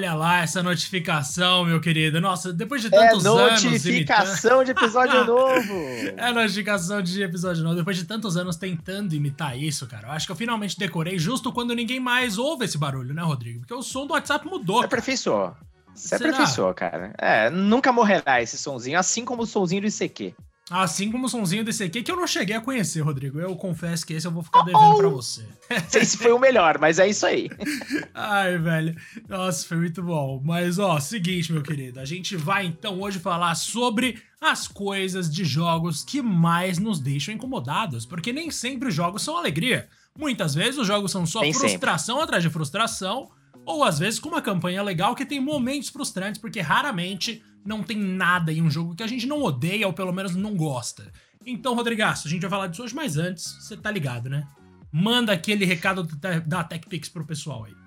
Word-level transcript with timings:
Olha 0.00 0.14
lá 0.14 0.40
essa 0.40 0.62
notificação, 0.62 1.66
meu 1.66 1.78
querido. 1.78 2.22
Nossa, 2.22 2.54
depois 2.54 2.80
de 2.80 2.86
é 2.86 2.90
tantos 2.90 3.26
é 3.26 3.28
anos. 3.28 3.62
Notificação 3.62 4.64
de 4.64 4.70
episódio 4.70 5.24
novo. 5.28 5.74
É 6.16 6.32
notificação 6.32 7.02
de 7.02 7.22
episódio 7.22 7.62
novo. 7.62 7.76
Depois 7.76 7.98
de 7.98 8.04
tantos 8.04 8.34
anos 8.34 8.56
tentando 8.56 9.14
imitar 9.14 9.58
isso, 9.58 9.86
cara. 9.86 10.08
Eu 10.08 10.12
acho 10.12 10.24
que 10.24 10.32
eu 10.32 10.36
finalmente 10.36 10.78
decorei 10.78 11.18
justo 11.18 11.52
quando 11.52 11.74
ninguém 11.74 12.00
mais 12.00 12.38
ouve 12.38 12.64
esse 12.64 12.78
barulho, 12.78 13.12
né, 13.12 13.20
Rodrigo? 13.20 13.60
Porque 13.60 13.74
o 13.74 13.82
som 13.82 14.06
do 14.06 14.14
WhatsApp 14.14 14.46
mudou. 14.46 14.80
É 14.80 14.86
aperfeiçoou. 14.86 15.54
Você 15.94 16.14
aperfeiçoou, 16.14 16.72
cara. 16.72 17.12
É, 17.18 17.50
nunca 17.50 17.92
morrerá 17.92 18.40
esse 18.40 18.56
sonzinho, 18.56 18.98
assim 18.98 19.22
como 19.22 19.42
o 19.42 19.46
sonzinho 19.46 19.82
do 19.82 19.88
ICQ. 19.88 20.34
Assim 20.70 21.10
como 21.10 21.26
o 21.26 21.28
sonzinho 21.28 21.64
desse 21.64 21.82
aqui, 21.82 22.00
que 22.00 22.12
eu 22.12 22.16
não 22.16 22.28
cheguei 22.28 22.54
a 22.54 22.60
conhecer, 22.60 23.00
Rodrigo. 23.00 23.40
Eu 23.40 23.56
confesso 23.56 24.06
que 24.06 24.14
esse 24.14 24.24
eu 24.24 24.30
vou 24.30 24.40
ficar 24.40 24.62
devendo 24.62 24.94
oh, 24.94 24.96
pra 24.98 25.08
você. 25.08 25.44
Não 25.68 25.90
sei 25.90 26.04
se 26.04 26.16
foi 26.16 26.30
o 26.30 26.38
melhor, 26.38 26.78
mas 26.78 27.00
é 27.00 27.08
isso 27.08 27.26
aí. 27.26 27.50
Ai, 28.14 28.56
velho. 28.56 28.94
Nossa, 29.28 29.66
foi 29.66 29.78
muito 29.78 30.00
bom. 30.00 30.40
Mas, 30.44 30.78
ó, 30.78 31.00
seguinte, 31.00 31.52
meu 31.52 31.62
querido. 31.62 31.98
A 31.98 32.04
gente 32.04 32.36
vai 32.36 32.66
então 32.66 33.00
hoje 33.00 33.18
falar 33.18 33.56
sobre 33.56 34.22
as 34.40 34.68
coisas 34.68 35.28
de 35.28 35.44
jogos 35.44 36.04
que 36.04 36.22
mais 36.22 36.78
nos 36.78 37.00
deixam 37.00 37.34
incomodados. 37.34 38.06
Porque 38.06 38.32
nem 38.32 38.48
sempre 38.48 38.90
os 38.90 38.94
jogos 38.94 39.22
são 39.22 39.36
alegria. 39.36 39.88
Muitas 40.16 40.54
vezes 40.54 40.78
os 40.78 40.86
jogos 40.86 41.10
são 41.10 41.26
só 41.26 41.40
nem 41.40 41.52
frustração 41.52 42.14
sempre. 42.14 42.24
atrás 42.24 42.44
de 42.44 42.50
frustração. 42.50 43.28
Ou 43.70 43.84
às 43.84 44.00
vezes 44.00 44.18
com 44.18 44.28
uma 44.28 44.42
campanha 44.42 44.82
legal 44.82 45.14
que 45.14 45.24
tem 45.24 45.38
momentos 45.38 45.90
frustrantes, 45.90 46.40
porque 46.40 46.60
raramente 46.60 47.40
não 47.64 47.84
tem 47.84 47.96
nada 47.96 48.52
em 48.52 48.60
um 48.60 48.68
jogo 48.68 48.96
que 48.96 49.02
a 49.02 49.06
gente 49.06 49.28
não 49.28 49.40
odeia 49.42 49.86
ou 49.86 49.92
pelo 49.92 50.12
menos 50.12 50.34
não 50.34 50.56
gosta. 50.56 51.12
Então, 51.46 51.76
Rodrigaço, 51.76 52.26
a 52.26 52.30
gente 52.30 52.40
vai 52.42 52.50
falar 52.50 52.66
disso 52.66 52.82
hoje, 52.82 52.94
mas 52.94 53.16
antes, 53.16 53.44
você 53.60 53.76
tá 53.76 53.88
ligado, 53.88 54.28
né? 54.28 54.44
Manda 54.92 55.32
aquele 55.32 55.64
recado 55.64 56.02
da 56.44 56.64
TechPix 56.64 57.08
pro 57.08 57.24
pessoal 57.24 57.64
aí. 57.64 57.79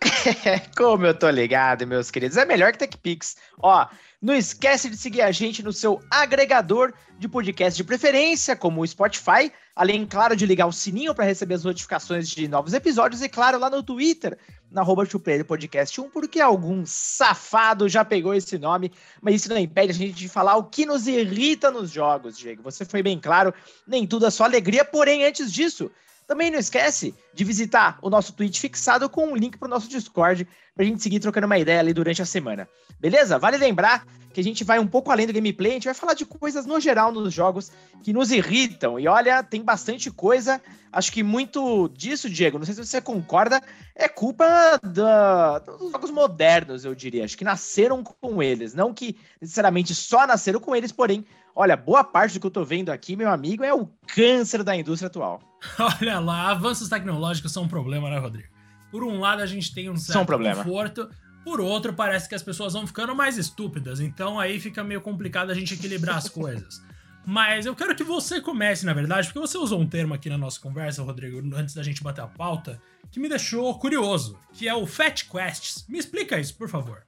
Como 0.76 1.06
eu 1.06 1.14
tô 1.14 1.28
ligado, 1.28 1.86
meus 1.86 2.10
queridos. 2.10 2.36
É 2.36 2.44
melhor 2.44 2.72
que 2.72 2.78
TechPix. 2.78 3.36
Ó, 3.58 3.86
não 4.20 4.34
esquece 4.34 4.88
de 4.88 4.96
seguir 4.96 5.22
a 5.22 5.30
gente 5.30 5.62
no 5.62 5.72
seu 5.72 6.00
agregador 6.10 6.92
de 7.18 7.28
podcast 7.28 7.76
de 7.76 7.84
preferência, 7.84 8.56
como 8.56 8.80
o 8.80 8.86
Spotify, 8.86 9.52
além, 9.76 10.06
claro, 10.06 10.34
de 10.34 10.46
ligar 10.46 10.66
o 10.66 10.72
sininho 10.72 11.14
para 11.14 11.26
receber 11.26 11.54
as 11.54 11.64
notificações 11.64 12.28
de 12.28 12.48
novos 12.48 12.72
episódios, 12.72 13.20
e 13.20 13.28
claro, 13.28 13.58
lá 13.58 13.68
no 13.68 13.82
Twitter, 13.82 14.38
na 14.70 14.80
arroba 14.80 15.06
Podcast 15.46 16.00
1, 16.00 16.08
porque 16.10 16.40
algum 16.40 16.82
safado 16.86 17.88
já 17.90 18.04
pegou 18.04 18.32
esse 18.34 18.56
nome, 18.58 18.90
mas 19.20 19.34
isso 19.34 19.50
não 19.50 19.58
impede 19.58 19.90
a 19.90 19.94
gente 19.94 20.14
de 20.14 20.28
falar 20.28 20.56
o 20.56 20.64
que 20.64 20.86
nos 20.86 21.06
irrita 21.06 21.70
nos 21.70 21.90
jogos, 21.90 22.38
Diego. 22.38 22.62
Você 22.62 22.86
foi 22.86 23.02
bem 23.02 23.18
claro, 23.18 23.52
nem 23.86 24.06
tudo 24.06 24.26
é 24.26 24.30
só 24.30 24.44
alegria, 24.44 24.84
porém, 24.84 25.24
antes 25.24 25.52
disso, 25.52 25.90
também 26.30 26.48
não 26.48 26.60
esquece 26.60 27.12
de 27.34 27.42
visitar 27.42 27.98
o 28.00 28.08
nosso 28.08 28.32
tweet 28.34 28.60
fixado 28.60 29.10
com 29.10 29.32
um 29.32 29.34
link 29.34 29.58
para 29.58 29.66
o 29.66 29.68
nosso 29.68 29.88
Discord 29.88 30.46
para 30.76 30.84
a 30.84 30.86
gente 30.86 31.02
seguir 31.02 31.18
trocando 31.18 31.44
uma 31.44 31.58
ideia 31.58 31.80
ali 31.80 31.92
durante 31.92 32.22
a 32.22 32.24
semana. 32.24 32.68
Beleza? 33.00 33.36
Vale 33.36 33.56
lembrar 33.56 34.06
que 34.32 34.40
a 34.40 34.44
gente 34.44 34.62
vai 34.62 34.78
um 34.78 34.86
pouco 34.86 35.10
além 35.10 35.26
do 35.26 35.32
gameplay, 35.32 35.72
a 35.72 35.74
gente 35.74 35.86
vai 35.86 35.94
falar 35.94 36.14
de 36.14 36.24
coisas 36.24 36.64
no 36.66 36.78
geral 36.78 37.10
nos 37.10 37.34
jogos 37.34 37.72
que 38.04 38.12
nos 38.12 38.30
irritam. 38.30 38.96
E 38.96 39.08
olha, 39.08 39.42
tem 39.42 39.60
bastante 39.60 40.08
coisa. 40.08 40.62
Acho 40.92 41.10
que 41.10 41.24
muito 41.24 41.88
disso, 41.88 42.30
Diego, 42.30 42.58
não 42.58 42.64
sei 42.64 42.76
se 42.76 42.84
você 42.86 43.00
concorda, 43.00 43.60
é 43.96 44.08
culpa 44.08 44.46
da, 44.84 45.58
dos 45.58 45.90
jogos 45.90 46.12
modernos, 46.12 46.84
eu 46.84 46.94
diria. 46.94 47.24
Acho 47.24 47.36
que 47.36 47.42
nasceram 47.42 48.04
com 48.04 48.40
eles. 48.40 48.72
Não 48.72 48.94
que 48.94 49.16
necessariamente 49.40 49.96
só 49.96 50.28
nasceram 50.28 50.60
com 50.60 50.76
eles, 50.76 50.92
porém 50.92 51.26
Olha, 51.60 51.76
boa 51.76 52.02
parte 52.02 52.32
do 52.32 52.40
que 52.40 52.46
eu 52.46 52.50
tô 52.50 52.64
vendo 52.64 52.88
aqui, 52.88 53.14
meu 53.14 53.28
amigo, 53.28 53.62
é 53.62 53.74
o 53.74 53.86
câncer 54.14 54.64
da 54.64 54.74
indústria 54.74 55.08
atual. 55.08 55.42
Olha 56.00 56.18
lá, 56.18 56.48
avanços 56.48 56.88
tecnológicos 56.88 57.52
são 57.52 57.64
um 57.64 57.68
problema, 57.68 58.08
né, 58.08 58.16
Rodrigo? 58.16 58.48
Por 58.90 59.04
um 59.04 59.20
lado, 59.20 59.42
a 59.42 59.46
gente 59.46 59.74
tem 59.74 59.90
um 59.90 59.96
certo 59.98 60.24
problema. 60.24 60.64
conforto, 60.64 61.10
por 61.44 61.60
outro, 61.60 61.92
parece 61.92 62.26
que 62.26 62.34
as 62.34 62.42
pessoas 62.42 62.72
vão 62.72 62.86
ficando 62.86 63.14
mais 63.14 63.36
estúpidas, 63.36 64.00
então 64.00 64.40
aí 64.40 64.58
fica 64.58 64.82
meio 64.82 65.02
complicado 65.02 65.50
a 65.50 65.54
gente 65.54 65.74
equilibrar 65.74 66.16
as 66.16 66.30
coisas. 66.32 66.82
Mas 67.26 67.66
eu 67.66 67.76
quero 67.76 67.94
que 67.94 68.02
você 68.02 68.40
comece, 68.40 68.86
na 68.86 68.94
verdade, 68.94 69.26
porque 69.26 69.46
você 69.46 69.58
usou 69.58 69.82
um 69.82 69.86
termo 69.86 70.14
aqui 70.14 70.30
na 70.30 70.38
nossa 70.38 70.58
conversa, 70.58 71.02
Rodrigo, 71.02 71.42
antes 71.54 71.74
da 71.74 71.82
gente 71.82 72.02
bater 72.02 72.22
a 72.22 72.26
pauta, 72.26 72.80
que 73.10 73.20
me 73.20 73.28
deixou 73.28 73.78
curioso, 73.78 74.38
que 74.54 74.66
é 74.66 74.74
o 74.74 74.86
Fat 74.86 75.28
Quests. 75.28 75.84
Me 75.86 75.98
explica 75.98 76.40
isso, 76.40 76.56
por 76.56 76.70
favor. 76.70 77.04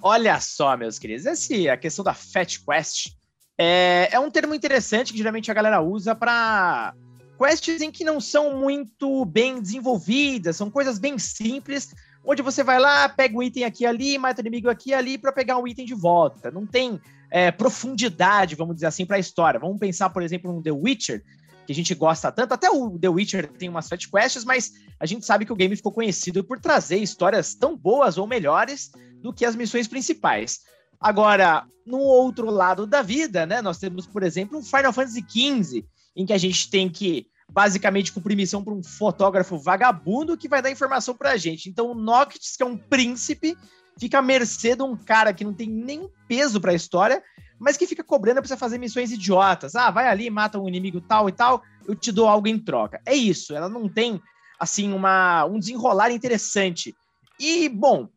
Olha 0.00 0.40
só, 0.40 0.74
meus 0.78 0.98
queridos, 0.98 1.26
esse, 1.26 1.68
a 1.68 1.76
questão 1.76 2.02
da 2.02 2.14
Fat 2.14 2.58
Quest 2.64 3.12
é, 3.58 4.08
é 4.12 4.18
um 4.18 4.30
termo 4.30 4.54
interessante 4.54 5.12
que 5.12 5.18
geralmente 5.18 5.50
a 5.50 5.54
galera 5.54 5.80
usa 5.80 6.14
para 6.14 6.94
quests 7.38 7.80
em 7.80 7.90
que 7.90 8.04
não 8.04 8.20
são 8.20 8.58
muito 8.58 9.24
bem 9.24 9.60
desenvolvidas, 9.60 10.56
são 10.56 10.70
coisas 10.70 10.98
bem 10.98 11.18
simples, 11.18 11.94
onde 12.24 12.42
você 12.42 12.62
vai 12.62 12.78
lá, 12.78 13.08
pega 13.08 13.36
um 13.36 13.42
item 13.42 13.64
aqui 13.64 13.84
ali, 13.84 14.18
mata 14.18 14.40
o 14.40 14.42
inimigo 14.42 14.68
aqui 14.68 14.94
ali 14.94 15.18
para 15.18 15.32
pegar 15.32 15.58
um 15.58 15.68
item 15.68 15.84
de 15.84 15.94
volta. 15.94 16.50
Não 16.50 16.66
tem 16.66 17.00
é, 17.30 17.50
profundidade, 17.50 18.54
vamos 18.54 18.76
dizer 18.76 18.86
assim, 18.86 19.04
para 19.04 19.16
a 19.16 19.20
história. 19.20 19.60
Vamos 19.60 19.78
pensar, 19.78 20.10
por 20.10 20.22
exemplo, 20.22 20.52
no 20.52 20.62
The 20.62 20.72
Witcher, 20.72 21.22
que 21.66 21.72
a 21.72 21.74
gente 21.74 21.94
gosta 21.94 22.32
tanto. 22.32 22.54
Até 22.54 22.70
o 22.70 22.98
The 22.98 23.08
Witcher 23.08 23.48
tem 23.52 23.68
umas 23.68 23.86
side 23.86 24.08
quests, 24.08 24.44
mas 24.44 24.72
a 24.98 25.06
gente 25.06 25.26
sabe 25.26 25.44
que 25.44 25.52
o 25.52 25.56
game 25.56 25.76
ficou 25.76 25.92
conhecido 25.92 26.42
por 26.42 26.58
trazer 26.58 26.96
histórias 26.96 27.54
tão 27.54 27.76
boas 27.76 28.16
ou 28.16 28.26
melhores 28.26 28.90
do 29.20 29.32
que 29.32 29.44
as 29.44 29.56
missões 29.56 29.88
principais. 29.88 30.60
Agora, 31.04 31.66
no 31.84 31.98
outro 31.98 32.50
lado 32.50 32.86
da 32.86 33.02
vida, 33.02 33.44
né, 33.44 33.60
nós 33.60 33.76
temos, 33.76 34.06
por 34.06 34.22
exemplo, 34.22 34.58
um 34.58 34.62
Final 34.62 34.90
Fantasy 34.90 35.22
XV, 35.28 35.84
em 36.16 36.24
que 36.24 36.32
a 36.32 36.38
gente 36.38 36.70
tem 36.70 36.88
que 36.88 37.26
basicamente 37.46 38.10
cumprir 38.10 38.34
missão 38.34 38.64
para 38.64 38.72
um 38.72 38.82
fotógrafo 38.82 39.58
vagabundo 39.58 40.34
que 40.34 40.48
vai 40.48 40.62
dar 40.62 40.70
informação 40.70 41.14
para 41.14 41.32
a 41.32 41.36
gente. 41.36 41.68
Então, 41.68 41.90
o 41.90 41.94
Noctis, 41.94 42.56
que 42.56 42.62
é 42.62 42.66
um 42.66 42.78
príncipe, 42.78 43.54
fica 44.00 44.20
à 44.20 44.22
mercê 44.22 44.74
de 44.74 44.82
um 44.82 44.96
cara 44.96 45.34
que 45.34 45.44
não 45.44 45.52
tem 45.52 45.68
nem 45.68 46.08
peso 46.26 46.58
para 46.58 46.72
a 46.72 46.74
história, 46.74 47.22
mas 47.60 47.76
que 47.76 47.86
fica 47.86 48.02
cobrando 48.02 48.40
para 48.40 48.48
você 48.48 48.56
fazer 48.56 48.78
missões 48.78 49.12
idiotas. 49.12 49.74
Ah, 49.74 49.90
vai 49.90 50.08
ali, 50.08 50.30
mata 50.30 50.58
um 50.58 50.66
inimigo 50.66 51.02
tal 51.02 51.28
e 51.28 51.32
tal, 51.32 51.62
eu 51.86 51.94
te 51.94 52.10
dou 52.10 52.26
algo 52.26 52.48
em 52.48 52.58
troca. 52.58 52.98
É 53.04 53.14
isso, 53.14 53.54
ela 53.54 53.68
não 53.68 53.90
tem 53.90 54.18
assim 54.58 54.90
uma 54.90 55.44
um 55.44 55.58
desenrolar 55.58 56.10
interessante. 56.10 56.94
E 57.38 57.68
bom, 57.68 58.08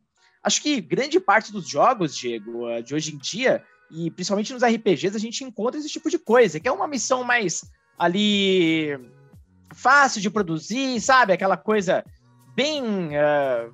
acho 0.42 0.62
que 0.62 0.80
grande 0.80 1.18
parte 1.20 1.52
dos 1.52 1.68
jogos, 1.68 2.16
Diego, 2.16 2.68
eh, 2.68 2.82
de 2.82 2.94
hoje 2.94 3.14
em 3.14 3.18
dia, 3.18 3.62
e 3.90 4.10
principalmente 4.10 4.52
nos 4.52 4.62
RPGs, 4.62 5.16
a 5.16 5.20
gente 5.20 5.44
encontra 5.44 5.78
esse 5.80 5.88
tipo 5.88 6.10
de 6.10 6.18
coisa, 6.18 6.60
que 6.60 6.68
é 6.68 6.72
uma 6.72 6.86
missão 6.86 7.24
mais 7.24 7.62
ali 7.98 8.98
fácil 9.74 10.20
de 10.20 10.30
produzir, 10.30 11.00
sabe? 11.00 11.32
Aquela 11.32 11.56
coisa 11.56 12.04
bem. 12.54 12.82
Uh, 13.08 13.72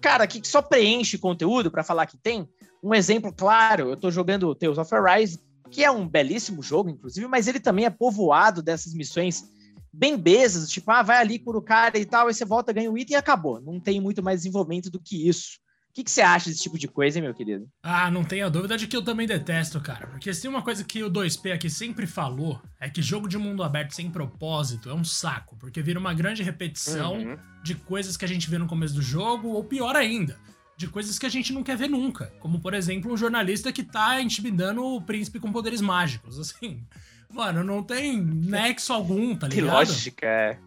cara, 0.00 0.26
que 0.26 0.46
só 0.46 0.62
preenche 0.62 1.18
conteúdo 1.18 1.70
para 1.70 1.82
falar 1.82 2.06
que 2.06 2.16
tem. 2.16 2.48
Um 2.82 2.94
exemplo 2.94 3.32
claro, 3.32 3.90
eu 3.90 3.96
tô 3.96 4.10
jogando 4.10 4.54
Tales 4.54 4.78
of 4.78 4.94
Arise, 4.94 5.40
que 5.70 5.82
é 5.82 5.90
um 5.90 6.06
belíssimo 6.06 6.62
jogo, 6.62 6.88
inclusive, 6.88 7.26
mas 7.26 7.48
ele 7.48 7.58
também 7.58 7.84
é 7.84 7.90
povoado 7.90 8.62
dessas 8.62 8.94
missões 8.94 9.44
bem 9.92 10.16
besas, 10.16 10.70
tipo, 10.70 10.90
ah, 10.90 11.02
vai 11.02 11.16
ali 11.16 11.38
por 11.38 11.56
o 11.56 11.62
cara 11.62 11.98
e 11.98 12.04
tal, 12.04 12.28
aí 12.28 12.34
você 12.34 12.44
volta, 12.44 12.72
ganha 12.72 12.92
o 12.92 12.98
item 12.98 13.14
e 13.14 13.18
acabou. 13.18 13.60
Não 13.60 13.80
tem 13.80 14.00
muito 14.00 14.22
mais 14.22 14.40
desenvolvimento 14.40 14.90
do 14.90 15.00
que 15.00 15.26
isso 15.26 15.58
que, 15.96 16.04
que 16.04 16.10
você 16.10 16.20
acha 16.20 16.50
desse 16.50 16.62
tipo 16.62 16.78
de 16.78 16.86
coisa, 16.86 17.16
hein, 17.16 17.24
meu 17.24 17.32
querido? 17.32 17.66
Ah, 17.82 18.10
não 18.10 18.22
tenha 18.22 18.50
dúvida 18.50 18.76
de 18.76 18.86
que 18.86 18.94
eu 18.94 19.02
também 19.02 19.26
detesto, 19.26 19.80
cara. 19.80 20.06
Porque 20.08 20.32
se 20.34 20.42
tem 20.42 20.50
uma 20.50 20.60
coisa 20.60 20.84
que 20.84 21.02
o 21.02 21.10
2P 21.10 21.54
aqui 21.54 21.70
sempre 21.70 22.06
falou, 22.06 22.60
é 22.78 22.90
que 22.90 23.00
jogo 23.00 23.26
de 23.26 23.38
mundo 23.38 23.62
aberto 23.62 23.92
sem 23.92 24.10
propósito 24.10 24.90
é 24.90 24.94
um 24.94 25.02
saco. 25.02 25.56
Porque 25.56 25.80
vira 25.80 25.98
uma 25.98 26.12
grande 26.12 26.42
repetição 26.42 27.14
uhum. 27.14 27.38
de 27.64 27.74
coisas 27.76 28.14
que 28.14 28.26
a 28.26 28.28
gente 28.28 28.50
vê 28.50 28.58
no 28.58 28.66
começo 28.66 28.94
do 28.94 29.00
jogo, 29.00 29.48
ou 29.48 29.64
pior 29.64 29.96
ainda, 29.96 30.38
de 30.76 30.86
coisas 30.86 31.18
que 31.18 31.24
a 31.24 31.30
gente 31.30 31.50
não 31.54 31.62
quer 31.62 31.78
ver 31.78 31.88
nunca. 31.88 32.30
Como, 32.40 32.60
por 32.60 32.74
exemplo, 32.74 33.10
um 33.10 33.16
jornalista 33.16 33.72
que 33.72 33.82
tá 33.82 34.20
intimidando 34.20 34.84
o 34.84 35.00
príncipe 35.00 35.40
com 35.40 35.50
poderes 35.50 35.80
mágicos. 35.80 36.36
Assim, 36.38 36.84
mano, 37.32 37.64
não 37.64 37.82
tem 37.82 38.20
nexo 38.20 38.92
algum, 38.92 39.34
tá 39.34 39.48
ligado? 39.48 39.64
Que 39.64 39.92
lógica, 39.92 40.26
é. 40.26 40.58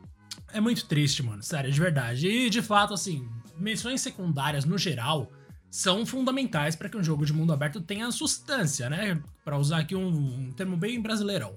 É 0.52 0.60
muito 0.60 0.88
triste, 0.88 1.22
mano. 1.22 1.44
Sério, 1.44 1.72
de 1.72 1.80
verdade. 1.80 2.28
E, 2.28 2.50
de 2.50 2.64
fato, 2.64 2.96
assim, 2.96 3.30
missões 3.60 4.02
secundárias 4.02 4.66
no 4.66 4.78
geral 4.78 5.32
são 5.70 6.06
fundamentais 6.06 6.76
para 6.76 6.90
que 6.90 6.98
um 6.98 7.04
jogo 7.04 7.26
de 7.26 7.34
mundo 7.34 7.54
aberto 7.54 7.80
tenha 7.80 8.12
substância, 8.12 8.90
né? 8.90 9.22
Para 9.46 9.58
usar 9.58 9.80
aqui 9.80 9.96
um, 9.96 10.08
um, 10.08 10.52
termo 10.52 10.76
bem 10.76 11.00
brasileirão. 11.00 11.56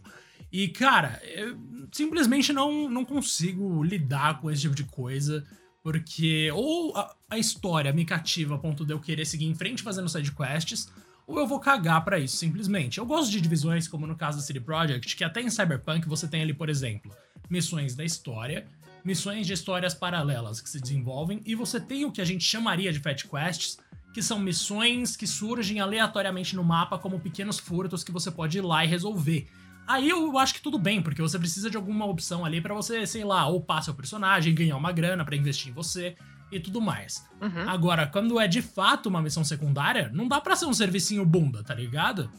E, 0.51 0.69
cara, 0.69 1.21
eu 1.25 1.57
simplesmente 1.91 2.53
não, 2.53 2.89
não 2.91 3.05
consigo 3.05 3.83
lidar 3.83 4.41
com 4.41 4.51
esse 4.51 4.63
tipo 4.63 4.75
de 4.75 4.85
coisa, 4.85 5.45
porque 5.83 6.51
ou 6.53 6.95
a, 6.97 7.15
a 7.31 7.39
história 7.39 7.93
me 7.93 8.05
cativa 8.05 8.57
a 8.57 8.59
ponto 8.59 8.85
de 8.85 8.93
eu 8.93 9.01
querer 9.01 9.25
seguir 9.25 9.47
em 9.47 9.55
frente 9.55 9.83
fazendo 9.83 10.11
side 10.11 10.33
quests, 10.33 10.91
ou 11.27 11.39
eu 11.39 11.47
vou 11.47 11.59
cagar 11.59 12.05
para 12.05 12.19
isso, 12.19 12.37
simplesmente. 12.37 12.99
Eu 12.99 13.07
gosto 13.07 13.31
de 13.31 13.41
divisões, 13.41 13.89
como 13.89 14.07
no 14.07 14.17
caso 14.17 14.39
da 14.39 14.45
City 14.45 14.61
Project, 14.61 15.17
que 15.17 15.25
até 15.25 15.41
em 15.41 15.49
Cyberpunk 15.49 16.07
você 16.07 16.29
tem 16.29 16.43
ali, 16.43 16.53
por 16.53 16.69
exemplo, 16.69 17.11
missões 17.49 17.95
da 17.95 18.05
história, 18.05 18.67
missões 19.05 19.47
de 19.47 19.53
histórias 19.53 19.95
paralelas 19.95 20.61
que 20.61 20.69
se 20.69 20.81
desenvolvem, 20.81 21.41
e 21.45 21.55
você 21.55 21.81
tem 21.81 22.05
o 22.05 22.13
que 22.13 22.21
a 22.21 22.25
gente 22.25 22.45
chamaria 22.45 22.93
de 22.93 23.01
Fat 23.01 23.25
Quests, 23.25 23.79
que 24.13 24.23
são 24.23 24.39
missões 24.39 25.17
que 25.17 25.27
surgem 25.27 25.81
aleatoriamente 25.81 26.55
no 26.55 26.63
mapa 26.63 26.99
como 26.99 27.19
pequenos 27.19 27.59
furtos 27.59 28.05
que 28.05 28.13
você 28.13 28.31
pode 28.31 28.59
ir 28.59 28.61
lá 28.61 28.85
e 28.85 28.89
resolver. 28.89 29.49
Aí 29.87 30.09
eu 30.09 30.39
acho 30.39 30.55
que 30.55 30.63
tudo 30.63 30.79
bem, 30.79 31.03
porque 31.03 31.23
você 31.23 31.39
precisa 31.39 31.69
de 31.69 31.77
alguma 31.77 32.07
opção 32.07 32.45
ali 32.45 32.61
para 32.61 32.75
você, 32.75 33.07
sei 33.07 33.25
lá, 33.25 33.47
ou 33.47 33.61
passar 33.61 33.93
o 33.93 33.95
personagem, 33.95 34.55
ganhar 34.55 34.77
uma 34.77 34.93
grana 34.93 35.25
para 35.25 35.35
investir 35.35 35.71
em 35.71 35.75
você. 35.75 36.15
e 36.53 36.61
tudo 36.61 36.81
mais. 36.81 37.27
Uhum. 37.41 37.69
Agora, 37.69 38.07
quando 38.07 38.39
é 38.39 38.47
de 38.47 38.61
fato 38.61 39.09
uma 39.09 39.23
missão 39.23 39.43
secundária, 39.43 40.11
não 40.13 40.29
dá 40.29 40.41
pra 40.41 40.55
ser 40.55 40.67
um 40.67 40.75
servicinho 40.75 41.25
bunda, 41.25 41.65
tá 41.65 41.75
ligado? 41.75 42.31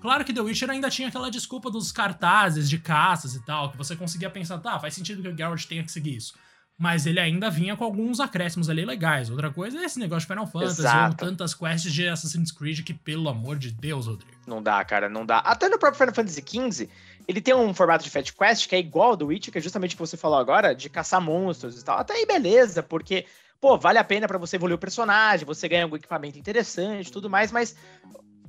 Claro 0.00 0.24
que 0.24 0.32
The 0.32 0.40
Witcher 0.40 0.70
ainda 0.70 0.90
tinha 0.90 1.08
aquela 1.08 1.30
desculpa 1.30 1.70
dos 1.70 1.90
cartazes 1.90 2.68
de 2.68 2.78
caças 2.78 3.34
e 3.34 3.44
tal, 3.44 3.70
que 3.70 3.76
você 3.76 3.96
conseguia 3.96 4.30
pensar, 4.30 4.58
tá, 4.58 4.78
faz 4.78 4.94
sentido 4.94 5.22
que 5.22 5.28
o 5.28 5.36
Geralt 5.36 5.64
tenha 5.64 5.82
que 5.82 5.90
seguir 5.90 6.16
isso. 6.16 6.34
Mas 6.78 7.06
ele 7.06 7.18
ainda 7.18 7.48
vinha 7.48 7.74
com 7.74 7.84
alguns 7.84 8.20
acréscimos 8.20 8.68
ali 8.68 8.84
legais. 8.84 9.30
Outra 9.30 9.50
coisa 9.50 9.78
é 9.80 9.84
esse 9.84 9.98
negócio 9.98 10.28
de 10.28 10.34
Final 10.34 10.46
Fantasy 10.46 10.80
Exato. 10.82 11.24
ou 11.24 11.30
tantas 11.30 11.54
quests 11.54 11.90
de 11.90 12.06
Assassin's 12.06 12.52
Creed 12.52 12.82
que, 12.82 12.92
pelo 12.92 13.30
amor 13.30 13.56
de 13.56 13.70
Deus, 13.70 14.06
Rodrigo. 14.06 14.36
Não 14.46 14.62
dá, 14.62 14.84
cara, 14.84 15.08
não 15.08 15.24
dá. 15.24 15.38
Até 15.38 15.70
no 15.70 15.78
próprio 15.78 15.98
Final 15.98 16.14
Fantasy 16.14 16.44
XV, 16.46 16.90
ele 17.26 17.40
tem 17.40 17.54
um 17.54 17.72
formato 17.72 18.04
de 18.04 18.10
Fat 18.10 18.30
Quest 18.30 18.68
que 18.68 18.76
é 18.76 18.78
igual 18.78 19.10
ao 19.10 19.16
do 19.16 19.26
Witcher, 19.26 19.50
que 19.50 19.58
é 19.58 19.62
justamente 19.62 19.94
o 19.94 19.96
que 19.96 20.06
você 20.06 20.18
falou 20.18 20.38
agora, 20.38 20.74
de 20.74 20.90
caçar 20.90 21.20
monstros 21.20 21.80
e 21.80 21.84
tal. 21.84 21.98
Até 21.98 22.12
aí, 22.12 22.26
beleza, 22.26 22.82
porque, 22.82 23.24
pô, 23.58 23.78
vale 23.78 23.98
a 23.98 24.04
pena 24.04 24.28
para 24.28 24.36
você 24.36 24.56
evoluir 24.56 24.76
o 24.76 24.78
personagem, 24.78 25.46
você 25.46 25.66
ganha 25.66 25.84
algum 25.84 25.96
equipamento 25.96 26.38
interessante 26.38 27.10
tudo 27.10 27.30
mais, 27.30 27.50
mas 27.50 27.74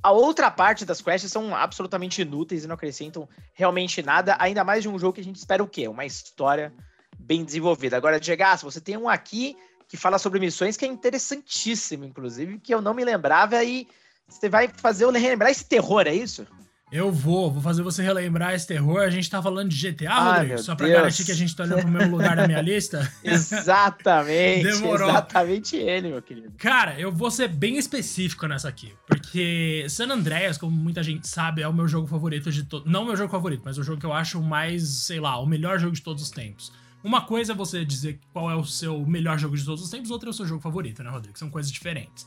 a 0.02 0.12
outra 0.12 0.50
parte 0.50 0.84
das 0.84 1.00
quests 1.00 1.30
são 1.30 1.54
absolutamente 1.54 2.22
inúteis 2.22 2.64
e 2.64 2.66
não 2.66 2.74
acrescentam 2.74 3.28
realmente 3.54 4.02
nada, 4.02 4.36
ainda 4.38 4.64
mais 4.64 4.82
de 4.82 4.88
um 4.88 4.98
jogo 4.98 5.14
que 5.14 5.20
a 5.20 5.24
gente 5.24 5.36
espera 5.36 5.62
o 5.62 5.68
quê? 5.68 5.88
Uma 5.88 6.04
história 6.04 6.72
bem 7.18 7.44
desenvolvida. 7.44 7.96
Agora, 7.96 8.20
Diego, 8.20 8.44
você 8.62 8.80
tem 8.80 8.96
um 8.96 9.08
aqui 9.08 9.56
que 9.88 9.96
fala 9.96 10.18
sobre 10.18 10.38
missões 10.38 10.76
que 10.76 10.84
é 10.84 10.88
interessantíssimo, 10.88 12.04
inclusive, 12.04 12.58
que 12.58 12.72
eu 12.72 12.80
não 12.80 12.94
me 12.94 13.04
lembrava 13.04 13.62
e 13.64 13.88
você 14.28 14.48
vai 14.48 14.68
fazer 14.68 15.04
eu 15.04 15.10
relembrar 15.10 15.50
esse 15.50 15.64
terror, 15.64 16.06
é 16.06 16.14
isso? 16.14 16.46
Eu 16.90 17.12
vou, 17.12 17.50
vou 17.50 17.60
fazer 17.62 17.82
você 17.82 18.02
relembrar 18.02 18.54
esse 18.54 18.66
terror. 18.66 19.00
A 19.00 19.10
gente 19.10 19.28
tá 19.28 19.42
falando 19.42 19.68
de 19.68 19.90
GTA, 19.90 20.10
ah, 20.10 20.38
Rodrigo? 20.38 20.58
Só 20.58 20.74
pra 20.74 20.86
Deus. 20.86 20.98
garantir 20.98 21.24
que 21.24 21.32
a 21.32 21.34
gente 21.34 21.54
tá 21.54 21.64
olhando 21.64 21.82
pro 21.82 21.90
mesmo 21.90 22.16
lugar 22.16 22.34
da 22.34 22.46
minha 22.46 22.62
lista. 22.62 23.10
exatamente. 23.22 24.64
Demorou. 24.64 25.10
Exatamente 25.10 25.76
ele, 25.76 26.08
meu 26.08 26.22
querido. 26.22 26.52
Cara, 26.56 26.98
eu 26.98 27.12
vou 27.12 27.30
ser 27.30 27.48
bem 27.48 27.76
específico 27.76 28.46
nessa 28.46 28.68
aqui. 28.68 28.94
Porque 29.06 29.84
San 29.88 30.08
Andreas, 30.08 30.56
como 30.56 30.74
muita 30.74 31.02
gente 31.02 31.28
sabe, 31.28 31.60
é 31.60 31.68
o 31.68 31.72
meu 31.72 31.86
jogo 31.86 32.06
favorito 32.06 32.50
de 32.50 32.64
todos. 32.64 32.90
Não 32.90 33.04
meu 33.04 33.16
jogo 33.16 33.30
favorito, 33.30 33.62
mas 33.64 33.76
o 33.76 33.82
jogo 33.82 34.00
que 34.00 34.06
eu 34.06 34.12
acho 34.12 34.42
mais, 34.42 34.88
sei 34.88 35.20
lá, 35.20 35.38
o 35.38 35.46
melhor 35.46 35.78
jogo 35.78 35.94
de 35.94 36.00
todos 36.00 36.22
os 36.22 36.30
tempos. 36.30 36.72
Uma 37.04 37.20
coisa 37.20 37.52
é 37.52 37.54
você 37.54 37.84
dizer 37.84 38.18
qual 38.32 38.50
é 38.50 38.56
o 38.56 38.64
seu 38.64 38.98
melhor 39.06 39.38
jogo 39.38 39.56
de 39.56 39.64
todos 39.64 39.82
os 39.84 39.90
tempos, 39.90 40.10
outra 40.10 40.28
é 40.28 40.30
o 40.30 40.34
seu 40.34 40.46
jogo 40.46 40.60
favorito, 40.60 41.02
né, 41.02 41.10
Rodrigo? 41.10 41.38
São 41.38 41.50
coisas 41.50 41.70
diferentes. 41.70 42.26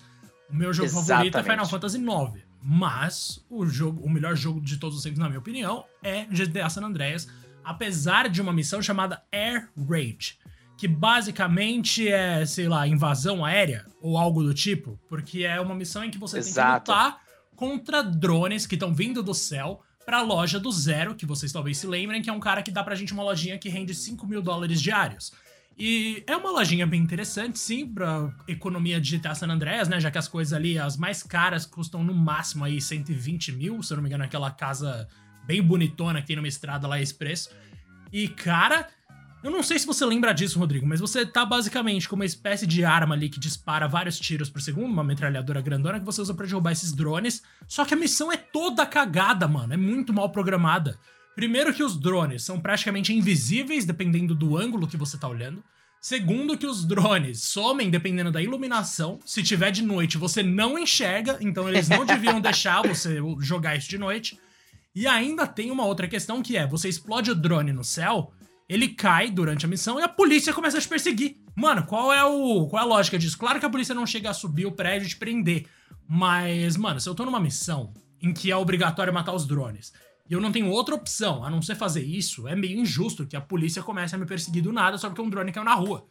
O 0.49 0.55
meu 0.55 0.71
jogo 0.73 0.87
Exatamente. 0.87 1.07
favorito 1.07 1.37
é 1.37 1.43
Final 1.43 1.65
Fantasy 1.67 1.97
IX. 1.97 2.50
Mas 2.61 3.43
o 3.49 3.65
jogo, 3.65 4.05
o 4.05 4.09
melhor 4.09 4.35
jogo 4.35 4.61
de 4.61 4.77
todos 4.77 4.97
os 4.97 5.03
tempos, 5.03 5.19
na 5.19 5.27
minha 5.27 5.39
opinião, 5.39 5.83
é 6.03 6.25
GTA 6.25 6.69
San 6.69 6.83
Andreas, 6.83 7.27
apesar 7.63 8.29
de 8.29 8.41
uma 8.41 8.53
missão 8.53 8.81
chamada 8.81 9.23
Air 9.31 9.69
Raid, 9.89 10.37
que 10.77 10.87
basicamente 10.87 12.07
é, 12.07 12.45
sei 12.45 12.67
lá, 12.67 12.87
invasão 12.87 13.43
aérea 13.43 13.85
ou 14.01 14.17
algo 14.17 14.43
do 14.43 14.53
tipo, 14.53 14.99
porque 15.09 15.43
é 15.43 15.59
uma 15.59 15.75
missão 15.75 16.03
em 16.03 16.11
que 16.11 16.17
você 16.17 16.37
Exato. 16.37 16.85
tem 16.85 16.95
que 16.95 17.01
lutar 17.01 17.21
contra 17.55 18.03
drones 18.03 18.65
que 18.65 18.75
estão 18.75 18.93
vindo 18.93 19.21
do 19.21 19.33
céu 19.33 19.81
pra 20.05 20.21
loja 20.21 20.59
do 20.59 20.71
Zero, 20.71 21.15
que 21.15 21.25
vocês 21.25 21.51
talvez 21.51 21.77
se 21.77 21.87
lembrem, 21.87 22.21
que 22.21 22.29
é 22.29 22.33
um 22.33 22.39
cara 22.39 22.63
que 22.63 22.71
dá 22.71 22.83
pra 22.83 22.95
gente 22.95 23.13
uma 23.13 23.23
lojinha 23.23 23.57
que 23.57 23.69
rende 23.69 23.93
5 23.93 24.25
mil 24.25 24.41
dólares 24.41 24.81
diários. 24.81 25.31
E 25.77 26.23
é 26.27 26.35
uma 26.35 26.51
lojinha 26.51 26.85
bem 26.85 27.01
interessante, 27.01 27.57
sim, 27.57 27.87
pra 27.87 28.31
economia 28.47 29.01
de 29.01 29.17
GTA 29.17 29.33
San 29.33 29.47
Andreas, 29.47 29.87
né? 29.87 29.99
Já 29.99 30.11
que 30.11 30.17
as 30.17 30.27
coisas 30.27 30.53
ali, 30.53 30.77
as 30.77 30.97
mais 30.97 31.23
caras, 31.23 31.65
custam 31.65 32.03
no 32.03 32.13
máximo 32.13 32.63
aí 32.63 32.79
120 32.79 33.51
mil, 33.53 33.81
se 33.81 33.91
eu 33.91 33.97
não 33.97 34.03
me 34.03 34.09
engano, 34.09 34.23
aquela 34.23 34.51
casa 34.51 35.07
bem 35.45 35.61
bonitona 35.61 36.21
que 36.21 36.27
tem 36.27 36.35
numa 36.35 36.47
estrada 36.47 36.87
lá 36.87 37.01
express. 37.01 37.49
E, 38.11 38.27
cara, 38.27 38.87
eu 39.43 39.49
não 39.49 39.63
sei 39.63 39.79
se 39.79 39.87
você 39.87 40.05
lembra 40.05 40.33
disso, 40.33 40.59
Rodrigo, 40.59 40.85
mas 40.85 40.99
você 40.99 41.25
tá 41.25 41.43
basicamente 41.43 42.07
com 42.07 42.15
uma 42.15 42.25
espécie 42.25 42.67
de 42.67 42.85
arma 42.85 43.15
ali 43.15 43.27
que 43.27 43.39
dispara 43.39 43.87
vários 43.87 44.19
tiros 44.19 44.51
por 44.51 44.61
segundo, 44.61 44.91
uma 44.91 45.03
metralhadora 45.03 45.61
grandona 45.61 45.99
que 45.99 46.05
você 46.05 46.21
usa 46.21 46.33
para 46.33 46.45
derrubar 46.45 46.71
esses 46.71 46.91
drones. 46.91 47.41
Só 47.67 47.83
que 47.83 47.95
a 47.95 47.97
missão 47.97 48.31
é 48.31 48.37
toda 48.37 48.85
cagada, 48.85 49.47
mano. 49.47 49.73
É 49.73 49.77
muito 49.77 50.13
mal 50.13 50.29
programada. 50.29 50.99
Primeiro 51.41 51.73
que 51.73 51.83
os 51.83 51.97
drones 51.99 52.43
são 52.43 52.59
praticamente 52.59 53.11
invisíveis 53.11 53.83
dependendo 53.83 54.35
do 54.35 54.55
ângulo 54.55 54.87
que 54.87 54.95
você 54.95 55.17
tá 55.17 55.27
olhando. 55.27 55.63
Segundo 55.99 56.55
que 56.55 56.67
os 56.67 56.85
drones 56.85 57.41
somem 57.41 57.89
dependendo 57.89 58.31
da 58.31 58.43
iluminação. 58.43 59.17
Se 59.25 59.41
tiver 59.41 59.71
de 59.71 59.81
noite, 59.81 60.19
você 60.19 60.43
não 60.43 60.77
enxerga, 60.77 61.39
então 61.41 61.67
eles 61.67 61.89
não 61.89 62.05
deviam 62.05 62.39
deixar 62.39 62.83
você 62.83 63.17
jogar 63.39 63.75
isso 63.75 63.89
de 63.89 63.97
noite. 63.97 64.39
E 64.93 65.07
ainda 65.07 65.47
tem 65.47 65.71
uma 65.71 65.83
outra 65.83 66.07
questão 66.07 66.43
que 66.43 66.55
é, 66.55 66.67
você 66.67 66.87
explode 66.87 67.31
o 67.31 67.35
drone 67.35 67.73
no 67.73 67.83
céu, 67.83 68.31
ele 68.69 68.89
cai 68.89 69.31
durante 69.31 69.65
a 69.65 69.67
missão 69.67 69.99
e 69.99 70.03
a 70.03 70.07
polícia 70.07 70.53
começa 70.53 70.77
a 70.77 70.81
te 70.81 70.87
perseguir. 70.87 71.37
Mano, 71.55 71.87
qual 71.87 72.13
é 72.13 72.23
o 72.23 72.67
qual 72.67 72.83
é 72.83 72.85
a 72.85 72.87
lógica 72.87 73.17
disso? 73.17 73.35
Claro 73.35 73.59
que 73.59 73.65
a 73.65 73.69
polícia 73.71 73.95
não 73.95 74.05
chega 74.05 74.29
a 74.29 74.33
subir 74.35 74.67
o 74.67 74.73
prédio 74.73 75.07
e 75.07 75.09
te 75.09 75.17
prender, 75.17 75.65
mas 76.07 76.77
mano, 76.77 76.99
se 76.99 77.09
eu 77.09 77.15
tô 77.15 77.25
numa 77.25 77.39
missão 77.39 77.91
em 78.21 78.31
que 78.31 78.51
é 78.51 78.55
obrigatório 78.55 79.11
matar 79.11 79.33
os 79.33 79.47
drones 79.47 79.91
e 80.29 80.33
eu 80.33 80.41
não 80.41 80.51
tenho 80.51 80.69
outra 80.69 80.95
opção 80.95 81.43
a 81.43 81.49
não 81.49 81.61
ser 81.61 81.75
fazer 81.75 82.03
isso, 82.03 82.47
é 82.47 82.55
meio 82.55 82.79
injusto 82.79 83.25
que 83.25 83.35
a 83.35 83.41
polícia 83.41 83.83
comece 83.83 84.15
a 84.15 84.17
me 84.17 84.25
perseguir 84.25 84.63
do 84.63 84.71
nada 84.71 84.97
só 84.97 85.09
porque 85.09 85.21
um 85.21 85.29
drone 85.29 85.51
caiu 85.51 85.65
na 85.65 85.73
rua. 85.73 86.05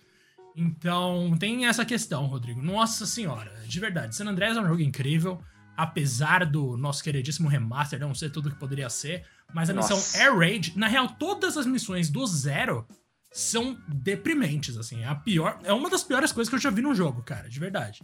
Então, 0.54 1.36
tem 1.38 1.66
essa 1.66 1.84
questão, 1.84 2.26
Rodrigo. 2.26 2.60
Nossa 2.60 3.06
senhora, 3.06 3.52
de 3.66 3.80
verdade, 3.80 4.14
San 4.14 4.26
Andreas 4.26 4.56
é 4.56 4.60
um 4.60 4.66
jogo 4.66 4.80
incrível, 4.80 5.40
apesar 5.76 6.44
do 6.44 6.76
nosso 6.76 7.02
queridíssimo 7.02 7.48
remaster 7.48 7.98
não 7.98 8.14
ser 8.14 8.30
tudo 8.30 8.50
que 8.50 8.58
poderia 8.58 8.90
ser, 8.90 9.24
mas 9.54 9.70
a 9.70 9.72
Nossa. 9.72 9.94
missão 9.94 10.20
Air 10.20 10.36
Raid, 10.36 10.78
na 10.78 10.86
real, 10.86 11.08
todas 11.08 11.56
as 11.56 11.66
missões 11.66 12.10
do 12.10 12.26
zero 12.26 12.86
são 13.32 13.78
deprimentes, 13.88 14.76
assim. 14.76 15.02
É 15.02 15.06
a 15.06 15.14
pior, 15.14 15.58
é 15.62 15.72
uma 15.72 15.88
das 15.88 16.02
piores 16.02 16.32
coisas 16.32 16.48
que 16.48 16.56
eu 16.56 16.60
já 16.60 16.70
vi 16.70 16.82
num 16.82 16.94
jogo, 16.94 17.22
cara, 17.22 17.48
de 17.48 17.58
verdade. 17.60 18.02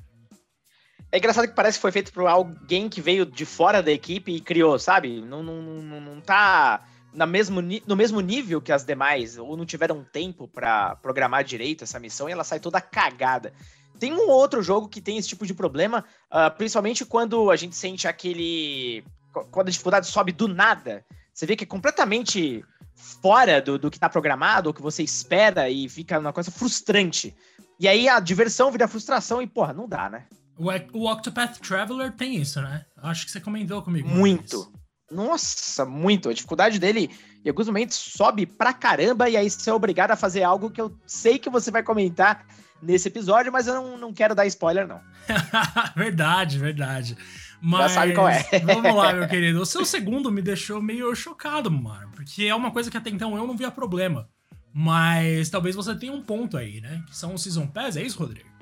É 1.10 1.18
engraçado 1.18 1.46
que 1.46 1.54
parece 1.54 1.78
que 1.78 1.82
foi 1.82 1.92
feito 1.92 2.12
por 2.12 2.26
alguém 2.26 2.88
que 2.88 3.00
veio 3.00 3.24
de 3.24 3.44
fora 3.44 3.82
da 3.82 3.92
equipe 3.92 4.32
e 4.32 4.40
criou, 4.40 4.78
sabe? 4.78 5.20
Não, 5.20 5.42
não, 5.42 5.62
não, 5.62 6.00
não 6.00 6.20
tá 6.20 6.84
na 7.16 7.26
mesmo, 7.26 7.62
no 7.62 7.96
mesmo 7.96 8.20
nível 8.20 8.60
que 8.60 8.70
as 8.70 8.84
demais, 8.84 9.38
ou 9.38 9.56
não 9.56 9.64
tiveram 9.64 10.04
tempo 10.04 10.46
para 10.46 10.96
programar 10.96 11.42
direito 11.42 11.84
essa 11.84 11.98
missão 11.98 12.28
e 12.28 12.32
ela 12.32 12.44
sai 12.44 12.60
toda 12.60 12.80
cagada. 12.80 13.52
Tem 13.98 14.12
um 14.12 14.28
outro 14.28 14.62
jogo 14.62 14.88
que 14.88 15.00
tem 15.00 15.16
esse 15.16 15.28
tipo 15.28 15.46
de 15.46 15.54
problema, 15.54 16.04
uh, 16.30 16.54
principalmente 16.56 17.06
quando 17.06 17.50
a 17.50 17.56
gente 17.56 17.74
sente 17.74 18.06
aquele. 18.06 19.02
Quando 19.50 19.68
a 19.68 19.70
dificuldade 19.70 20.06
sobe 20.06 20.32
do 20.32 20.46
nada. 20.46 21.04
Você 21.32 21.46
vê 21.46 21.56
que 21.56 21.64
é 21.64 21.66
completamente 21.66 22.64
fora 22.94 23.60
do, 23.60 23.78
do 23.78 23.90
que 23.90 23.98
tá 23.98 24.08
programado, 24.08 24.68
ou 24.68 24.74
que 24.74 24.82
você 24.82 25.02
espera, 25.02 25.68
e 25.70 25.88
fica 25.88 26.18
uma 26.18 26.32
coisa 26.32 26.50
frustrante. 26.50 27.34
E 27.78 27.88
aí 27.88 28.08
a 28.08 28.20
diversão 28.20 28.70
vira 28.70 28.88
frustração 28.88 29.40
e, 29.40 29.46
porra, 29.46 29.72
não 29.72 29.88
dá, 29.88 30.08
né? 30.08 30.26
O, 30.58 31.10
Octopath 31.10 31.58
Traveler 31.58 32.12
tem 32.12 32.36
isso, 32.36 32.60
né? 32.60 32.84
Acho 33.02 33.26
que 33.26 33.30
você 33.30 33.40
comentou 33.40 33.82
comigo. 33.82 34.08
Muito. 34.08 34.72
Nossa, 35.10 35.84
muito. 35.84 36.28
A 36.28 36.32
dificuldade 36.32 36.78
dele, 36.78 37.10
em 37.44 37.48
alguns 37.48 37.66
momentos, 37.66 37.96
sobe 37.96 38.46
pra 38.46 38.72
caramba, 38.72 39.28
e 39.28 39.36
aí 39.36 39.48
você 39.48 39.70
é 39.70 39.72
obrigado 39.72 40.10
a 40.12 40.16
fazer 40.16 40.42
algo 40.42 40.70
que 40.70 40.80
eu 40.80 40.96
sei 41.06 41.38
que 41.38 41.50
você 41.50 41.70
vai 41.70 41.82
comentar 41.82 42.46
nesse 42.82 43.08
episódio, 43.08 43.52
mas 43.52 43.66
eu 43.66 43.74
não, 43.74 43.98
não 43.98 44.12
quero 44.12 44.34
dar 44.34 44.46
spoiler, 44.46 44.86
não. 44.86 45.00
verdade, 45.94 46.58
verdade. 46.58 47.16
Mas, 47.60 47.92
Já 47.92 48.00
sabe 48.00 48.14
qual 48.14 48.28
é. 48.28 48.42
vamos 48.64 48.94
lá, 48.94 49.12
meu 49.12 49.28
querido. 49.28 49.60
O 49.60 49.66
seu 49.66 49.84
segundo 49.84 50.30
me 50.30 50.42
deixou 50.42 50.82
meio 50.82 51.14
chocado, 51.14 51.70
mano. 51.70 52.10
Porque 52.14 52.44
é 52.44 52.54
uma 52.54 52.70
coisa 52.70 52.90
que 52.90 52.96
até 52.96 53.10
então 53.10 53.36
eu 53.36 53.46
não 53.46 53.56
via 53.56 53.70
problema. 53.70 54.28
Mas 54.72 55.48
talvez 55.48 55.74
você 55.74 55.94
tenha 55.94 56.12
um 56.12 56.22
ponto 56.22 56.56
aí, 56.56 56.80
né? 56.80 57.02
Que 57.06 57.16
são 57.16 57.34
os 57.34 57.42
Season 57.42 57.66
Pass, 57.66 57.96
é 57.96 58.02
isso, 58.02 58.18
Rodrigo? 58.18 58.55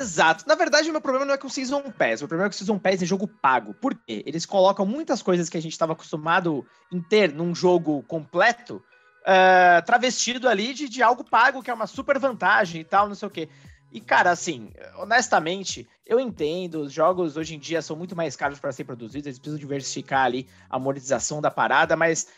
Exato. 0.00 0.44
Na 0.48 0.54
verdade, 0.54 0.88
o 0.88 0.92
meu 0.92 1.00
problema 1.00 1.26
não 1.26 1.34
é 1.34 1.36
com 1.36 1.46
o 1.46 1.50
Season 1.50 1.82
Pass. 1.92 2.22
O 2.22 2.28
problema 2.28 2.46
é 2.46 2.48
que 2.48 2.54
o 2.54 2.58
Season 2.58 2.78
Pass 2.78 3.02
é 3.02 3.04
jogo 3.06 3.28
pago. 3.28 3.74
Por 3.74 3.94
quê? 3.94 4.22
Eles 4.24 4.46
colocam 4.46 4.86
muitas 4.86 5.20
coisas 5.20 5.50
que 5.50 5.58
a 5.58 5.62
gente 5.62 5.72
estava 5.72 5.92
acostumado 5.92 6.66
em 6.90 7.02
ter 7.02 7.34
num 7.34 7.54
jogo 7.54 8.02
completo, 8.04 8.82
uh, 9.20 9.84
travestido 9.84 10.48
ali 10.48 10.72
de, 10.72 10.88
de 10.88 11.02
algo 11.02 11.22
pago, 11.22 11.62
que 11.62 11.70
é 11.70 11.74
uma 11.74 11.86
super 11.86 12.18
vantagem 12.18 12.80
e 12.80 12.84
tal, 12.84 13.08
não 13.08 13.14
sei 13.14 13.28
o 13.28 13.30
quê. 13.30 13.48
E, 13.92 14.00
cara, 14.00 14.30
assim, 14.30 14.70
honestamente, 14.96 15.86
eu 16.06 16.18
entendo, 16.18 16.80
os 16.80 16.92
jogos 16.92 17.36
hoje 17.36 17.56
em 17.56 17.58
dia 17.58 17.82
são 17.82 17.94
muito 17.94 18.16
mais 18.16 18.34
caros 18.36 18.58
para 18.58 18.72
ser 18.72 18.84
produzidos, 18.84 19.26
eles 19.26 19.38
precisam 19.38 19.58
diversificar 19.58 20.24
ali 20.24 20.48
a 20.70 20.78
monetização 20.78 21.42
da 21.42 21.50
parada, 21.50 21.94
mas 21.94 22.28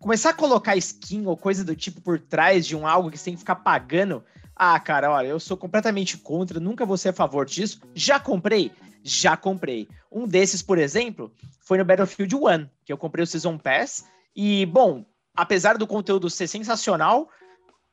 começar 0.00 0.30
a 0.30 0.34
colocar 0.34 0.76
skin 0.76 1.24
ou 1.24 1.36
coisa 1.36 1.64
do 1.64 1.74
tipo 1.74 2.00
por 2.02 2.18
trás 2.18 2.66
de 2.66 2.76
um 2.76 2.86
algo 2.86 3.10
que 3.10 3.16
você 3.16 3.26
tem 3.26 3.34
que 3.34 3.40
ficar 3.40 3.56
pagando 3.56 4.22
ah, 4.56 4.80
cara, 4.80 5.10
olha, 5.10 5.26
eu 5.26 5.38
sou 5.38 5.54
completamente 5.54 6.16
contra, 6.16 6.58
nunca 6.58 6.86
vou 6.86 6.96
ser 6.96 7.10
a 7.10 7.12
favor 7.12 7.44
disso. 7.44 7.80
Já 7.94 8.18
comprei? 8.18 8.72
Já 9.02 9.36
comprei. 9.36 9.86
Um 10.10 10.26
desses, 10.26 10.62
por 10.62 10.78
exemplo, 10.78 11.30
foi 11.60 11.76
no 11.76 11.84
Battlefield 11.84 12.34
1, 12.34 12.68
que 12.82 12.92
eu 12.92 12.96
comprei 12.96 13.22
o 13.22 13.26
Season 13.26 13.58
Pass. 13.58 14.06
E, 14.34 14.64
bom, 14.64 15.04
apesar 15.36 15.76
do 15.76 15.86
conteúdo 15.86 16.30
ser 16.30 16.46
sensacional, 16.46 17.28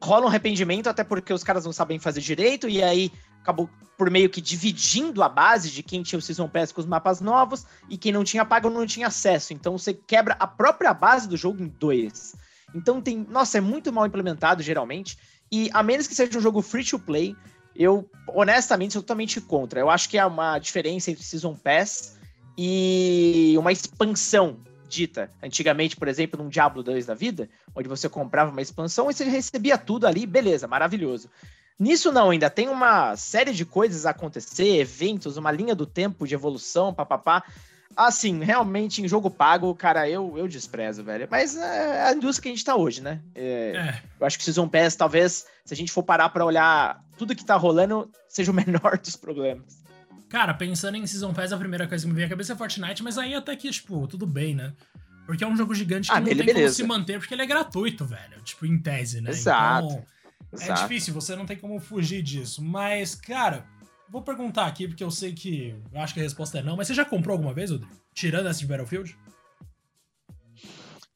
rola 0.02 0.26
um 0.26 0.30
arrependimento, 0.30 0.88
até 0.88 1.04
porque 1.04 1.34
os 1.34 1.44
caras 1.44 1.66
não 1.66 1.74
sabem 1.74 2.00
fazer 2.00 2.22
direito, 2.22 2.70
e 2.70 2.82
aí 2.82 3.12
acabou 3.42 3.70
por 3.98 4.10
meio 4.10 4.30
que 4.30 4.40
dividindo 4.40 5.22
a 5.22 5.28
base 5.28 5.70
de 5.70 5.84
quem 5.84 6.02
tinha 6.02 6.18
o 6.18 6.22
Season 6.22 6.48
Pass 6.48 6.72
com 6.72 6.80
os 6.80 6.88
mapas 6.88 7.20
novos, 7.20 7.66
e 7.90 7.98
quem 7.98 8.14
não 8.14 8.24
tinha 8.24 8.46
pago 8.46 8.70
não 8.70 8.86
tinha 8.86 9.08
acesso. 9.08 9.54
Então 9.54 9.78
você 9.78 9.94
quebra 9.94 10.38
a 10.40 10.48
própria 10.48 10.94
base 10.94 11.28
do 11.28 11.36
jogo 11.36 11.62
em 11.62 11.68
dois. 11.68 12.36
Então 12.74 13.02
tem. 13.02 13.26
Nossa, 13.30 13.58
é 13.58 13.62
muito 13.62 13.92
mal 13.92 14.06
implementado, 14.06 14.64
geralmente. 14.64 15.18
E 15.54 15.70
a 15.72 15.84
menos 15.84 16.08
que 16.08 16.16
seja 16.16 16.36
um 16.36 16.42
jogo 16.42 16.64
free 16.64 16.84
to 16.84 16.98
play, 16.98 17.36
eu, 17.76 18.10
honestamente, 18.28 18.94
sou 18.94 19.04
totalmente 19.04 19.40
contra. 19.40 19.80
Eu 19.80 19.88
acho 19.88 20.10
que 20.10 20.18
há 20.18 20.26
uma 20.26 20.58
diferença 20.58 21.12
entre 21.12 21.24
Season 21.24 21.54
Pass 21.54 22.18
e 22.58 23.54
uma 23.56 23.72
expansão 23.72 24.58
dita. 24.90 25.30
Antigamente, 25.44 25.96
por 25.96 26.08
exemplo, 26.08 26.42
num 26.42 26.50
Diablo 26.50 26.82
2 26.82 27.06
da 27.06 27.14
vida, 27.14 27.48
onde 27.76 27.88
você 27.88 28.10
comprava 28.10 28.50
uma 28.50 28.64
expansão 28.64 29.12
e 29.12 29.14
você 29.14 29.26
recebia 29.26 29.78
tudo 29.78 30.08
ali, 30.08 30.26
beleza, 30.26 30.68
maravilhoso. 30.68 31.30
Nisso 31.78 32.12
não, 32.12 32.32
ainda 32.32 32.50
tem 32.50 32.68
uma 32.68 33.16
série 33.16 33.54
de 33.54 33.64
coisas 33.64 34.08
a 34.08 34.10
acontecer, 34.10 34.80
eventos, 34.80 35.38
uma 35.38 35.52
linha 35.52 35.76
do 35.76 35.86
tempo 35.86 36.28
de 36.28 36.34
evolução, 36.34 36.92
papapá. 36.92 37.44
Assim, 37.96 38.44
realmente, 38.44 39.02
em 39.02 39.08
jogo 39.08 39.30
pago, 39.30 39.74
cara, 39.76 40.10
eu, 40.10 40.38
eu 40.38 40.48
desprezo, 40.48 41.04
velho. 41.04 41.28
Mas 41.30 41.56
é 41.56 42.08
a 42.08 42.14
indústria 42.14 42.44
que 42.44 42.50
a 42.50 42.52
gente 42.52 42.66
tá 42.66 42.76
hoje, 42.76 43.02
né? 43.02 43.22
É, 43.36 43.74
é. 43.76 44.02
Eu 44.20 44.26
acho 44.26 44.38
que 44.38 44.44
Season 44.44 44.68
Pass, 44.68 44.96
talvez, 44.96 45.46
se 45.66 45.74
a 45.74 45.78
gente 45.78 45.92
for 45.92 46.04
parar 46.04 46.30
pra 46.30 46.46
olhar 46.46 47.04
tudo 47.18 47.36
que 47.36 47.46
tá 47.46 47.56
rolando, 47.56 48.10
seja 48.28 48.52
o 48.52 48.54
menor 48.54 48.98
dos 48.98 49.16
problemas. 49.16 49.84
Cara, 50.30 50.54
pensando 50.54 50.98
em 50.98 51.06
Season 51.06 51.34
Pass, 51.34 51.54
a 51.54 51.58
primeira 51.58 51.88
coisa 51.88 52.04
que 52.04 52.10
me 52.10 52.16
vem 52.16 52.26
à 52.26 52.30
cabeça 52.30 52.54
é 52.54 52.56
Fortnite, 52.56 53.04
mas 53.04 53.18
aí 53.18 53.36
até 53.36 53.56
que, 53.56 53.70
tipo, 53.70 54.08
tudo 54.08 54.26
bem, 54.26 54.56
né? 54.56 54.74
Porque 55.26 55.44
é 55.44 55.48
um 55.48 55.56
jogo 55.56 55.74
gigante 55.74 56.10
que 56.10 56.16
ah, 56.16 56.20
não 56.20 56.28
tem 56.28 56.36
beleza. 56.36 56.60
como 56.60 56.70
se 56.70 56.84
manter, 56.84 57.20
porque 57.20 57.34
ele 57.34 57.44
é 57.44 57.46
gratuito, 57.46 58.06
velho. 58.06 58.42
Tipo, 58.44 58.66
em 58.66 58.78
tese, 58.78 59.22
né? 59.22 59.30
Exato. 59.30 59.86
Então, 59.86 60.06
é 60.54 60.64
Exato. 60.66 60.82
difícil, 60.82 61.14
você 61.14 61.36
não 61.36 61.46
tem 61.46 61.58
como 61.58 61.80
fugir 61.80 62.22
disso. 62.22 62.64
Mas, 62.64 63.16
cara, 63.16 63.66
Vou 64.10 64.22
perguntar 64.22 64.68
aqui, 64.68 64.88
porque 64.88 65.04
eu 65.04 65.12
sei 65.12 65.34
que. 65.34 65.76
Eu 65.92 66.02
acho 66.02 66.14
que 66.14 66.20
a 66.20 66.24
resposta 66.24 66.60
é 66.60 66.64
não, 66.64 66.76
mas 66.76 66.88
você 66.88 66.94
já 66.94 67.06
comprou 67.06 67.34
alguma 67.34 67.54
vez, 67.54 67.72
Rodrigo? 67.72 67.92
Tirando 68.14 68.48
essa 68.48 68.60
de 68.60 68.68
Battlefield? 68.68 69.18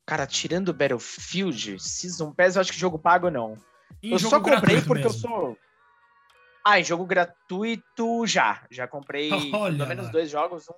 Cara, 0.06 0.26
tirando 0.26 0.74
Battlefield, 0.74 1.80
Season 1.80 2.32
Pass, 2.32 2.56
eu 2.56 2.62
acho 2.62 2.72
que 2.72 2.80
jogo 2.80 2.98
pago 2.98 3.30
não. 3.30 3.58
Eu 4.02 4.18
só 4.18 4.40
comprei 4.40 4.82
porque 4.82 5.04
mesmo. 5.04 5.10
eu 5.10 5.30
sou. 5.30 5.58
Ah, 6.66 6.80
em 6.80 6.84
jogo 6.84 7.06
gratuito 7.06 8.26
já. 8.26 8.66
Já 8.70 8.88
comprei 8.88 9.30
Olha 9.54 9.78
pelo 9.78 9.90
menos 9.90 10.10
dois 10.10 10.30
jogos. 10.30 10.68
Um... 10.70 10.74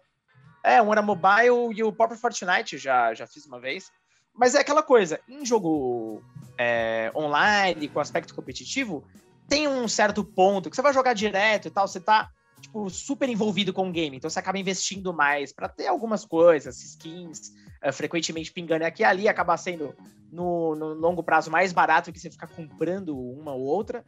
É, 0.64 0.82
um 0.82 0.92
era 0.92 1.02
mobile 1.02 1.74
e 1.76 1.84
o 1.84 1.92
próprio 1.92 2.20
Fortnite 2.20 2.78
já, 2.78 3.14
já 3.14 3.26
fiz 3.26 3.46
uma 3.46 3.60
vez. 3.60 3.92
Mas 4.34 4.56
é 4.56 4.60
aquela 4.60 4.84
coisa, 4.84 5.20
em 5.28 5.46
jogo 5.46 6.24
é, 6.58 7.12
online, 7.16 7.88
com 7.88 8.00
aspecto 8.00 8.34
competitivo, 8.34 9.06
tem 9.50 9.68
um 9.68 9.88
certo 9.88 10.24
ponto 10.24 10.70
que 10.70 10.76
você 10.76 10.82
vai 10.82 10.94
jogar 10.94 11.14
direto 11.14 11.68
e 11.68 11.72
tal, 11.72 11.88
você 11.88 12.00
tá 12.00 12.30
tipo, 12.62 12.90
super 12.90 13.28
envolvido 13.28 13.74
com 13.74 13.90
o 13.90 13.92
game, 13.92 14.18
então 14.18 14.30
você 14.30 14.40
acaba 14.40 14.60
investindo 14.60 15.14
mais 15.14 15.52
para 15.52 15.68
ter 15.68 15.88
algumas 15.88 16.24
coisas, 16.24 16.82
skins, 16.82 17.52
uh, 17.84 17.92
frequentemente 17.92 18.52
pingando 18.52 18.86
aqui 18.86 19.02
e 19.02 19.06
ali, 19.06 19.28
acaba 19.28 19.58
sendo 19.58 19.96
no, 20.32 20.76
no, 20.76 20.94
longo 20.94 21.24
prazo 21.24 21.50
mais 21.50 21.74
barato 21.74 22.12
que 22.12 22.20
você 22.20 22.30
ficar 22.30 22.48
comprando 22.48 23.18
uma 23.18 23.54
ou 23.54 23.62
outra. 23.62 24.06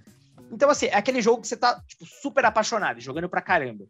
Então, 0.51 0.69
assim, 0.69 0.87
é 0.87 0.95
aquele 0.95 1.21
jogo 1.21 1.41
que 1.41 1.47
você 1.47 1.57
tá, 1.57 1.81
tipo, 1.87 2.05
super 2.05 2.45
apaixonado, 2.45 2.99
jogando 2.99 3.29
pra 3.29 3.41
caramba. 3.41 3.85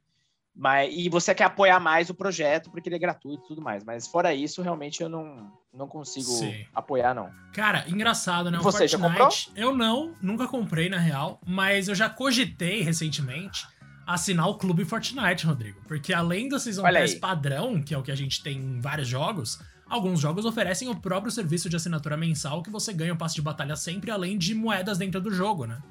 Mas, 0.56 0.94
e 0.94 1.08
você 1.08 1.34
quer 1.34 1.46
apoiar 1.46 1.80
mais 1.80 2.10
o 2.10 2.14
projeto 2.14 2.70
porque 2.70 2.90
ele 2.90 2.96
é 2.96 3.00
gratuito 3.00 3.46
e 3.46 3.48
tudo 3.48 3.62
mais. 3.62 3.84
Mas 3.84 4.08
fora 4.08 4.34
isso, 4.34 4.62
realmente 4.62 5.02
eu 5.02 5.10
não, 5.10 5.52
não 5.74 5.88
consigo 5.88 6.28
Sim. 6.28 6.66
apoiar, 6.74 7.14
não. 7.14 7.32
Cara, 7.54 7.86
engraçado, 7.88 8.52
né? 8.52 8.60
O 8.60 8.62
você 8.62 8.88
Fortnite, 8.88 8.92
já 8.92 9.10
comprou? 9.10 9.30
Eu 9.56 9.76
não, 9.76 10.14
nunca 10.22 10.48
comprei, 10.48 10.90
na 10.90 11.00
real. 11.00 11.40
Mas 11.46 11.88
eu 11.88 11.96
já 11.96 12.10
cogitei 12.10 12.82
recentemente 12.82 13.66
assinar 14.06 14.48
o 14.48 14.56
Clube 14.56 14.84
Fortnite, 14.84 15.46
Rodrigo. 15.46 15.82
Porque 15.88 16.14
além 16.14 16.50
do 16.50 16.60
Season 16.60 16.84
Pass 16.84 17.16
padrão, 17.16 17.82
que 17.82 17.94
é 17.94 17.98
o 17.98 18.04
que 18.04 18.12
a 18.12 18.16
gente 18.16 18.44
tem 18.44 18.58
em 18.58 18.80
vários 18.82 19.08
jogos, 19.08 19.60
alguns 19.88 20.20
jogos 20.20 20.46
oferecem 20.46 20.90
o 20.90 20.96
próprio 20.96 21.32
serviço 21.32 21.70
de 21.70 21.78
assinatura 21.78 22.18
mensal 22.18 22.62
que 22.62 22.70
você 22.70 22.92
ganha 22.92 23.14
o 23.14 23.18
passe 23.18 23.36
de 23.36 23.42
batalha 23.42 23.76
sempre, 23.76 24.12
além 24.12 24.38
de 24.38 24.54
moedas 24.54 24.98
dentro 24.98 25.22
do 25.22 25.32
jogo, 25.32 25.66
né? 25.66 25.82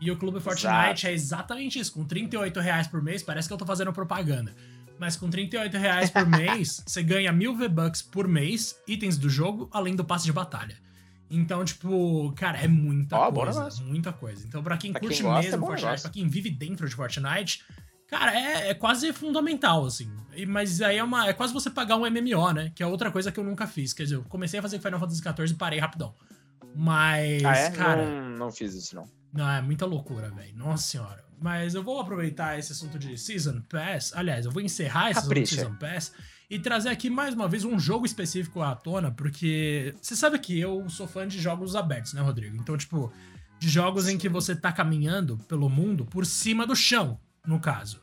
E 0.00 0.10
o 0.10 0.16
Clube 0.16 0.40
Fortnite 0.40 0.66
Exato. 0.66 1.06
é 1.06 1.12
exatamente 1.12 1.78
isso. 1.78 1.92
Com 1.92 2.04
38 2.04 2.60
reais 2.60 2.86
por 2.86 3.02
mês, 3.02 3.22
parece 3.22 3.48
que 3.48 3.54
eu 3.54 3.58
tô 3.58 3.64
fazendo 3.64 3.92
propaganda. 3.92 4.54
Mas 4.98 5.16
com 5.16 5.28
38 5.28 5.76
reais 5.76 6.10
por 6.10 6.26
mês, 6.28 6.82
você 6.86 7.02
ganha 7.02 7.32
mil 7.32 7.56
V-Bucks 7.56 8.02
por 8.02 8.28
mês, 8.28 8.76
itens 8.86 9.16
do 9.16 9.28
jogo, 9.28 9.68
além 9.72 9.94
do 9.94 10.04
passe 10.04 10.24
de 10.24 10.32
batalha. 10.32 10.76
Então, 11.30 11.64
tipo, 11.64 12.32
cara, 12.36 12.58
é 12.58 12.68
muita 12.68 13.18
oh, 13.28 13.32
coisa. 13.32 13.82
Muita 13.82 14.12
coisa. 14.12 14.46
Então, 14.46 14.62
pra 14.62 14.76
quem 14.76 14.92
pra 14.92 15.00
curte 15.00 15.16
quem 15.16 15.24
gosta, 15.24 15.42
mesmo 15.42 15.56
é 15.56 15.66
Fortnite, 15.66 15.84
negócio. 15.84 16.02
pra 16.02 16.12
quem 16.12 16.28
vive 16.28 16.50
dentro 16.50 16.88
de 16.88 16.94
Fortnite, 16.94 17.64
cara, 18.06 18.34
é, 18.38 18.70
é 18.70 18.74
quase 18.74 19.12
fundamental, 19.12 19.84
assim. 19.84 20.10
E, 20.36 20.46
mas 20.46 20.80
aí 20.80 20.98
é, 20.98 21.04
uma, 21.04 21.26
é 21.26 21.32
quase 21.32 21.52
você 21.52 21.70
pagar 21.70 21.96
um 21.96 22.08
MMO, 22.08 22.52
né? 22.52 22.70
Que 22.74 22.82
é 22.82 22.86
outra 22.86 23.10
coisa 23.10 23.32
que 23.32 23.40
eu 23.40 23.44
nunca 23.44 23.66
fiz. 23.66 23.92
Quer 23.92 24.04
dizer, 24.04 24.16
eu 24.16 24.24
comecei 24.24 24.60
a 24.60 24.62
fazer 24.62 24.78
Final 24.78 25.00
Fantasy 25.00 25.22
XIV 25.22 25.50
e 25.50 25.54
parei 25.54 25.78
rapidão. 25.78 26.14
Mas, 26.74 27.44
ah, 27.44 27.56
é? 27.56 27.70
cara. 27.70 28.04
Não, 28.04 28.38
não 28.38 28.52
fiz 28.52 28.74
isso, 28.74 28.94
não. 28.94 29.08
Não, 29.34 29.50
é 29.50 29.60
muita 29.60 29.84
loucura, 29.84 30.30
velho. 30.30 30.56
Nossa 30.56 30.84
senhora. 30.84 31.24
Mas 31.40 31.74
eu 31.74 31.82
vou 31.82 32.00
aproveitar 32.00 32.56
esse 32.56 32.70
assunto 32.70 32.98
de 32.98 33.18
Season 33.18 33.60
Pass. 33.68 34.12
Aliás, 34.14 34.46
eu 34.46 34.52
vou 34.52 34.62
encerrar 34.62 35.10
esse 35.10 35.18
assunto 35.18 35.34
de 35.34 35.46
Season 35.46 35.74
Pass 35.74 36.12
e 36.48 36.58
trazer 36.58 36.90
aqui 36.90 37.10
mais 37.10 37.34
uma 37.34 37.48
vez 37.48 37.64
um 37.64 37.78
jogo 37.78 38.06
específico 38.06 38.62
à 38.62 38.76
tona, 38.76 39.10
porque 39.10 39.92
você 40.00 40.14
sabe 40.14 40.38
que 40.38 40.58
eu 40.58 40.88
sou 40.88 41.08
fã 41.08 41.26
de 41.26 41.40
jogos 41.40 41.74
abertos, 41.74 42.12
né, 42.12 42.20
Rodrigo? 42.20 42.56
Então, 42.56 42.76
tipo, 42.76 43.12
de 43.58 43.68
jogos 43.68 44.08
em 44.08 44.16
que 44.16 44.28
você 44.28 44.54
tá 44.54 44.70
caminhando 44.70 45.36
pelo 45.48 45.68
mundo 45.68 46.04
por 46.04 46.24
cima 46.24 46.64
do 46.64 46.76
chão, 46.76 47.18
no 47.44 47.58
caso. 47.58 48.00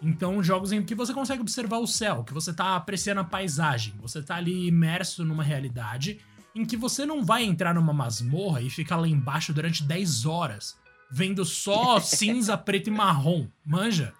Então, 0.00 0.40
jogos 0.44 0.70
em 0.70 0.82
que 0.82 0.94
você 0.94 1.12
consegue 1.12 1.40
observar 1.40 1.78
o 1.78 1.86
céu, 1.88 2.22
que 2.22 2.32
você 2.32 2.52
tá 2.52 2.76
apreciando 2.76 3.20
a 3.20 3.24
paisagem, 3.24 3.94
você 4.00 4.22
tá 4.22 4.36
ali 4.36 4.68
imerso 4.68 5.24
numa 5.24 5.42
realidade 5.42 6.20
em 6.54 6.64
que 6.64 6.76
você 6.76 7.06
não 7.06 7.24
vai 7.24 7.44
entrar 7.44 7.74
numa 7.74 7.92
masmorra 7.92 8.60
e 8.60 8.70
ficar 8.70 8.96
lá 8.96 9.06
embaixo 9.06 9.52
durante 9.52 9.82
10 9.82 10.26
horas, 10.26 10.76
vendo 11.10 11.44
só 11.44 12.00
cinza, 12.00 12.56
preto 12.56 12.88
e 12.88 12.90
marrom, 12.90 13.46
manja? 13.64 14.12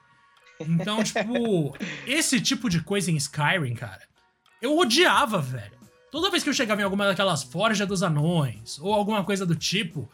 Então, 0.61 1.03
tipo, 1.03 1.77
esse 2.07 2.41
tipo 2.41 2.69
de 2.69 2.81
coisa 2.81 3.11
em 3.11 3.17
Skyrim, 3.17 3.75
cara, 3.75 4.03
eu 4.61 4.77
odiava, 4.77 5.41
velho. 5.41 5.79
Toda 6.11 6.31
vez 6.31 6.43
que 6.43 6.49
eu 6.49 6.55
chegava 6.55 6.81
em 6.81 6.85
alguma 6.85 7.07
daquelas 7.07 7.43
forjas 7.43 7.87
dos 7.87 8.03
anões, 8.03 8.79
ou 8.79 8.93
alguma 8.93 9.23
coisa 9.23 9.45
do 9.45 9.55
tipo, 9.55 10.11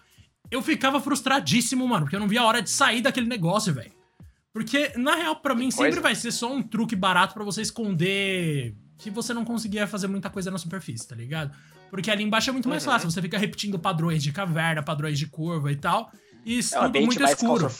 eu 0.50 0.60
ficava 0.60 1.00
frustradíssimo, 1.00 1.86
mano, 1.86 2.04
porque 2.04 2.16
eu 2.16 2.20
não 2.20 2.28
via 2.28 2.40
a 2.40 2.46
hora 2.46 2.60
de 2.60 2.68
sair 2.68 3.00
daquele 3.00 3.26
negócio, 3.26 3.72
velho. 3.72 3.92
Porque, 4.52 4.92
na 4.96 5.16
real, 5.16 5.36
para 5.36 5.54
mim, 5.54 5.70
sempre 5.70 6.00
vai 6.00 6.14
ser 6.14 6.30
só 6.30 6.52
um 6.52 6.62
truque 6.62 6.94
barato 6.94 7.34
para 7.34 7.42
você 7.42 7.62
esconder 7.62 8.74
que 8.98 9.10
você 9.10 9.34
não 9.34 9.44
conseguia 9.44 9.86
fazer 9.86 10.06
muita 10.06 10.30
coisa 10.30 10.50
na 10.50 10.58
superfície, 10.58 11.08
tá 11.08 11.16
ligado? 11.16 11.56
Porque 11.94 12.10
ali 12.10 12.24
embaixo 12.24 12.50
é 12.50 12.52
muito 12.52 12.68
mais 12.68 12.84
uhum. 12.84 12.90
fácil. 12.90 13.08
Você 13.08 13.22
fica 13.22 13.38
repetindo 13.38 13.78
padrões 13.78 14.20
de 14.20 14.32
caverna, 14.32 14.82
padrões 14.82 15.16
de 15.16 15.28
curva 15.28 15.70
e 15.70 15.76
tal. 15.76 16.10
E 16.44 16.58
isso 16.58 16.76
é 16.76 16.80
tudo 16.80 17.00
muito 17.02 17.20
mais 17.20 17.36
escuro. 17.36 17.70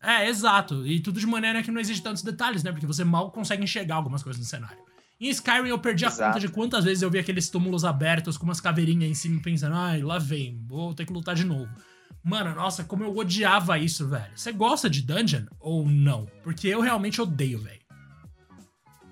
É, 0.00 0.28
exato. 0.28 0.86
E 0.86 1.00
tudo 1.00 1.18
de 1.18 1.26
maneira 1.26 1.60
que 1.60 1.68
não 1.68 1.80
exige 1.80 2.00
tantos 2.00 2.22
detalhes, 2.22 2.62
né? 2.62 2.70
Porque 2.70 2.86
você 2.86 3.02
mal 3.02 3.32
consegue 3.32 3.64
enxergar 3.64 3.96
algumas 3.96 4.22
coisas 4.22 4.38
no 4.38 4.46
cenário. 4.46 4.78
Em 5.20 5.28
Skyrim 5.30 5.68
eu 5.68 5.80
perdi 5.80 6.04
Exato. 6.04 6.22
a 6.22 6.26
conta 6.28 6.38
de 6.38 6.48
quantas 6.48 6.84
vezes 6.84 7.02
eu 7.02 7.10
vi 7.10 7.18
aqueles 7.18 7.50
túmulos 7.50 7.84
abertos 7.84 8.38
com 8.38 8.44
umas 8.44 8.60
caveirinhas 8.60 9.10
em 9.10 9.14
cima 9.14 9.42
pensando, 9.42 9.74
ai, 9.74 10.00
lá 10.00 10.16
vem, 10.16 10.64
vou 10.64 10.94
ter 10.94 11.04
que 11.04 11.12
lutar 11.12 11.34
de 11.34 11.44
novo. 11.44 11.68
Mano, 12.22 12.54
nossa, 12.54 12.84
como 12.84 13.02
eu 13.02 13.16
odiava 13.16 13.76
isso, 13.78 14.06
velho. 14.08 14.30
Você 14.36 14.52
gosta 14.52 14.88
de 14.88 15.02
dungeon 15.02 15.46
ou 15.58 15.84
não? 15.88 16.26
Porque 16.44 16.68
eu 16.68 16.80
realmente 16.80 17.20
odeio, 17.20 17.60
velho. 17.60 17.80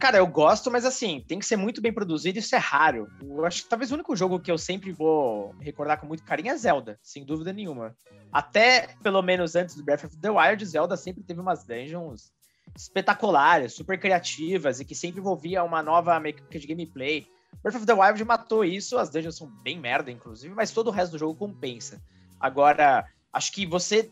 Cara, 0.02 0.16
eu 0.16 0.26
gosto, 0.26 0.68
mas 0.68 0.84
assim, 0.84 1.24
tem 1.28 1.38
que 1.38 1.46
ser 1.46 1.54
muito 1.54 1.80
bem 1.80 1.92
produzido, 1.92 2.36
isso 2.36 2.56
é 2.56 2.58
raro. 2.58 3.08
Eu 3.22 3.46
acho 3.46 3.62
que 3.62 3.68
talvez 3.68 3.92
o 3.92 3.94
único 3.94 4.16
jogo 4.16 4.40
que 4.40 4.50
eu 4.50 4.58
sempre 4.58 4.90
vou 4.90 5.54
recordar 5.60 6.00
com 6.00 6.08
muito 6.08 6.24
carinho 6.24 6.50
é 6.50 6.56
Zelda, 6.56 6.98
sem 7.00 7.24
dúvida 7.24 7.52
nenhuma. 7.52 7.94
Até, 8.32 8.96
pelo 9.00 9.22
menos 9.22 9.54
antes 9.54 9.76
do 9.76 9.84
Breath 9.84 10.02
of 10.02 10.16
the 10.16 10.28
Wild, 10.28 10.66
Zelda 10.66 10.96
sempre 10.96 11.22
teve 11.22 11.38
umas 11.38 11.64
dungeons 11.64 12.32
espetaculares, 12.76 13.74
super 13.74 13.96
criativas 13.96 14.80
e 14.80 14.84
que 14.84 14.92
sempre 14.92 15.20
envolvia 15.20 15.62
uma 15.62 15.84
nova 15.84 16.18
mecânica 16.18 16.58
de 16.58 16.66
gameplay. 16.66 17.24
Breath 17.62 17.76
of 17.76 17.86
the 17.86 17.94
Wild 17.94 18.24
matou 18.24 18.64
isso, 18.64 18.98
as 18.98 19.08
dungeons 19.08 19.36
são 19.36 19.46
bem 19.62 19.78
merda, 19.78 20.10
inclusive, 20.10 20.52
mas 20.52 20.72
todo 20.72 20.88
o 20.88 20.90
resto 20.90 21.12
do 21.12 21.18
jogo 21.18 21.36
compensa. 21.36 22.02
Agora, 22.40 23.06
acho 23.32 23.52
que 23.52 23.64
você 23.64 24.10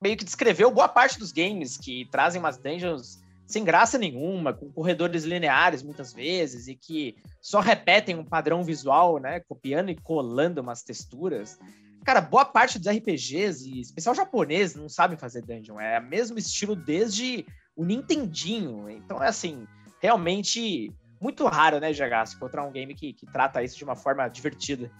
meio 0.00 0.16
que 0.16 0.24
descreveu 0.24 0.70
boa 0.70 0.88
parte 0.88 1.18
dos 1.18 1.32
games 1.32 1.76
que 1.76 2.08
trazem 2.12 2.38
umas 2.38 2.58
dungeons 2.58 3.21
sem 3.52 3.64
graça 3.64 3.98
nenhuma, 3.98 4.54
com 4.54 4.72
corredores 4.72 5.24
lineares 5.24 5.82
muitas 5.82 6.12
vezes 6.12 6.68
e 6.68 6.74
que 6.74 7.14
só 7.40 7.60
repetem 7.60 8.16
um 8.16 8.24
padrão 8.24 8.64
visual, 8.64 9.18
né, 9.18 9.40
copiando 9.40 9.90
e 9.90 9.94
colando 9.94 10.62
umas 10.62 10.82
texturas. 10.82 11.58
Cara, 12.02 12.20
boa 12.20 12.46
parte 12.46 12.78
dos 12.78 12.88
RPGs, 12.88 13.68
e 13.68 13.80
especial 13.80 14.14
japonês, 14.14 14.74
não 14.74 14.88
sabem 14.88 15.18
fazer 15.18 15.42
dungeon. 15.42 15.78
É 15.78 16.00
o 16.00 16.02
mesmo 16.02 16.38
estilo 16.38 16.74
desde 16.74 17.44
o 17.76 17.84
Nintendinho. 17.84 18.88
Então 18.88 19.22
é 19.22 19.28
assim, 19.28 19.66
realmente 20.00 20.90
muito 21.20 21.46
raro, 21.46 21.78
né, 21.78 21.92
GH, 21.92 22.34
encontrar 22.34 22.64
um 22.64 22.72
game 22.72 22.94
que, 22.94 23.12
que 23.12 23.26
trata 23.26 23.62
isso 23.62 23.76
de 23.76 23.84
uma 23.84 23.94
forma 23.94 24.26
divertida. 24.28 24.90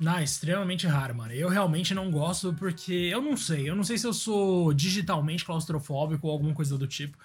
Não, 0.00 0.20
extremamente 0.20 0.86
raro, 0.86 1.14
mano. 1.14 1.32
Eu 1.32 1.48
realmente 1.48 1.94
não 1.94 2.10
gosto 2.10 2.52
porque 2.54 2.92
eu 2.92 3.22
não 3.22 3.36
sei. 3.36 3.68
Eu 3.68 3.76
não 3.76 3.84
sei 3.84 3.96
se 3.96 4.06
eu 4.06 4.12
sou 4.12 4.72
digitalmente 4.72 5.44
claustrofóbico 5.44 6.26
ou 6.26 6.32
alguma 6.32 6.54
coisa 6.54 6.76
do 6.76 6.86
tipo. 6.86 7.16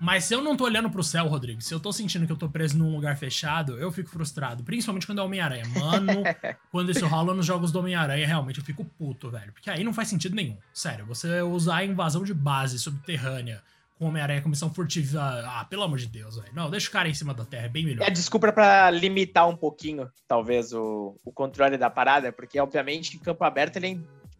Mas 0.00 0.24
se 0.24 0.34
eu 0.34 0.40
não 0.40 0.56
tô 0.56 0.64
olhando 0.64 0.88
pro 0.88 1.02
céu, 1.02 1.26
Rodrigo, 1.26 1.60
se 1.60 1.74
eu 1.74 1.78
tô 1.78 1.92
sentindo 1.92 2.26
que 2.26 2.32
eu 2.32 2.36
tô 2.36 2.48
preso 2.48 2.78
num 2.78 2.94
lugar 2.94 3.18
fechado, 3.18 3.78
eu 3.78 3.92
fico 3.92 4.08
frustrado. 4.08 4.64
Principalmente 4.64 5.06
quando 5.06 5.20
é 5.20 5.22
Homem-Aranha. 5.22 5.64
Mano, 5.78 6.22
quando 6.72 6.90
isso 6.90 7.06
rola 7.06 7.34
nos 7.34 7.44
jogos 7.44 7.70
do 7.70 7.80
Homem-Aranha, 7.80 8.26
realmente 8.26 8.58
eu 8.58 8.64
fico 8.64 8.82
puto, 8.82 9.30
velho. 9.30 9.52
Porque 9.52 9.68
aí 9.68 9.84
não 9.84 9.92
faz 9.92 10.08
sentido 10.08 10.34
nenhum. 10.34 10.56
Sério, 10.72 11.04
você 11.04 11.42
usar 11.42 11.76
a 11.76 11.84
invasão 11.84 12.24
de 12.24 12.32
base 12.32 12.78
subterrânea 12.78 13.62
com 13.98 14.06
Homem-Aranha 14.06 14.40
com 14.40 14.48
missão 14.48 14.72
furtiva. 14.72 15.20
Ah, 15.46 15.66
pelo 15.68 15.82
amor 15.82 15.98
de 15.98 16.06
Deus, 16.06 16.36
velho. 16.36 16.50
Não, 16.54 16.70
deixa 16.70 16.88
o 16.88 16.92
cara 16.92 17.06
em 17.06 17.14
cima 17.14 17.34
da 17.34 17.44
terra, 17.44 17.66
é 17.66 17.68
bem 17.68 17.84
melhor. 17.84 18.08
É 18.08 18.10
desculpa 18.10 18.50
para 18.50 18.90
limitar 18.90 19.46
um 19.46 19.56
pouquinho, 19.56 20.10
talvez, 20.26 20.72
o, 20.72 21.14
o 21.22 21.30
controle 21.30 21.76
da 21.76 21.90
parada, 21.90 22.32
porque, 22.32 22.58
obviamente, 22.58 23.18
em 23.18 23.20
campo 23.20 23.44
aberto 23.44 23.76
ele 23.76 23.86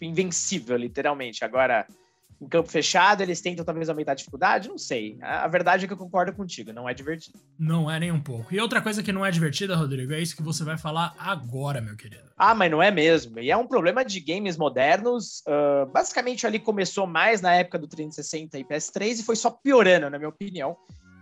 é 0.00 0.04
invencível, 0.06 0.78
literalmente. 0.78 1.44
Agora, 1.44 1.86
em 2.40 2.48
campo 2.48 2.70
fechado, 2.70 3.22
eles 3.22 3.40
tentam 3.40 3.64
talvez 3.64 3.88
aumentar 3.88 4.12
a 4.12 4.14
dificuldade? 4.14 4.68
Não 4.68 4.78
sei. 4.78 5.18
A, 5.20 5.46
verdade 5.46 5.84
é 5.84 5.86
que 5.86 5.92
eu 5.92 5.98
concordo 5.98 6.32
contigo, 6.32 6.72
não 6.72 6.88
é 6.88 6.94
divertido. 6.94 7.38
Não 7.58 7.90
é 7.90 8.00
nem 8.00 8.10
um 8.10 8.20
pouco. 8.20 8.54
E 8.54 8.58
outra 8.58 8.80
coisa 8.80 9.02
que 9.02 9.12
não 9.12 9.26
é 9.26 9.30
divertida, 9.30 9.76
Rodrigo, 9.76 10.14
é 10.14 10.20
isso 10.20 10.34
que 10.34 10.42
você 10.42 10.64
vai 10.64 10.78
falar 10.78 11.14
agora, 11.18 11.82
meu 11.82 11.96
querido. 11.96 12.30
Ah, 12.38 12.54
mas 12.54 12.70
não 12.70 12.82
é 12.82 12.90
mesmo. 12.90 13.38
E 13.38 13.50
é 13.50 13.56
um 13.56 13.66
problema 13.66 14.02
de 14.02 14.18
games 14.20 14.56
modernos. 14.56 15.42
Uh, 15.46 15.84
basicamente, 15.92 16.46
ali 16.46 16.58
começou 16.58 17.06
mais 17.06 17.42
na 17.42 17.52
época 17.52 17.78
do 17.78 17.86
360 17.86 18.58
e 18.58 18.64
PS3 18.64 19.18
e 19.18 19.22
foi 19.22 19.36
só 19.36 19.50
piorando, 19.50 20.08
na 20.08 20.16
minha 20.16 20.30
opinião. 20.30 20.74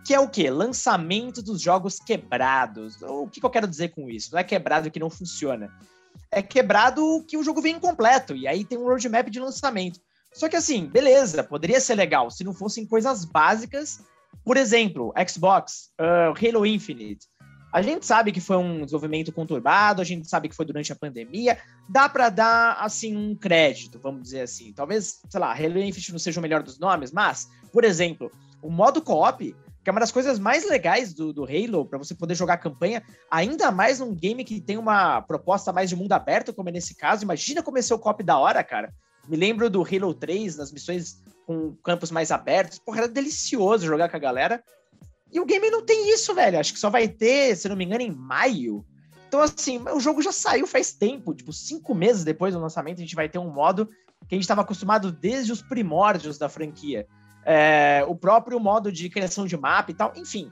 Que 0.07 0.15
é 0.15 0.21
o 0.21 0.29
quê? 0.29 0.49
Lançamento 0.49 1.43
dos 1.43 1.61
jogos 1.61 1.99
quebrados. 1.99 3.03
O 3.03 3.27
que, 3.27 3.41
que 3.41 3.47
eu 3.47 3.51
quero 3.51 3.67
dizer 3.67 3.89
com 3.89 4.09
isso? 4.09 4.31
Não 4.33 4.39
é 4.39 4.45
quebrado 4.45 4.91
que 4.91 5.01
não 5.01 5.11
funciona. 5.11 5.69
É 6.31 6.41
quebrado 6.41 7.25
que 7.27 7.37
o 7.37 7.43
jogo 7.43 7.61
vem 7.61 7.75
incompleto. 7.75 8.37
E 8.37 8.47
aí 8.47 8.65
tem 8.65 8.79
um 8.79 8.85
roadmap 8.85 9.29
de 9.29 9.41
lançamento. 9.41 10.01
Só 10.33 10.49
que 10.49 10.57
assim, 10.57 10.87
beleza, 10.87 11.43
poderia 11.43 11.81
ser 11.81 11.95
legal 11.95 12.31
se 12.31 12.45
não 12.45 12.55
fossem 12.55 12.87
coisas 12.87 13.25
básicas. 13.25 14.01
Por 14.45 14.57
exemplo, 14.57 15.13
Xbox, 15.29 15.91
uh, 16.01 16.33
Halo 16.37 16.67
Infinite. 16.67 17.27
A 17.73 17.83
gente 17.83 18.07
sabe 18.07 18.33
que 18.33 18.41
foi 18.41 18.57
um 18.57 18.81
desenvolvimento 18.81 19.31
conturbado, 19.31 20.01
a 20.01 20.05
gente 20.05 20.27
sabe 20.27 20.49
que 20.49 20.57
foi 20.57 20.65
durante 20.65 20.91
a 20.91 20.97
pandemia. 20.97 21.59
Dá 21.89 22.09
para 22.09 22.31
dar, 22.31 22.79
assim, 22.81 23.15
um 23.15 23.35
crédito, 23.35 23.99
vamos 23.99 24.23
dizer 24.23 24.41
assim. 24.41 24.73
Talvez, 24.73 25.21
sei 25.29 25.41
lá, 25.41 25.53
Halo 25.53 25.79
Infinite 25.79 26.13
não 26.13 26.19
seja 26.19 26.41
o 26.41 26.43
melhor 26.43 26.63
dos 26.63 26.79
nomes, 26.79 27.13
mas, 27.13 27.47
por 27.71 27.85
exemplo, 27.85 28.33
o 28.63 28.71
modo 28.71 29.03
co-op, 29.03 29.55
que 29.85 29.91
é 29.91 29.93
uma 29.93 30.01
das 30.01 30.11
coisas 30.11 30.39
mais 30.39 30.69
legais 30.69 31.13
do, 31.13 31.31
do 31.31 31.45
Halo, 31.45 31.85
para 31.85 31.99
você 31.99 32.15
poder 32.15 32.35
jogar 32.35 32.57
campanha, 32.57 33.03
ainda 33.31 33.71
mais 33.71 34.01
num 34.01 34.15
game 34.15 34.45
que 34.45 34.61
tem 34.61 34.79
uma 34.79 35.21
proposta 35.21 35.71
mais 35.71 35.91
de 35.91 35.97
mundo 35.97 36.13
aberto, 36.13 36.55
como 36.55 36.71
é 36.71 36.73
nesse 36.73 36.95
caso. 36.95 37.23
Imagina 37.23 37.63
como 37.63 37.77
é 37.77 37.83
co-op 37.83 38.23
da 38.23 38.39
hora, 38.39 38.65
cara. 38.65 38.93
Me 39.29 39.37
lembro 39.37 39.69
do 39.69 39.83
Halo 39.83 40.15
3, 40.15 40.57
nas 40.57 40.73
missões 40.73 41.23
com 41.47 41.75
campos 41.85 42.11
mais 42.11 42.31
abertos. 42.31 42.79
Porra, 42.79 42.99
era 42.99 43.09
delicioso 43.09 43.87
jogar 43.87 44.09
com 44.09 44.17
a 44.17 44.21
galera. 44.21 44.63
E 45.31 45.39
o 45.39 45.45
game 45.45 45.71
não 45.71 45.85
tem 45.85 46.13
isso, 46.13 46.35
velho. 46.35 46.59
Acho 46.59 46.73
que 46.73 46.79
só 46.79 46.89
vai 46.89 47.07
ter, 47.07 47.55
se 47.57 47.69
não 47.69 47.77
me 47.77 47.85
engano, 47.85 48.03
em 48.03 48.11
maio. 48.11 48.85
Então, 49.29 49.41
assim, 49.41 49.79
o 49.79 50.01
jogo 50.01 50.23
já 50.23 50.33
saiu 50.33 50.67
faz 50.67 50.93
tempo. 50.93 51.35
Tipo, 51.35 51.53
cinco 51.53 51.95
meses 51.95 52.25
depois 52.25 52.55
do 52.55 52.61
lançamento, 52.61 52.99
a 52.99 53.01
gente 53.01 53.15
vai 53.15 53.29
ter 53.29 53.39
um 53.39 53.51
modo 53.51 53.87
que 54.27 54.35
a 54.35 54.37
gente 54.37 54.45
estava 54.45 54.63
acostumado 54.63 55.13
desde 55.13 55.53
os 55.53 55.61
primórdios 55.61 56.39
da 56.39 56.49
franquia. 56.49 57.07
É, 57.45 58.05
o 58.09 58.15
próprio 58.15 58.59
modo 58.59 58.91
de 58.91 59.09
criação 59.09 59.47
de 59.47 59.57
mapa 59.57 59.91
e 59.91 59.95
tal. 59.95 60.13
Enfim, 60.17 60.51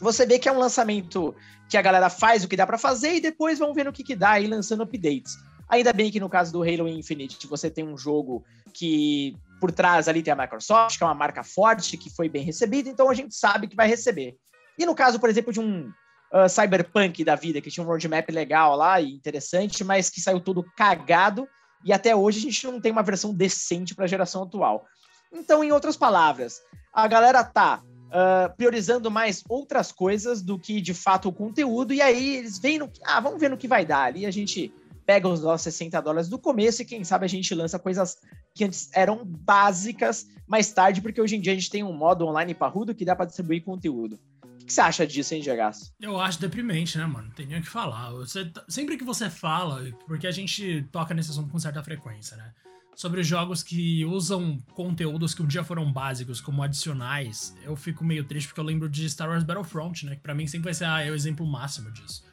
você 0.00 0.26
vê 0.26 0.38
que 0.38 0.48
é 0.48 0.52
um 0.52 0.58
lançamento 0.58 1.34
que 1.68 1.76
a 1.76 1.82
galera 1.82 2.10
faz 2.10 2.44
o 2.44 2.48
que 2.48 2.56
dá 2.56 2.66
para 2.66 2.78
fazer 2.78 3.14
e 3.14 3.20
depois 3.20 3.58
vão 3.58 3.72
ver 3.72 3.88
o 3.88 3.92
que, 3.92 4.04
que 4.04 4.16
dá 4.16 4.32
aí 4.32 4.46
lançando 4.46 4.82
updates. 4.82 5.36
Ainda 5.68 5.92
bem 5.92 6.10
que 6.10 6.20
no 6.20 6.28
caso 6.28 6.52
do 6.52 6.62
Halo 6.62 6.88
Infinite 6.88 7.46
você 7.46 7.70
tem 7.70 7.84
um 7.84 7.96
jogo 7.96 8.44
que 8.72 9.36
por 9.60 9.72
trás 9.72 10.08
ali 10.08 10.22
tem 10.22 10.32
a 10.32 10.36
Microsoft, 10.36 10.98
que 10.98 11.04
é 11.04 11.06
uma 11.06 11.14
marca 11.14 11.42
forte, 11.42 11.96
que 11.96 12.14
foi 12.14 12.28
bem 12.28 12.44
recebida, 12.44 12.88
então 12.88 13.08
a 13.08 13.14
gente 13.14 13.34
sabe 13.34 13.66
que 13.66 13.76
vai 13.76 13.88
receber. 13.88 14.36
E 14.78 14.84
no 14.84 14.94
caso, 14.94 15.18
por 15.18 15.30
exemplo, 15.30 15.52
de 15.52 15.60
um 15.60 15.88
uh, 16.32 16.48
Cyberpunk 16.48 17.24
da 17.24 17.34
vida, 17.34 17.60
que 17.60 17.70
tinha 17.70 17.84
um 17.84 17.86
roadmap 17.86 18.28
legal 18.30 18.76
lá 18.76 19.00
e 19.00 19.12
interessante, 19.12 19.84
mas 19.84 20.10
que 20.10 20.20
saiu 20.20 20.40
todo 20.40 20.64
cagado, 20.76 21.48
e 21.84 21.92
até 21.92 22.14
hoje 22.14 22.38
a 22.38 22.42
gente 22.42 22.66
não 22.66 22.80
tem 22.80 22.92
uma 22.92 23.02
versão 23.02 23.32
decente 23.32 23.94
para 23.94 24.04
a 24.04 24.08
geração 24.08 24.42
atual. 24.42 24.86
Então, 25.32 25.62
em 25.62 25.72
outras 25.72 25.96
palavras, 25.96 26.60
a 26.92 27.06
galera 27.06 27.44
tá 27.44 27.82
uh, 27.82 28.54
priorizando 28.56 29.10
mais 29.10 29.42
outras 29.48 29.92
coisas 29.92 30.42
do 30.42 30.58
que 30.58 30.80
de 30.80 30.94
fato 30.94 31.28
o 31.28 31.32
conteúdo, 31.32 31.92
e 31.92 32.00
aí 32.00 32.36
eles 32.36 32.58
veem 32.58 32.78
no. 32.78 32.90
Ah, 33.04 33.20
vamos 33.20 33.40
ver 33.40 33.50
no 33.50 33.56
que 33.56 33.68
vai 33.68 33.84
dar. 33.84 34.04
Ali 34.04 34.26
a 34.26 34.30
gente 34.30 34.72
pega 35.04 35.28
os 35.28 35.42
nossos 35.42 35.62
60 35.62 36.00
dólares 36.00 36.28
do 36.28 36.38
começo 36.38 36.82
e 36.82 36.84
quem 36.84 37.04
sabe 37.04 37.24
a 37.24 37.28
gente 37.28 37.54
lança 37.54 37.78
coisas 37.78 38.16
que 38.54 38.64
antes 38.64 38.90
eram 38.92 39.24
básicas 39.24 40.26
mais 40.46 40.72
tarde, 40.72 41.00
porque 41.00 41.20
hoje 41.20 41.36
em 41.36 41.40
dia 41.40 41.52
a 41.52 41.54
gente 41.56 41.70
tem 41.70 41.82
um 41.82 41.92
modo 41.92 42.26
online 42.26 42.54
parrudo 42.54 42.94
que 42.94 43.04
dá 43.04 43.14
para 43.14 43.26
distribuir 43.26 43.62
conteúdo. 43.62 44.18
O 44.62 44.66
que 44.66 44.72
você 44.72 44.80
acha 44.80 45.06
disso, 45.06 45.34
hein, 45.34 45.42
Gegaço? 45.42 45.92
Eu 46.00 46.18
acho 46.18 46.40
deprimente, 46.40 46.96
né, 46.96 47.04
mano? 47.04 47.28
Não 47.28 47.34
tem 47.34 47.44
nem 47.44 47.58
o 47.58 47.62
que 47.62 47.68
falar. 47.68 48.10
Você, 48.12 48.50
sempre 48.66 48.96
que 48.96 49.04
você 49.04 49.28
fala, 49.28 49.84
porque 50.06 50.26
a 50.26 50.30
gente 50.30 50.86
toca 50.90 51.12
nesse 51.12 51.30
assunto 51.30 51.50
com 51.50 51.58
certa 51.58 51.82
frequência, 51.82 52.34
né? 52.36 52.50
Sobre 52.96 53.22
jogos 53.22 53.62
que 53.62 54.04
usam 54.06 54.58
conteúdos 54.72 55.34
que 55.34 55.42
um 55.42 55.46
dia 55.46 55.64
foram 55.64 55.92
básicos 55.92 56.40
como 56.40 56.62
adicionais, 56.62 57.54
eu 57.64 57.76
fico 57.76 58.04
meio 58.04 58.24
triste 58.24 58.46
porque 58.46 58.60
eu 58.60 58.64
lembro 58.64 58.88
de 58.88 59.10
Star 59.10 59.28
Wars 59.28 59.44
Battlefront, 59.44 60.06
né? 60.06 60.16
Que 60.16 60.22
pra 60.22 60.34
mim 60.34 60.46
sempre 60.46 60.64
vai 60.64 60.74
ser 60.74 60.86
ah, 60.86 61.02
é 61.02 61.10
o 61.10 61.14
exemplo 61.14 61.44
máximo 61.46 61.90
disso. 61.90 62.24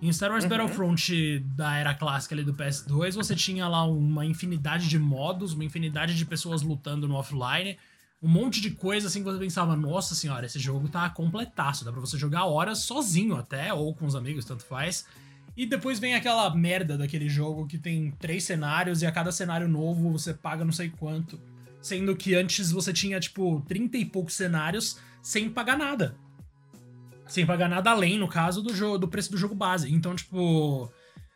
Em 0.00 0.12
Star 0.12 0.30
Wars 0.30 0.44
uhum. 0.44 0.50
Battlefront 0.50 1.38
da 1.56 1.76
era 1.76 1.94
clássica 1.94 2.34
ali 2.34 2.44
do 2.44 2.52
PS2, 2.52 3.14
você 3.14 3.34
tinha 3.34 3.66
lá 3.66 3.84
uma 3.84 4.26
infinidade 4.26 4.88
de 4.88 4.98
modos, 4.98 5.54
uma 5.54 5.64
infinidade 5.64 6.14
de 6.14 6.26
pessoas 6.26 6.62
lutando 6.62 7.08
no 7.08 7.14
offline, 7.14 7.78
um 8.22 8.28
monte 8.28 8.60
de 8.60 8.70
coisa 8.70 9.06
assim 9.06 9.20
que 9.20 9.30
você 9.30 9.38
pensava, 9.38 9.74
nossa 9.74 10.14
senhora, 10.14 10.44
esse 10.44 10.58
jogo 10.58 10.88
tá 10.88 11.08
completaço, 11.08 11.84
dá 11.84 11.92
pra 11.92 12.00
você 12.00 12.18
jogar 12.18 12.44
horas 12.44 12.80
sozinho 12.80 13.36
até, 13.36 13.72
ou 13.72 13.94
com 13.94 14.06
os 14.06 14.14
amigos, 14.14 14.44
tanto 14.44 14.64
faz. 14.64 15.06
E 15.56 15.64
depois 15.64 15.98
vem 15.98 16.14
aquela 16.14 16.54
merda 16.54 16.98
daquele 16.98 17.28
jogo 17.28 17.66
que 17.66 17.78
tem 17.78 18.10
três 18.10 18.44
cenários 18.44 19.00
e 19.00 19.06
a 19.06 19.12
cada 19.12 19.32
cenário 19.32 19.66
novo 19.66 20.12
você 20.12 20.34
paga 20.34 20.64
não 20.64 20.72
sei 20.72 20.90
quanto. 20.90 21.40
Sendo 21.80 22.14
que 22.14 22.34
antes 22.34 22.70
você 22.70 22.92
tinha, 22.92 23.18
tipo, 23.18 23.62
30 23.66 23.96
e 23.96 24.04
poucos 24.04 24.34
cenários 24.34 24.98
sem 25.22 25.48
pagar 25.48 25.78
nada 25.78 26.16
sem 27.26 27.44
pagar 27.44 27.68
nada 27.68 27.90
além, 27.90 28.18
no 28.18 28.28
caso, 28.28 28.62
do, 28.62 28.74
jogo, 28.74 28.98
do 28.98 29.08
preço 29.08 29.30
do 29.30 29.38
jogo 29.38 29.54
base. 29.54 29.92
Então, 29.92 30.14
tipo. 30.14 30.90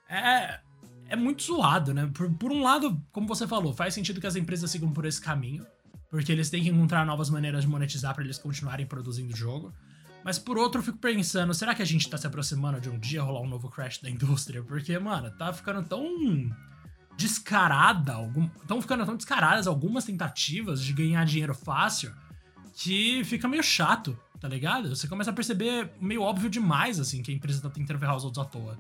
É, 0.09 0.61
é 1.09 1.17
muito 1.17 1.43
zoado, 1.43 1.93
né? 1.93 2.11
Por, 2.15 2.31
por 2.35 2.53
um 2.53 2.63
lado, 2.63 3.01
como 3.13 3.29
você 3.29 3.47
falou, 3.47 3.73
faz 3.73 3.95
sentido 3.95 4.21
que 4.21 4.27
as 4.27 4.37
empresas 4.37 4.71
sigam 4.71 4.93
por 4.93 5.05
esse 5.05 5.21
caminho. 5.21 5.67
Porque 6.11 6.33
eles 6.33 6.51
têm 6.51 6.63
que 6.63 6.69
encontrar 6.69 7.07
novas 7.07 7.31
maneiras 7.31 7.63
de 7.63 7.69
monetizar 7.69 8.15
para 8.15 8.25
eles 8.25 8.39
continuarem 8.39 8.85
produzindo 8.85 9.33
o 9.33 9.37
jogo. 9.37 9.73
Mas 10.25 10.39
por 10.39 10.59
outro, 10.59 10.81
eu 10.81 10.85
fico 10.85 10.99
pensando, 10.99 11.55
será 11.55 11.75
que 11.75 11.83
a 11.83 11.87
gente 11.87 12.09
tá 12.11 12.19
se 12.19 12.27
aproximando 12.27 12.81
de 12.81 12.91
um 12.91 12.99
dia 12.99 13.23
rolar 13.23 13.41
um 13.41 13.49
novo 13.49 13.71
crash 13.71 13.99
da 13.99 14.11
indústria? 14.11 14.63
Porque, 14.63 14.99
mano, 14.99 15.31
tá 15.31 15.53
ficando 15.53 15.83
tão 15.89 16.05
descarada, 17.17 18.15
estão 18.61 18.81
ficando 18.81 19.05
tão 19.05 19.17
descaradas 19.17 19.67
algumas 19.67 20.05
tentativas 20.05 20.83
de 20.83 20.93
ganhar 20.93 21.25
dinheiro 21.25 21.55
fácil 21.55 22.13
que 22.75 23.23
fica 23.25 23.47
meio 23.47 23.63
chato 23.63 24.19
tá 24.41 24.49
ligado? 24.49 24.89
Você 24.95 25.07
começa 25.07 25.31
a 25.31 25.35
perceber 25.35 25.91
meio 26.01 26.23
óbvio 26.23 26.49
demais, 26.49 26.99
assim, 26.99 27.23
que 27.23 27.31
a 27.31 27.35
empresa 27.35 27.61
tá 27.61 27.69
tentando 27.69 27.99
ferrar 27.99 28.17
os 28.17 28.25
outros 28.25 28.45
à 28.45 28.49
toa. 28.49 28.79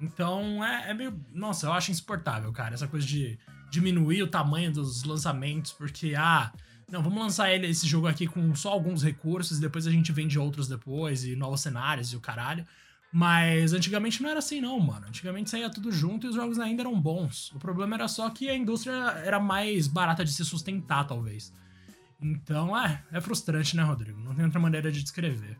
Então 0.00 0.64
é, 0.64 0.90
é, 0.90 0.94
meio. 0.94 1.18
Nossa, 1.32 1.66
eu 1.66 1.72
acho 1.72 1.90
insuportável, 1.90 2.52
cara, 2.52 2.74
essa 2.74 2.86
coisa 2.86 3.06
de 3.06 3.38
diminuir 3.70 4.22
o 4.22 4.28
tamanho 4.28 4.72
dos 4.72 5.04
lançamentos, 5.04 5.72
porque, 5.72 6.14
ah, 6.16 6.52
não, 6.90 7.02
vamos 7.02 7.18
lançar 7.18 7.52
ele, 7.52 7.66
esse 7.66 7.86
jogo 7.86 8.06
aqui 8.06 8.26
com 8.26 8.54
só 8.54 8.70
alguns 8.70 9.02
recursos 9.02 9.58
e 9.58 9.60
depois 9.60 9.86
a 9.86 9.90
gente 9.90 10.12
vende 10.12 10.38
outros 10.38 10.68
depois 10.68 11.24
e 11.24 11.36
novos 11.36 11.60
cenários 11.60 12.12
e 12.12 12.16
o 12.16 12.20
caralho. 12.20 12.64
Mas 13.12 13.72
antigamente 13.72 14.22
não 14.22 14.30
era 14.30 14.38
assim, 14.38 14.60
não, 14.60 14.78
mano. 14.78 15.08
Antigamente 15.08 15.50
saía 15.50 15.68
tudo 15.68 15.90
junto 15.90 16.26
e 16.26 16.30
os 16.30 16.36
jogos 16.36 16.58
ainda 16.58 16.82
eram 16.82 17.00
bons. 17.00 17.50
O 17.52 17.58
problema 17.58 17.96
era 17.96 18.06
só 18.06 18.30
que 18.30 18.48
a 18.48 18.56
indústria 18.56 18.94
era 19.24 19.40
mais 19.40 19.88
barata 19.88 20.24
de 20.24 20.32
se 20.32 20.44
sustentar, 20.44 21.04
talvez. 21.06 21.52
Então, 22.22 22.76
é, 22.76 23.02
é 23.12 23.20
frustrante, 23.20 23.76
né, 23.76 23.82
Rodrigo? 23.82 24.20
Não 24.20 24.34
tem 24.34 24.44
outra 24.44 24.60
maneira 24.60 24.92
de 24.92 25.02
descrever. 25.02 25.56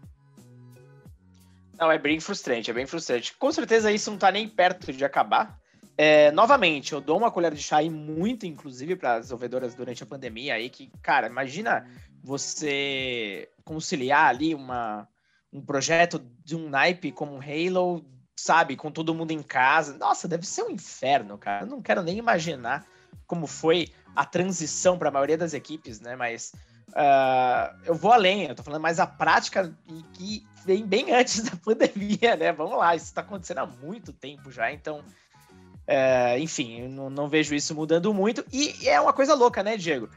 Não, 1.78 1.90
é 1.90 1.98
bem 1.98 2.20
frustrante, 2.20 2.70
é 2.70 2.74
bem 2.74 2.86
frustrante. 2.86 3.34
Com 3.36 3.50
certeza 3.50 3.90
isso 3.90 4.10
não 4.10 4.18
tá 4.18 4.30
nem 4.30 4.46
perto 4.46 4.92
de 4.92 5.04
acabar. 5.04 5.58
É, 5.96 6.30
novamente, 6.32 6.92
eu 6.92 7.00
dou 7.00 7.16
uma 7.18 7.30
colher 7.30 7.54
de 7.54 7.62
chá 7.62 7.78
aí 7.78 7.88
muito, 7.88 8.46
inclusive, 8.46 8.96
para 8.96 9.14
as 9.14 9.20
desenvolvedoras 9.22 9.74
durante 9.74 10.02
a 10.02 10.06
pandemia 10.06 10.54
aí, 10.54 10.68
que, 10.68 10.90
cara, 11.02 11.26
imagina 11.26 11.86
você 12.22 13.48
conciliar 13.64 14.26
ali 14.26 14.54
uma, 14.54 15.08
um 15.52 15.60
projeto 15.60 16.18
de 16.44 16.54
um 16.54 16.68
naipe 16.68 17.12
como 17.12 17.40
Halo, 17.40 18.04
sabe, 18.38 18.76
com 18.76 18.90
todo 18.90 19.14
mundo 19.14 19.30
em 19.30 19.42
casa. 19.42 19.96
Nossa, 19.96 20.28
deve 20.28 20.46
ser 20.46 20.62
um 20.62 20.70
inferno, 20.70 21.38
cara. 21.38 21.64
Eu 21.64 21.68
não 21.68 21.82
quero 21.82 22.02
nem 22.02 22.18
imaginar 22.18 22.86
como 23.26 23.46
foi 23.46 23.88
a 24.14 24.24
transição 24.24 24.98
para 24.98 25.08
a 25.08 25.12
maioria 25.12 25.38
das 25.38 25.54
equipes, 25.54 26.00
né? 26.00 26.16
Mas 26.16 26.52
uh, 26.88 27.76
eu 27.84 27.94
vou 27.94 28.12
além, 28.12 28.46
eu 28.46 28.54
tô 28.54 28.62
falando 28.62 28.82
mais 28.82 28.98
a 28.98 29.06
prática 29.06 29.72
e 29.86 30.02
que 30.14 30.46
vem 30.64 30.84
bem 30.84 31.12
antes 31.14 31.42
da 31.42 31.56
pandemia, 31.56 32.36
né? 32.36 32.52
Vamos 32.52 32.78
lá, 32.78 32.94
isso 32.94 33.06
está 33.06 33.20
acontecendo 33.20 33.58
há 33.58 33.66
muito 33.66 34.12
tempo 34.12 34.50
já, 34.50 34.72
então, 34.72 34.98
uh, 34.98 36.38
enfim, 36.38 36.88
não, 36.88 37.08
não, 37.08 37.28
vejo 37.28 37.54
isso 37.54 37.74
mudando 37.74 38.12
muito. 38.12 38.44
E, 38.52 38.88
é 38.88 39.00
uma 39.00 39.12
coisa 39.12 39.34
louca, 39.34 39.62
né, 39.62 39.76
Diego? 39.76 40.08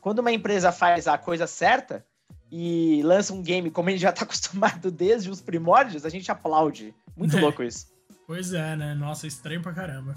Quando 0.00 0.20
uma 0.20 0.32
empresa 0.32 0.72
faz 0.72 1.06
a 1.06 1.18
coisa 1.18 1.46
certa, 1.46 2.04
e 2.52 3.00
lança 3.04 3.32
um 3.32 3.42
game 3.42 3.70
como 3.70 3.88
a 3.88 3.92
gente 3.92 4.00
já 4.00 4.12
tá 4.12 4.22
acostumado 4.24 4.90
desde 4.90 5.30
os 5.30 5.40
primórdios, 5.40 6.04
a 6.04 6.08
gente 6.08 6.30
aplaude. 6.30 6.94
Muito 7.16 7.36
é. 7.36 7.40
louco 7.42 7.62
isso. 7.62 7.86
Pois 8.26 8.52
é, 8.52 8.76
né? 8.76 8.94
Nossa, 8.94 9.26
estranho 9.26 9.62
pra 9.62 9.72
caramba. 9.72 10.16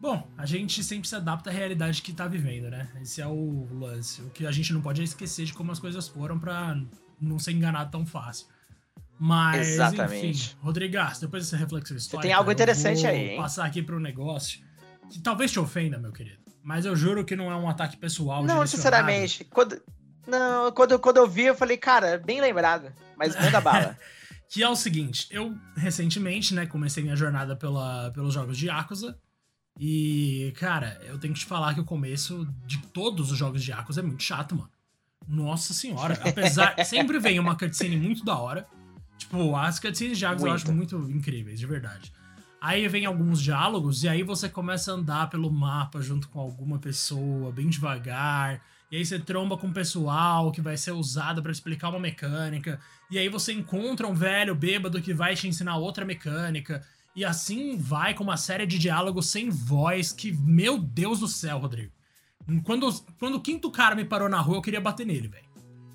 Bom, 0.00 0.28
a 0.36 0.46
gente 0.46 0.82
sempre 0.84 1.08
se 1.08 1.16
adapta 1.16 1.50
à 1.50 1.52
realidade 1.52 2.02
que 2.02 2.12
tá 2.12 2.26
vivendo, 2.28 2.70
né? 2.70 2.88
Esse 3.02 3.20
é 3.20 3.26
o 3.26 3.66
lance. 3.72 4.22
O 4.22 4.30
que 4.30 4.46
a 4.46 4.52
gente 4.52 4.72
não 4.72 4.80
pode 4.80 5.00
é 5.00 5.04
esquecer 5.04 5.44
de 5.44 5.52
como 5.52 5.72
as 5.72 5.80
coisas 5.80 6.06
foram 6.06 6.38
pra 6.38 6.76
não 7.20 7.38
ser 7.38 7.52
enganado 7.52 7.90
tão 7.90 8.06
fácil. 8.06 8.46
Mas, 9.18 9.68
Exatamente. 9.68 10.26
enfim, 10.26 10.56
Rodrigas, 10.60 11.18
depois 11.18 11.44
dessa 11.44 11.56
reflexão 11.56 11.96
histórica... 11.96 12.22
Você 12.22 12.28
tem 12.28 12.32
algo 12.32 12.52
interessante 12.52 13.04
aí, 13.04 13.30
hein? 13.30 13.36
passar 13.36 13.64
aqui 13.64 13.82
pro 13.82 13.98
negócio 13.98 14.60
que 15.10 15.20
talvez 15.20 15.50
te 15.50 15.58
ofenda, 15.58 15.98
meu 15.98 16.12
querido. 16.12 16.38
Mas 16.62 16.84
eu 16.84 16.94
juro 16.94 17.24
que 17.24 17.34
não 17.34 17.50
é 17.50 17.56
um 17.56 17.68
ataque 17.68 17.96
pessoal. 17.96 18.44
Não, 18.44 18.64
sinceramente. 18.66 19.44
Quando, 19.44 19.80
não, 20.26 20.70
quando, 20.70 20.98
quando 20.98 21.16
eu 21.16 21.26
vi, 21.26 21.44
eu 21.46 21.54
falei, 21.54 21.76
cara, 21.76 22.18
bem 22.18 22.40
lembrado. 22.40 22.92
Mas 23.16 23.34
manda 23.34 23.60
bala. 23.60 23.98
que 24.48 24.62
é 24.62 24.68
o 24.68 24.76
seguinte, 24.76 25.26
eu 25.30 25.56
recentemente, 25.76 26.54
né, 26.54 26.66
comecei 26.66 27.02
minha 27.02 27.16
jornada 27.16 27.56
pela, 27.56 28.10
pelos 28.12 28.34
jogos 28.34 28.56
de 28.56 28.66
Yakuza. 28.66 29.18
E, 29.78 30.52
cara, 30.56 31.00
eu 31.04 31.18
tenho 31.18 31.32
que 31.32 31.40
te 31.40 31.46
falar 31.46 31.72
que 31.72 31.80
o 31.80 31.84
começo 31.84 32.48
de 32.66 32.78
todos 32.78 33.30
os 33.30 33.38
jogos 33.38 33.62
de 33.62 33.70
Yakuza 33.70 34.00
é 34.00 34.02
muito 34.02 34.22
chato, 34.22 34.56
mano. 34.56 34.70
Nossa 35.26 35.72
senhora. 35.72 36.18
Apesar. 36.24 36.74
sempre 36.84 37.18
vem 37.20 37.38
uma 37.38 37.54
cutscene 37.54 37.96
muito 37.96 38.24
da 38.24 38.36
hora. 38.36 38.66
Tipo, 39.16 39.54
as 39.54 39.78
cutscenes 39.78 40.18
de 40.18 40.26
muito. 40.26 40.46
eu 40.46 40.52
acho 40.52 40.72
muito 40.72 40.96
incríveis, 41.10 41.60
de 41.60 41.66
verdade. 41.66 42.12
Aí 42.60 42.88
vem 42.88 43.06
alguns 43.06 43.40
diálogos, 43.40 44.02
e 44.02 44.08
aí 44.08 44.24
você 44.24 44.48
começa 44.48 44.90
a 44.90 44.94
andar 44.94 45.30
pelo 45.30 45.50
mapa 45.50 46.00
junto 46.00 46.28
com 46.28 46.40
alguma 46.40 46.78
pessoa, 46.78 47.52
bem 47.52 47.68
devagar. 47.68 48.60
E 48.90 48.96
aí 48.96 49.04
você 49.04 49.18
tromba 49.18 49.56
com 49.56 49.68
o 49.68 49.72
pessoal 49.72 50.50
que 50.50 50.60
vai 50.60 50.76
ser 50.76 50.92
usado 50.92 51.40
para 51.40 51.52
explicar 51.52 51.90
uma 51.90 52.00
mecânica. 52.00 52.80
E 53.10 53.18
aí 53.18 53.28
você 53.28 53.52
encontra 53.52 54.08
um 54.08 54.14
velho 54.14 54.54
bêbado 54.54 55.00
que 55.00 55.14
vai 55.14 55.36
te 55.36 55.46
ensinar 55.46 55.76
outra 55.76 56.04
mecânica. 56.04 56.84
E 57.18 57.24
assim 57.24 57.76
vai 57.76 58.14
com 58.14 58.22
uma 58.22 58.36
série 58.36 58.64
de 58.64 58.78
diálogos 58.78 59.26
sem 59.26 59.50
voz 59.50 60.12
que, 60.12 60.30
meu 60.30 60.78
Deus 60.78 61.18
do 61.18 61.26
céu, 61.26 61.58
Rodrigo. 61.58 61.90
Quando, 62.62 62.88
quando 63.18 63.34
o 63.34 63.40
quinto 63.40 63.72
cara 63.72 63.96
me 63.96 64.04
parou 64.04 64.28
na 64.28 64.40
rua, 64.40 64.58
eu 64.58 64.62
queria 64.62 64.80
bater 64.80 65.04
nele, 65.04 65.26
velho. 65.26 65.44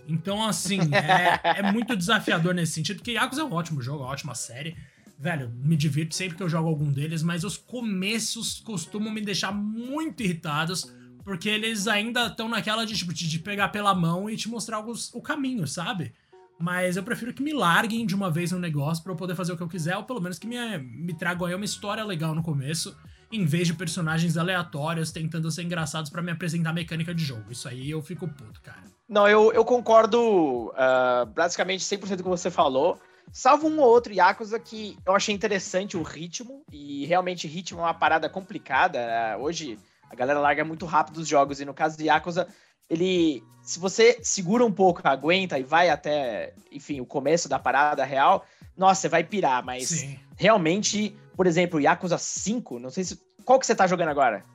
Então, 0.06 0.46
assim, 0.46 0.80
é, 0.94 1.60
é, 1.60 1.72
muito 1.72 1.96
desafiador 1.96 2.54
nesse 2.54 2.74
sentido, 2.74 2.98
porque 2.98 3.12
Yakuza 3.12 3.40
é 3.40 3.46
um 3.46 3.54
ótimo 3.54 3.82
jogo, 3.82 4.00
é 4.00 4.06
uma 4.08 4.12
ótima 4.12 4.36
série. 4.36 4.76
Velho, 5.18 5.50
me 5.64 5.78
divirto 5.78 6.14
sempre 6.14 6.36
que 6.36 6.44
eu 6.44 6.50
jogo 6.50 6.68
algum 6.68 6.92
deles, 6.92 7.24
mas 7.24 7.46
os 7.46 7.56
começos 7.56 8.60
costumam 8.60 9.10
me 9.10 9.22
deixar 9.22 9.54
muito 9.54 10.22
irritados, 10.24 10.94
porque 11.24 11.48
eles 11.48 11.88
ainda 11.88 12.28
estão 12.28 12.50
naquela 12.50 12.84
de, 12.84 12.98
tipo, 12.98 13.14
de 13.14 13.40
pegar 13.40 13.70
pela 13.70 13.96
mão 13.96 14.30
e 14.30 14.36
te 14.36 14.50
mostrar 14.50 14.76
alguns, 14.76 15.10
o 15.14 15.22
caminho, 15.22 15.66
sabe? 15.66 16.12
Mas 16.60 16.96
eu 16.96 17.04
prefiro 17.04 17.34
que 17.34 17.44
me 17.44 17.54
larguem 17.54 18.06
de 18.06 18.16
uma 18.16 18.30
vez 18.30 18.52
no 18.52 18.60
negócio 18.60 19.04
para 19.04 19.12
eu 19.12 19.18
poder 19.18 19.36
fazer 19.36 19.54
o 19.54 19.58
que 19.58 19.64
eu 19.64 19.68
quiser, 19.68 19.98
ou 19.98 20.04
pelo 20.04 20.22
menos 20.22 20.40
que 20.40 20.48
me, 20.48 20.78
me 20.78 21.14
tragam 21.14 21.48
aí 21.48 21.56
uma 21.56 21.66
história 21.66 22.04
legal 22.04 22.34
no 22.34 22.44
começo 22.44 22.96
em 23.34 23.46
vez 23.46 23.68
de 23.68 23.74
personagens 23.74 24.38
aleatórios 24.38 25.12
tentando 25.12 25.50
ser 25.50 25.64
engraçados 25.64 26.12
para 26.12 26.22
me 26.22 26.32
apresentar 26.32 26.72
mecânica 26.72 27.14
de 27.16 27.24
jogo. 27.24 27.52
Isso 27.52 27.68
aí 27.68 27.90
eu 27.90 28.02
fico 28.02 28.28
puto, 28.28 28.62
cara. 28.62 28.84
Não, 29.10 29.28
eu, 29.28 29.52
eu 29.52 29.66
concordo 29.66 30.68
uh, 30.70 31.26
basicamente 31.34 31.84
100% 31.84 32.00
com 32.00 32.14
o 32.14 32.18
que 32.18 32.24
você 32.24 32.52
falou. 32.52 33.00
Salvo 33.32 33.68
um 33.68 33.80
ou 33.80 33.88
outro 33.88 34.14
Yakuza 34.14 34.60
que 34.60 34.98
eu 35.06 35.16
achei 35.16 35.34
interessante 35.34 35.98
o 35.98 36.04
ritmo, 36.04 36.64
e 36.72 37.06
realmente 37.06 37.48
ritmo 37.48 37.80
é 37.80 37.84
uma 37.84 37.94
parada 37.94 38.30
complicada. 38.30 39.00
Uh, 39.00 39.42
hoje 39.42 39.80
a 40.10 40.16
galera 40.16 40.40
larga 40.40 40.64
muito 40.64 40.86
rápido 40.86 41.18
os 41.18 41.28
jogos, 41.28 41.60
e 41.60 41.66
no 41.66 41.74
caso 41.74 41.98
do 41.98 42.04
Yakuza, 42.04 42.48
ele. 42.90 43.44
Se 43.62 43.80
você 43.80 44.20
segura 44.22 44.66
um 44.66 44.72
pouco, 44.72 45.02
aguenta 45.06 45.58
e 45.58 45.64
vai 45.64 45.90
até, 45.90 46.54
enfim, 46.70 47.00
o 47.00 47.06
começo 47.06 47.48
da 47.48 47.58
parada 47.58 48.04
real, 48.04 48.46
nossa, 48.76 49.02
você 49.02 49.10
vai 49.10 49.24
pirar, 49.24 49.64
mas 49.64 49.88
Sim. 49.88 50.20
realmente 50.36 51.16
por 51.36 51.48
exemplo, 51.48 51.80
Yakuza 51.80 52.18
5, 52.18 52.80
não 52.80 52.90
sei 52.90 53.04
se. 53.04 53.20
Qual 53.44 53.60
que 53.60 53.66
você 53.66 53.76
tá 53.76 53.88
jogando 53.88 54.10
agora? 54.10 54.46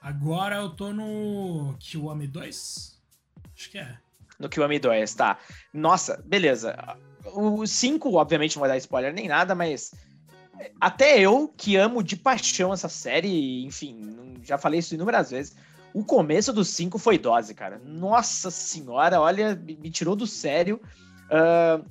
Agora 0.00 0.56
eu 0.56 0.70
tô 0.70 0.92
no 0.92 1.74
Kiwami 1.80 2.26
2? 2.26 3.00
Acho 3.56 3.70
que 3.70 3.78
é. 3.78 3.98
No 4.38 4.48
Kiwami 4.48 4.78
2, 4.78 5.14
tá. 5.14 5.38
Nossa, 5.72 6.22
beleza. 6.24 6.76
O 7.34 7.66
5, 7.66 8.14
obviamente, 8.14 8.56
não 8.56 8.60
vai 8.60 8.68
dar 8.68 8.76
spoiler 8.76 9.12
nem 9.12 9.26
nada, 9.26 9.54
mas. 9.54 9.92
Até 10.80 11.20
eu, 11.20 11.48
que 11.56 11.76
amo 11.76 12.02
de 12.02 12.16
paixão 12.16 12.72
essa 12.72 12.88
série, 12.88 13.64
enfim, 13.64 14.34
já 14.42 14.58
falei 14.58 14.80
isso 14.80 14.94
inúmeras 14.94 15.30
vezes. 15.30 15.56
O 15.94 16.04
começo 16.04 16.52
do 16.52 16.64
5 16.64 16.98
foi 16.98 17.18
dose, 17.18 17.54
cara. 17.54 17.80
Nossa 17.84 18.50
senhora, 18.50 19.20
olha, 19.20 19.54
me 19.54 19.90
tirou 19.90 20.14
do 20.14 20.26
sério. 20.26 20.80
Uh, 21.26 21.84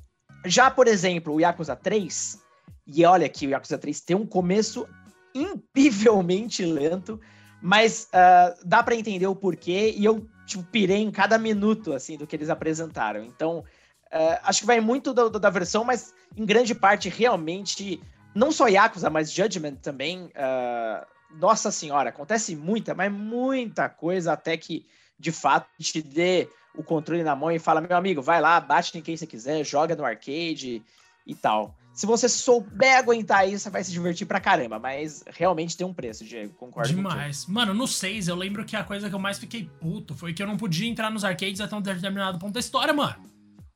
já, 0.46 0.70
por 0.70 0.88
exemplo, 0.88 1.34
o 1.34 1.40
Yakuza 1.40 1.76
3, 1.76 2.42
e 2.88 3.06
olha 3.06 3.28
que 3.28 3.48
o 3.48 3.50
Yakuza 3.50 3.78
3 3.78 4.02
tem 4.02 4.16
um 4.16 4.26
começo 4.26 4.88
impivelmente 5.36 6.66
lento, 6.66 7.20
mas 7.62 8.08
uh, 8.14 8.58
dá 8.66 8.82
para 8.82 8.96
entender 8.96 9.28
o 9.28 9.36
porquê 9.36 9.94
e 9.96 10.06
eu 10.06 10.28
tipo, 10.46 10.64
pirei 10.64 10.98
em 10.98 11.12
cada 11.12 11.38
minuto 11.38 11.94
assim 11.94 12.18
do 12.18 12.26
que 12.26 12.36
eles 12.36 12.50
apresentaram. 12.50 13.24
Então, 13.24 13.60
uh, 13.60 14.40
acho 14.44 14.62
que 14.62 14.66
vai 14.68 14.80
muito 14.80 15.14
do, 15.14 15.30
do, 15.30 15.40
da 15.40 15.50
versão, 15.50 15.84
mas 15.84 16.14
em 16.36 16.46
grande 16.46 16.74
parte 16.74 17.10
realmente 17.10 18.02
não 18.34 18.52
só 18.52 18.68
Yakuza, 18.68 19.10
mas 19.10 19.32
Judgment 19.32 19.76
também. 19.76 20.26
Uh, 20.28 21.17
nossa 21.32 21.72
senhora, 21.72 22.10
acontece 22.10 22.56
muita, 22.56 22.94
mas 22.94 23.12
muita 23.12 23.90
coisa 23.90 24.34
até 24.34 24.58
que 24.58 24.86
de 25.20 25.32
fato 25.32 25.68
te 25.80 26.02
dê 26.02 26.48
o 26.76 26.84
controle 26.84 27.24
na 27.24 27.36
mão 27.36 27.52
e 27.52 27.60
fala: 27.60 27.82
meu 27.82 27.98
amigo, 27.98 28.22
vai 28.22 28.40
lá, 28.40 28.60
bate 28.60 28.98
em 28.98 29.02
quem 29.02 29.18
você 29.18 29.26
quiser, 29.26 29.64
joga 29.64 29.96
no 29.96 30.06
arcade 30.06 30.82
e 31.26 31.36
tal. 31.36 31.76
Se 31.94 32.06
você 32.06 32.30
souber 32.30 32.96
aguentar 32.96 33.50
isso, 33.50 33.64
você 33.64 33.70
vai 33.72 33.84
se 33.84 33.92
divertir 33.92 34.28
pra 34.28 34.40
caramba. 34.40 34.78
Mas 34.78 35.24
realmente 35.32 35.76
tem 35.76 35.86
um 35.86 35.92
preço, 35.92 36.24
Diego. 36.24 36.54
Concordo 36.54 36.94
Demais. 36.94 37.40
Contigo. 37.40 37.54
Mano, 37.54 37.74
no 37.74 37.88
6, 37.88 38.28
eu 38.28 38.36
lembro 38.36 38.64
que 38.64 38.76
a 38.76 38.84
coisa 38.84 39.10
que 39.10 39.16
eu 39.16 39.20
mais 39.20 39.40
fiquei 39.40 39.68
puto 39.80 40.14
foi 40.16 40.32
que 40.32 40.44
eu 40.44 40.46
não 40.46 40.58
podia 40.58 40.88
entrar 40.88 41.10
nos 41.10 41.26
arcades 41.26 41.60
até 41.60 41.76
um 41.76 41.82
determinado 41.82 42.38
ponto 42.38 42.54
da 42.54 42.60
história, 42.60 42.94
mano. 42.94 43.16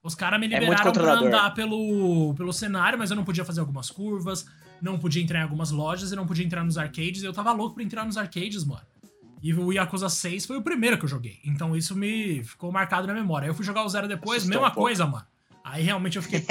Os 0.03 0.13
caras 0.13 0.39
me 0.39 0.45
é 0.45 0.49
liberaram 0.49 0.91
é 0.91 0.93
pra 0.93 1.13
andar 1.13 1.53
pelo, 1.55 2.35
pelo 2.35 2.53
cenário, 2.53 2.97
mas 2.97 3.09
eu 3.09 3.15
não 3.15 3.23
podia 3.23 3.43
fazer 3.43 3.59
algumas 3.59 3.89
curvas, 3.89 4.45
não 4.81 4.97
podia 4.97 5.21
entrar 5.21 5.39
em 5.39 5.43
algumas 5.43 5.71
lojas 5.71 6.11
e 6.11 6.15
não 6.15 6.25
podia 6.25 6.45
entrar 6.45 6.63
nos 6.63 6.77
arcades. 6.77 7.21
E 7.21 7.25
eu 7.25 7.33
tava 7.33 7.51
louco 7.51 7.75
pra 7.75 7.83
entrar 7.83 8.05
nos 8.05 8.17
arcades, 8.17 8.63
mano. 8.63 8.81
E 9.41 9.53
o 9.53 9.71
Yakuza 9.71 10.07
6 10.07 10.45
foi 10.45 10.57
o 10.57 10.61
primeiro 10.61 10.97
que 10.97 11.05
eu 11.05 11.09
joguei. 11.09 11.39
Então 11.43 11.75
isso 11.75 11.95
me 11.95 12.43
ficou 12.43 12.71
marcado 12.71 13.07
na 13.07 13.13
memória. 13.13 13.45
Aí 13.45 13.49
eu 13.49 13.55
fui 13.55 13.65
jogar 13.65 13.83
o 13.83 13.89
Zero 13.89 14.07
depois, 14.07 14.43
Assustou 14.43 14.61
mesma 14.61 14.71
um 14.71 14.75
coisa, 14.75 15.05
mano. 15.05 15.25
Aí 15.63 15.83
realmente 15.83 16.17
eu 16.17 16.23
fiquei. 16.23 16.43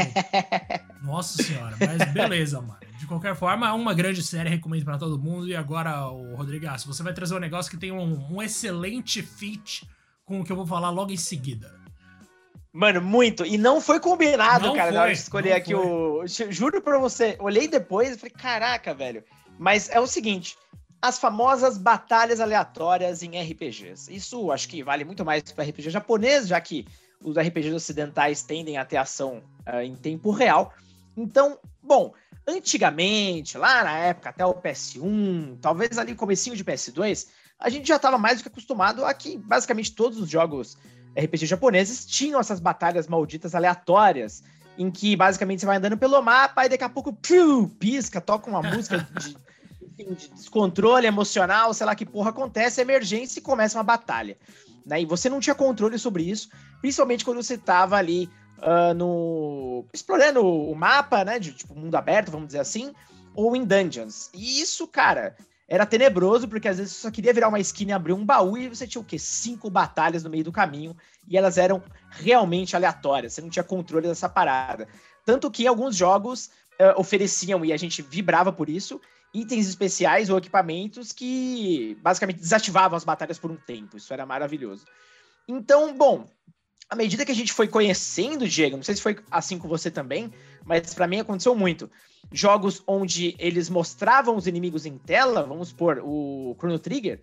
Nossa 1.03 1.43
senhora, 1.43 1.77
mas 1.81 2.13
beleza, 2.13 2.61
mano. 2.61 2.79
De 2.99 3.07
qualquer 3.07 3.35
forma, 3.35 3.69
é 3.69 3.73
uma 3.73 3.95
grande 3.95 4.23
série, 4.23 4.49
recomendo 4.49 4.85
para 4.85 4.99
todo 4.99 5.19
mundo. 5.19 5.49
E 5.49 5.55
agora, 5.55 6.09
o 6.09 6.35
Rodrigaço, 6.37 6.87
você 6.87 7.03
vai 7.03 7.13
trazer 7.13 7.35
um 7.35 7.41
negócio 7.41 7.71
que 7.71 7.77
tem 7.77 7.91
um, 7.93 8.35
um 8.35 8.43
excelente 8.43 9.23
fit 9.23 9.89
com 10.25 10.41
o 10.41 10.45
que 10.45 10.53
eu 10.53 10.57
vou 10.57 10.67
falar 10.67 10.91
logo 10.91 11.13
em 11.13 11.17
seguida. 11.17 11.80
Mano, 12.73 13.01
muito. 13.01 13.45
E 13.45 13.59
não 13.59 13.81
foi 13.81 13.99
combinado, 13.99 14.67
não 14.67 14.75
cara, 14.75 14.89
foi, 14.89 14.97
na 14.97 15.03
hora 15.03 15.13
de 15.13 15.19
escolher 15.19 15.53
aqui 15.53 15.75
foi. 15.75 15.85
o. 15.85 16.27
Juro 16.27 16.81
pra 16.81 16.99
você, 16.99 17.37
olhei 17.41 17.67
depois 17.67 18.15
e 18.15 18.19
falei, 18.19 18.31
caraca, 18.31 18.95
velho. 18.95 19.25
Mas 19.59 19.89
é 19.91 19.99
o 19.99 20.07
seguinte: 20.07 20.57
as 21.03 21.19
famosas 21.19 21.79
batalhas 21.79 22.41
aleatórias 22.41 23.23
em 23.23 23.41
RPGs. 23.41 24.15
Isso 24.15 24.53
acho 24.53 24.69
que 24.69 24.83
vale 24.83 25.05
muito 25.05 25.25
mais 25.25 25.43
para 25.43 25.65
RPG 25.65 25.91
japonês, 25.91 26.47
já 26.47 26.61
que 26.61 26.87
os 27.23 27.37
RPGs 27.37 27.75
ocidentais 27.75 28.43
tendem 28.43 28.77
a 28.77 28.85
ter 28.85 28.99
ação 28.99 29.43
uh, 29.67 29.81
em 29.81 29.97
tempo 29.97 30.31
real. 30.31 30.73
Então, 31.17 31.59
bom, 31.83 32.15
antigamente, 32.47 33.59
lá 33.59 33.83
na 33.85 33.99
época, 33.99 34.31
até 34.31 34.45
o 34.45 34.55
PS1, 34.55 35.59
talvez 35.61 35.99
ali 35.99 36.15
comecinho 36.15 36.57
de 36.57 36.65
PS2, 36.65 37.29
a 37.59 37.69
gente 37.69 37.89
já 37.89 37.97
estava 37.97 38.17
mais 38.17 38.39
do 38.39 38.43
que 38.43 38.49
acostumado 38.49 39.05
a 39.05 39.13
que 39.13 39.37
basicamente 39.37 39.93
todos 39.93 40.19
os 40.19 40.29
jogos 40.29 40.79
RPG 41.17 41.47
japoneses 41.47 42.05
tinham 42.05 42.41
essas 42.41 42.61
batalhas 42.61 43.07
malditas 43.07 43.55
aleatórias, 43.55 44.43
em 44.79 44.91
que 44.91 45.17
basicamente 45.17 45.61
você 45.61 45.67
vai 45.67 45.77
andando 45.77 45.99
pelo 45.99 46.23
mapa 46.23 46.65
e 46.65 46.69
daqui 46.69 46.85
a 46.85 46.89
pouco 46.89 47.13
piu, 47.13 47.69
pisca, 47.79 48.21
toca 48.21 48.49
uma 48.49 48.63
música 48.63 49.07
de, 49.19 49.37
de 49.97 50.29
descontrole 50.31 51.07
emocional, 51.07 51.75
sei 51.75 51.87
lá 51.87 51.95
que 51.95 52.07
porra 52.07 52.31
acontece, 52.31 52.81
emergência 52.81 53.41
e 53.41 53.43
começa 53.43 53.77
uma 53.79 53.85
batalha. 53.85 54.39
Né? 54.87 55.03
E 55.03 55.05
você 55.05 55.29
não 55.29 55.41
tinha 55.41 55.55
controle 55.55 55.99
sobre 55.99 56.23
isso, 56.23 56.49
principalmente 56.81 57.25
quando 57.25 57.43
você 57.43 57.55
estava 57.55 57.97
ali 57.97 58.31
uh, 58.59 58.95
no 58.95 59.85
explorando 59.93 60.45
o 60.45 60.75
mapa, 60.75 61.25
né, 61.25 61.39
de 61.39 61.53
tipo 61.53 61.75
mundo 61.75 61.95
aberto, 61.95 62.31
vamos 62.31 62.49
dizer 62.49 62.61
assim, 62.61 62.93
ou 63.35 63.55
em 63.55 63.65
dungeons. 63.65 64.31
E 64.35 64.61
isso, 64.61 64.87
cara, 64.87 65.37
era 65.71 65.87
tenebroso 65.87 66.49
porque 66.49 66.67
às 66.67 66.79
vezes 66.79 66.95
você 66.95 67.03
só 67.03 67.11
queria 67.13 67.33
virar 67.33 67.47
uma 67.47 67.61
esquina 67.61 67.93
e 67.93 67.95
abrir 67.95 68.13
um 68.13 68.27
baú 68.27 68.59
e 68.59 68.69
você 68.69 68.89
tinha 68.89 69.01
o 69.01 69.05
quê? 69.05 69.21
Cinco 69.21 69.71
batalhas 69.71 70.25
no 70.25 70.29
meio 70.29 70.43
do 70.43 70.51
caminho 70.51 70.97
e 71.29 71.39
elas 71.39 71.57
eram 71.57 71.81
realmente 72.11 72.75
aleatórias. 72.75 73.35
Você 73.35 73.41
não 73.41 73.49
tinha 73.49 73.63
controle 73.63 74.09
dessa 74.09 74.29
parada. 74.29 74.89
Tanto 75.25 75.49
que 75.49 75.69
alguns 75.69 75.95
jogos 75.95 76.51
uh, 76.81 76.99
ofereciam 77.01 77.65
e 77.65 77.73
a 77.73 77.77
gente 77.77 78.03
vibrava 78.03 78.53
por 78.53 78.69
isso 78.69 79.01
itens 79.33 79.69
especiais 79.69 80.29
ou 80.29 80.39
equipamentos 80.39 81.13
que 81.13 81.97
basicamente 82.03 82.41
desativavam 82.41 82.97
as 82.97 83.05
batalhas 83.05 83.39
por 83.39 83.49
um 83.49 83.57
tempo. 83.57 83.97
Isso 83.97 84.13
era 84.13 84.27
maravilhoso. 84.27 84.85
Então, 85.47 85.97
bom, 85.97 86.27
à 86.91 86.97
medida 86.97 87.25
que 87.25 87.33
a 87.33 87.35
gente 87.35 87.53
foi 87.53 87.69
conhecendo 87.69 88.49
Diego, 88.49 88.77
não 88.77 88.83
sei 88.83 88.97
se 88.97 89.03
foi 89.03 89.17
assim 89.31 89.59
com 89.59 89.69
você 89.69 89.91
também, 89.91 90.33
mas 90.65 90.93
para 90.93 91.07
mim 91.07 91.21
aconteceu 91.21 91.55
muito. 91.55 91.89
Jogos 92.33 92.83
onde 92.87 93.37
eles 93.39 93.71
mostravam 93.71 94.37
os 94.37 94.47
inimigos 94.47 94.85
em 94.85 94.99
tela, 94.99 95.45
vamos 95.45 95.73
por 95.73 96.01
o 96.03 96.55
Chrono 96.59 96.79
Trigger, 96.79 97.23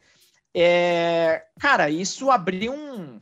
é, 0.53 1.43
cara, 1.60 1.89
isso 1.89 2.32
abriu 2.32 2.73
um, 2.73 3.19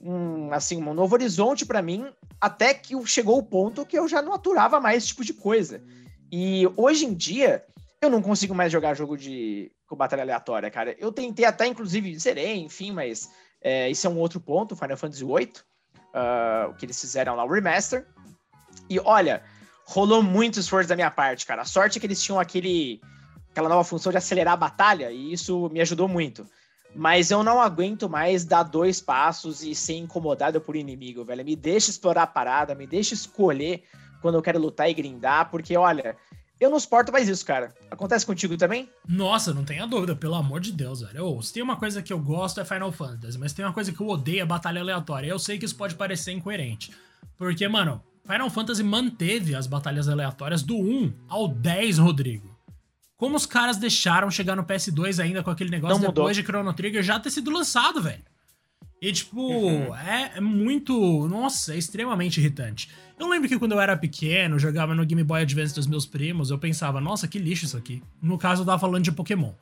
um, 0.00 0.52
assim, 0.52 0.82
um 0.82 0.94
novo 0.94 1.14
horizonte 1.14 1.66
para 1.66 1.82
mim, 1.82 2.06
até 2.40 2.72
que 2.72 2.94
chegou 3.06 3.36
o 3.36 3.42
ponto 3.42 3.84
que 3.84 3.98
eu 3.98 4.08
já 4.08 4.22
não 4.22 4.32
aturava 4.32 4.80
mais 4.80 4.98
esse 4.98 5.08
tipo 5.08 5.24
de 5.24 5.34
coisa. 5.34 5.82
E 6.30 6.62
hoje 6.76 7.04
em 7.04 7.12
dia, 7.12 7.64
eu 8.00 8.08
não 8.08 8.22
consigo 8.22 8.54
mais 8.54 8.70
jogar 8.70 8.94
jogo 8.94 9.16
de 9.16 9.72
com 9.86 9.96
batalha 9.96 10.22
aleatória, 10.22 10.70
cara. 10.70 10.94
Eu 10.98 11.10
tentei 11.10 11.44
até, 11.44 11.66
inclusive, 11.66 12.18
zerei, 12.18 12.56
enfim, 12.56 12.92
mas 12.92 13.30
é, 13.60 13.90
isso 13.90 14.06
é 14.06 14.10
um 14.10 14.18
outro 14.18 14.38
ponto, 14.40 14.76
Final 14.76 14.96
Fantasy 14.96 15.24
VIII, 15.24 15.52
ah, 16.14 16.66
o 16.70 16.74
que 16.74 16.86
eles 16.86 17.00
fizeram 17.00 17.34
lá, 17.34 17.44
o 17.44 17.52
remaster. 17.52 18.06
E 18.88 18.98
olha, 19.00 19.42
rolou 19.84 20.22
muito 20.22 20.60
esforço 20.60 20.88
da 20.88 20.96
minha 20.96 21.10
parte, 21.10 21.46
cara. 21.46 21.62
A 21.62 21.64
sorte 21.64 21.98
é 21.98 22.00
que 22.00 22.06
eles 22.06 22.22
tinham 22.22 22.38
aquele, 22.38 23.00
aquela 23.50 23.68
nova 23.68 23.84
função 23.84 24.12
de 24.12 24.18
acelerar 24.18 24.54
a 24.54 24.56
batalha, 24.56 25.10
e 25.10 25.32
isso 25.32 25.68
me 25.70 25.80
ajudou 25.80 26.08
muito. 26.08 26.46
Mas 26.94 27.30
eu 27.30 27.42
não 27.42 27.60
aguento 27.60 28.08
mais 28.08 28.44
dar 28.44 28.62
dois 28.62 29.00
passos 29.00 29.62
e 29.62 29.74
ser 29.74 29.96
incomodado 29.96 30.60
por 30.60 30.74
inimigo, 30.74 31.24
velho. 31.24 31.44
Me 31.44 31.54
deixa 31.54 31.90
explorar 31.90 32.22
a 32.22 32.26
parada, 32.26 32.74
me 32.74 32.86
deixa 32.86 33.14
escolher 33.14 33.84
quando 34.22 34.36
eu 34.36 34.42
quero 34.42 34.58
lutar 34.58 34.88
e 34.90 34.94
grindar, 34.94 35.50
porque, 35.50 35.76
olha, 35.76 36.16
eu 36.60 36.70
não 36.70 36.80
suporto 36.80 37.12
mais 37.12 37.28
isso, 37.28 37.44
cara. 37.44 37.72
Acontece 37.90 38.26
contigo 38.26 38.56
também? 38.56 38.88
Nossa, 39.06 39.54
não 39.54 39.64
tenha 39.64 39.86
dúvida, 39.86 40.16
pelo 40.16 40.34
amor 40.34 40.60
de 40.60 40.72
Deus, 40.72 41.00
velho. 41.00 41.24
Oh, 41.24 41.42
se 41.42 41.52
tem 41.52 41.62
uma 41.62 41.76
coisa 41.76 42.02
que 42.02 42.12
eu 42.12 42.18
gosto 42.18 42.60
é 42.60 42.64
Final 42.64 42.90
Fantasy, 42.90 43.38
mas 43.38 43.52
tem 43.52 43.64
uma 43.64 43.72
coisa 43.72 43.92
que 43.92 44.00
eu 44.00 44.08
odeio 44.08 44.40
é 44.40 44.44
batalha 44.44 44.80
aleatória. 44.80 45.28
Eu 45.28 45.38
sei 45.38 45.58
que 45.58 45.64
isso 45.64 45.76
pode 45.76 45.94
parecer 45.94 46.32
incoerente. 46.32 46.90
Porque, 47.36 47.66
mano, 47.68 48.02
Final 48.26 48.50
Fantasy 48.50 48.82
manteve 48.82 49.54
as 49.54 49.66
batalhas 49.66 50.08
aleatórias 50.08 50.62
do 50.62 50.76
1 50.76 51.12
ao 51.28 51.48
10, 51.48 51.98
Rodrigo. 51.98 52.58
Como 53.16 53.36
os 53.36 53.46
caras 53.46 53.76
deixaram 53.76 54.30
chegar 54.30 54.54
no 54.54 54.64
PS2 54.64 55.22
ainda 55.22 55.42
com 55.42 55.50
aquele 55.50 55.70
negócio 55.70 55.98
depois 56.00 56.36
de 56.36 56.42
Chrono 56.42 56.72
Trigger 56.72 57.02
já 57.02 57.18
ter 57.18 57.30
sido 57.30 57.50
lançado, 57.50 58.00
velho. 58.02 58.22
E, 59.00 59.12
tipo, 59.12 59.40
uhum. 59.40 59.94
é, 59.94 60.32
é, 60.36 60.40
muito. 60.40 61.28
Nossa, 61.28 61.74
é 61.74 61.78
extremamente 61.78 62.40
irritante. 62.40 62.90
Eu 63.18 63.28
lembro 63.28 63.48
que 63.48 63.58
quando 63.58 63.72
eu 63.72 63.80
era 63.80 63.96
pequeno, 63.96 64.58
jogava 64.58 64.94
no 64.94 65.06
Game 65.06 65.22
Boy 65.22 65.42
Advance 65.42 65.74
dos 65.74 65.86
meus 65.86 66.04
primos, 66.04 66.50
eu 66.50 66.58
pensava, 66.58 67.00
nossa, 67.00 67.28
que 67.28 67.38
lixo 67.38 67.64
isso 67.64 67.76
aqui. 67.76 68.02
No 68.20 68.36
caso, 68.36 68.62
eu 68.62 68.66
tava 68.66 68.78
falando 68.78 69.04
de 69.04 69.12
Pokémon. 69.12 69.52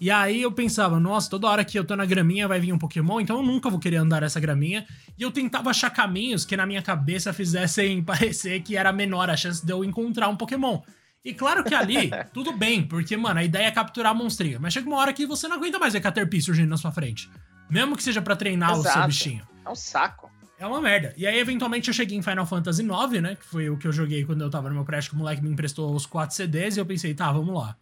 E 0.00 0.10
aí 0.10 0.42
eu 0.42 0.52
pensava, 0.52 1.00
nossa, 1.00 1.28
toda 1.28 1.48
hora 1.48 1.64
que 1.64 1.78
eu 1.78 1.84
tô 1.84 1.96
na 1.96 2.06
graminha 2.06 2.46
vai 2.46 2.60
vir 2.60 2.72
um 2.72 2.78
Pokémon, 2.78 3.20
então 3.20 3.38
eu 3.38 3.42
nunca 3.42 3.68
vou 3.68 3.80
querer 3.80 3.96
andar 3.96 4.20
nessa 4.20 4.38
graminha. 4.38 4.86
E 5.18 5.22
eu 5.22 5.30
tentava 5.30 5.70
achar 5.70 5.90
caminhos 5.90 6.44
que 6.44 6.56
na 6.56 6.64
minha 6.64 6.80
cabeça 6.80 7.32
fizessem 7.32 8.00
parecer 8.04 8.62
que 8.62 8.76
era 8.76 8.92
menor 8.92 9.28
a 9.28 9.36
chance 9.36 9.64
de 9.64 9.72
eu 9.72 9.84
encontrar 9.84 10.28
um 10.28 10.36
Pokémon. 10.36 10.80
E 11.24 11.34
claro 11.34 11.64
que 11.64 11.74
ali, 11.74 12.10
tudo 12.32 12.52
bem, 12.52 12.82
porque, 12.82 13.16
mano, 13.16 13.40
a 13.40 13.44
ideia 13.44 13.66
é 13.66 13.70
capturar 13.70 14.12
a 14.12 14.14
monstrinha. 14.14 14.58
Mas 14.60 14.72
chega 14.72 14.88
uma 14.88 14.98
hora 14.98 15.12
que 15.12 15.26
você 15.26 15.48
não 15.48 15.56
aguenta 15.56 15.78
mais 15.78 15.92
ver 15.92 16.00
Caterpie 16.00 16.40
surgindo 16.40 16.68
na 16.68 16.76
sua 16.76 16.92
frente. 16.92 17.28
Mesmo 17.68 17.96
que 17.96 18.02
seja 18.02 18.22
para 18.22 18.36
treinar 18.36 18.72
Exato. 18.72 18.88
o 18.88 18.92
seu 18.92 19.06
bichinho. 19.06 19.48
É 19.64 19.70
um 19.70 19.74
saco. 19.74 20.30
É 20.58 20.66
uma 20.66 20.80
merda. 20.80 21.14
E 21.16 21.26
aí, 21.26 21.38
eventualmente, 21.38 21.88
eu 21.88 21.94
cheguei 21.94 22.18
em 22.18 22.22
Final 22.22 22.44
Fantasy 22.44 22.82
IX, 22.82 23.22
né? 23.22 23.36
Que 23.36 23.44
foi 23.44 23.70
o 23.70 23.76
que 23.76 23.86
eu 23.86 23.92
joguei 23.92 24.24
quando 24.24 24.42
eu 24.42 24.50
tava 24.50 24.68
no 24.68 24.74
meu 24.74 24.84
prédio, 24.84 25.10
que 25.10 25.16
o 25.16 25.18
moleque 25.18 25.42
me 25.42 25.50
emprestou 25.50 25.94
os 25.94 26.04
quatro 26.04 26.34
CDs, 26.34 26.76
e 26.76 26.80
eu 26.80 26.86
pensei, 26.86 27.14
tá, 27.14 27.30
vamos 27.30 27.54
lá. 27.54 27.76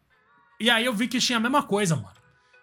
E 0.60 0.68
aí 0.68 0.84
eu 0.84 0.92
vi 0.92 1.08
que 1.08 1.18
tinha 1.18 1.38
a 1.38 1.40
mesma 1.40 1.62
coisa, 1.62 1.96
mano. 1.96 2.16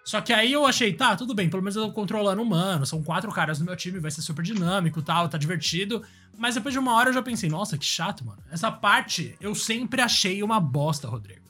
Só 0.04 0.20
que 0.20 0.34
aí 0.34 0.52
eu 0.52 0.66
achei, 0.66 0.94
tá, 0.94 1.16
tudo 1.16 1.34
bem, 1.34 1.50
pelo 1.50 1.64
menos 1.64 1.76
eu 1.76 1.86
tô 1.88 1.94
controlando 1.94 2.42
humano, 2.42 2.86
são 2.86 3.02
quatro 3.02 3.32
caras 3.32 3.60
no 3.60 3.66
meu 3.66 3.76
time, 3.76 4.00
vai 4.00 4.12
ser 4.12 4.22
super 4.22 4.44
dinâmico 4.44 5.02
tal, 5.02 5.30
tá 5.30 5.38
divertido. 5.38 6.04
Mas 6.38 6.56
depois 6.56 6.74
de 6.74 6.80
uma 6.80 6.94
hora 6.94 7.10
eu 7.10 7.14
já 7.14 7.22
pensei, 7.22 7.50
nossa, 7.50 7.78
que 7.78 7.86
chato, 7.86 8.26
mano. 8.26 8.44
Essa 8.52 8.70
parte 8.70 9.36
eu 9.40 9.56
sempre 9.56 10.02
achei 10.02 10.44
uma 10.44 10.60
bosta, 10.60 11.08
Rodrigo. 11.08 11.42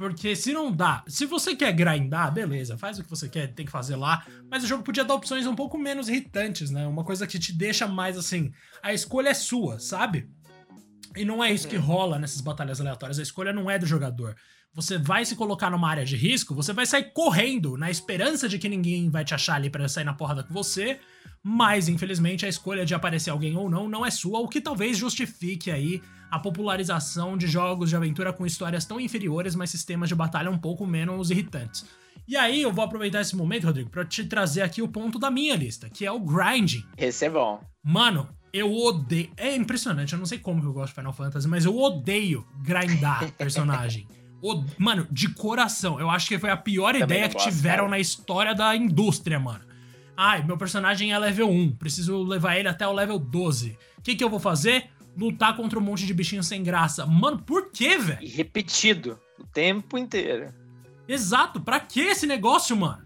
Porque 0.00 0.34
se 0.34 0.54
não 0.54 0.72
dá, 0.72 1.04
se 1.06 1.26
você 1.26 1.54
quer 1.54 1.74
grindar, 1.74 2.32
beleza, 2.32 2.78
faz 2.78 2.98
o 2.98 3.04
que 3.04 3.10
você 3.10 3.28
quer, 3.28 3.48
tem 3.48 3.66
que 3.66 3.70
fazer 3.70 3.96
lá, 3.96 4.24
mas 4.50 4.64
o 4.64 4.66
jogo 4.66 4.82
podia 4.82 5.04
dar 5.04 5.12
opções 5.12 5.46
um 5.46 5.54
pouco 5.54 5.76
menos 5.76 6.08
irritantes, 6.08 6.70
né? 6.70 6.86
Uma 6.86 7.04
coisa 7.04 7.26
que 7.26 7.38
te 7.38 7.52
deixa 7.52 7.86
mais 7.86 8.16
assim, 8.16 8.50
a 8.82 8.94
escolha 8.94 9.28
é 9.28 9.34
sua, 9.34 9.78
sabe? 9.78 10.26
E 11.14 11.22
não 11.22 11.44
é 11.44 11.52
isso 11.52 11.68
que 11.68 11.76
rola 11.76 12.18
nessas 12.18 12.40
batalhas 12.40 12.80
aleatórias, 12.80 13.18
a 13.18 13.22
escolha 13.22 13.52
não 13.52 13.70
é 13.70 13.78
do 13.78 13.84
jogador 13.84 14.34
você 14.72 14.98
vai 14.98 15.24
se 15.24 15.34
colocar 15.34 15.70
numa 15.70 15.88
área 15.88 16.04
de 16.04 16.16
risco, 16.16 16.54
você 16.54 16.72
vai 16.72 16.86
sair 16.86 17.12
correndo 17.12 17.76
na 17.76 17.90
esperança 17.90 18.48
de 18.48 18.58
que 18.58 18.68
ninguém 18.68 19.10
vai 19.10 19.24
te 19.24 19.34
achar 19.34 19.56
ali 19.56 19.68
para 19.68 19.88
sair 19.88 20.04
na 20.04 20.14
porrada 20.14 20.44
com 20.44 20.54
você, 20.54 21.00
mas 21.42 21.88
infelizmente 21.88 22.46
a 22.46 22.48
escolha 22.48 22.84
de 22.84 22.94
aparecer 22.94 23.30
alguém 23.30 23.56
ou 23.56 23.68
não 23.68 23.88
não 23.88 24.06
é 24.06 24.10
sua, 24.10 24.38
o 24.38 24.48
que 24.48 24.60
talvez 24.60 24.96
justifique 24.96 25.70
aí 25.70 26.00
a 26.30 26.38
popularização 26.38 27.36
de 27.36 27.48
jogos 27.48 27.90
de 27.90 27.96
aventura 27.96 28.32
com 28.32 28.46
histórias 28.46 28.84
tão 28.84 29.00
inferiores, 29.00 29.56
mas 29.56 29.70
sistemas 29.70 30.08
de 30.08 30.14
batalha 30.14 30.50
um 30.50 30.58
pouco 30.58 30.86
menos 30.86 31.30
irritantes. 31.30 31.84
E 32.28 32.36
aí 32.36 32.62
eu 32.62 32.72
vou 32.72 32.84
aproveitar 32.84 33.20
esse 33.20 33.34
momento, 33.34 33.64
Rodrigo, 33.64 33.90
para 33.90 34.04
te 34.04 34.24
trazer 34.24 34.62
aqui 34.62 34.80
o 34.80 34.86
ponto 34.86 35.18
da 35.18 35.30
minha 35.30 35.56
lista, 35.56 35.90
que 35.90 36.06
é 36.06 36.12
o 36.12 36.20
grinding. 36.20 36.84
Esse 36.96 37.24
é 37.24 37.30
bom. 37.30 37.60
Mano, 37.82 38.28
eu 38.52 38.72
odeio. 38.72 39.32
É 39.36 39.56
impressionante, 39.56 40.12
eu 40.12 40.18
não 40.18 40.26
sei 40.26 40.38
como 40.38 40.60
que 40.60 40.66
eu 40.66 40.72
gosto 40.72 40.90
de 40.90 40.94
Final 40.94 41.12
Fantasy, 41.12 41.48
mas 41.48 41.64
eu 41.64 41.76
odeio 41.76 42.46
grindar 42.62 43.30
personagem. 43.34 44.06
Mano, 44.78 45.06
de 45.10 45.28
coração, 45.28 46.00
eu 46.00 46.08
acho 46.10 46.26
que 46.28 46.38
foi 46.38 46.50
a 46.50 46.56
pior 46.56 46.92
Também 46.92 47.04
ideia 47.04 47.28
que 47.28 47.34
gosto, 47.34 47.48
tiveram 47.48 47.84
cara. 47.84 47.90
na 47.90 47.98
história 47.98 48.54
da 48.54 48.74
indústria, 48.74 49.38
mano. 49.38 49.60
Ai, 50.16 50.42
meu 50.44 50.56
personagem 50.56 51.12
é 51.12 51.18
level 51.18 51.48
1, 51.50 51.72
preciso 51.76 52.22
levar 52.22 52.56
ele 52.56 52.68
até 52.68 52.86
o 52.86 52.92
level 52.92 53.18
12. 53.18 53.76
O 53.98 54.02
que, 54.02 54.14
que 54.14 54.24
eu 54.24 54.30
vou 54.30 54.40
fazer? 54.40 54.90
Lutar 55.16 55.56
contra 55.56 55.78
um 55.78 55.82
monte 55.82 56.06
de 56.06 56.14
bichinho 56.14 56.42
sem 56.42 56.62
graça. 56.62 57.04
Mano, 57.06 57.38
por 57.38 57.70
quê, 57.70 57.98
velho? 57.98 58.28
Repetido, 58.34 59.18
o 59.38 59.44
tempo 59.44 59.98
inteiro. 59.98 60.52
Exato, 61.08 61.60
pra 61.60 61.80
que 61.80 62.00
esse 62.00 62.26
negócio, 62.26 62.76
mano? 62.76 63.02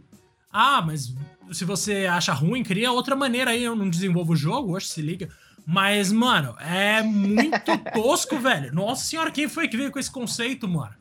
Ah, 0.52 0.82
mas 0.82 1.14
se 1.50 1.64
você 1.64 2.06
acha 2.06 2.32
ruim, 2.32 2.62
cria 2.62 2.92
outra 2.92 3.16
maneira 3.16 3.50
aí, 3.52 3.64
eu 3.64 3.74
não 3.74 3.88
desenvolvo 3.88 4.32
o 4.34 4.36
jogo, 4.36 4.74
hoje 4.76 4.86
se 4.88 5.00
liga. 5.02 5.28
Mas, 5.66 6.12
mano, 6.12 6.54
é 6.60 7.02
muito 7.02 7.76
tosco, 7.94 8.38
velho. 8.38 8.72
Nossa 8.74 9.04
senhora, 9.04 9.30
quem 9.30 9.48
foi 9.48 9.66
que 9.66 9.76
veio 9.76 9.90
com 9.90 9.98
esse 9.98 10.10
conceito, 10.10 10.68
mano? 10.68 10.94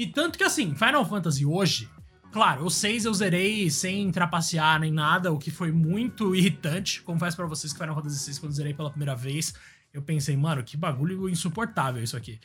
E 0.00 0.06
tanto 0.06 0.38
que 0.38 0.44
assim, 0.44 0.74
Final 0.74 1.04
Fantasy 1.04 1.44
hoje, 1.44 1.86
claro, 2.32 2.64
o 2.64 2.70
6 2.70 3.04
eu 3.04 3.12
zerei 3.12 3.68
sem 3.68 4.10
trapacear 4.10 4.80
nem 4.80 4.90
nada, 4.90 5.30
o 5.30 5.38
que 5.38 5.50
foi 5.50 5.70
muito 5.70 6.34
irritante. 6.34 7.02
Confesso 7.02 7.36
para 7.36 7.44
vocês 7.44 7.70
que 7.70 7.78
Final 7.78 7.94
Fantasy 7.94 8.18
6, 8.20 8.38
quando 8.38 8.54
zerei 8.54 8.72
pela 8.72 8.88
primeira 8.88 9.14
vez, 9.14 9.52
eu 9.92 10.00
pensei, 10.00 10.34
mano, 10.38 10.62
que 10.64 10.74
bagulho 10.74 11.28
insuportável 11.28 12.02
isso 12.02 12.16
aqui. 12.16 12.40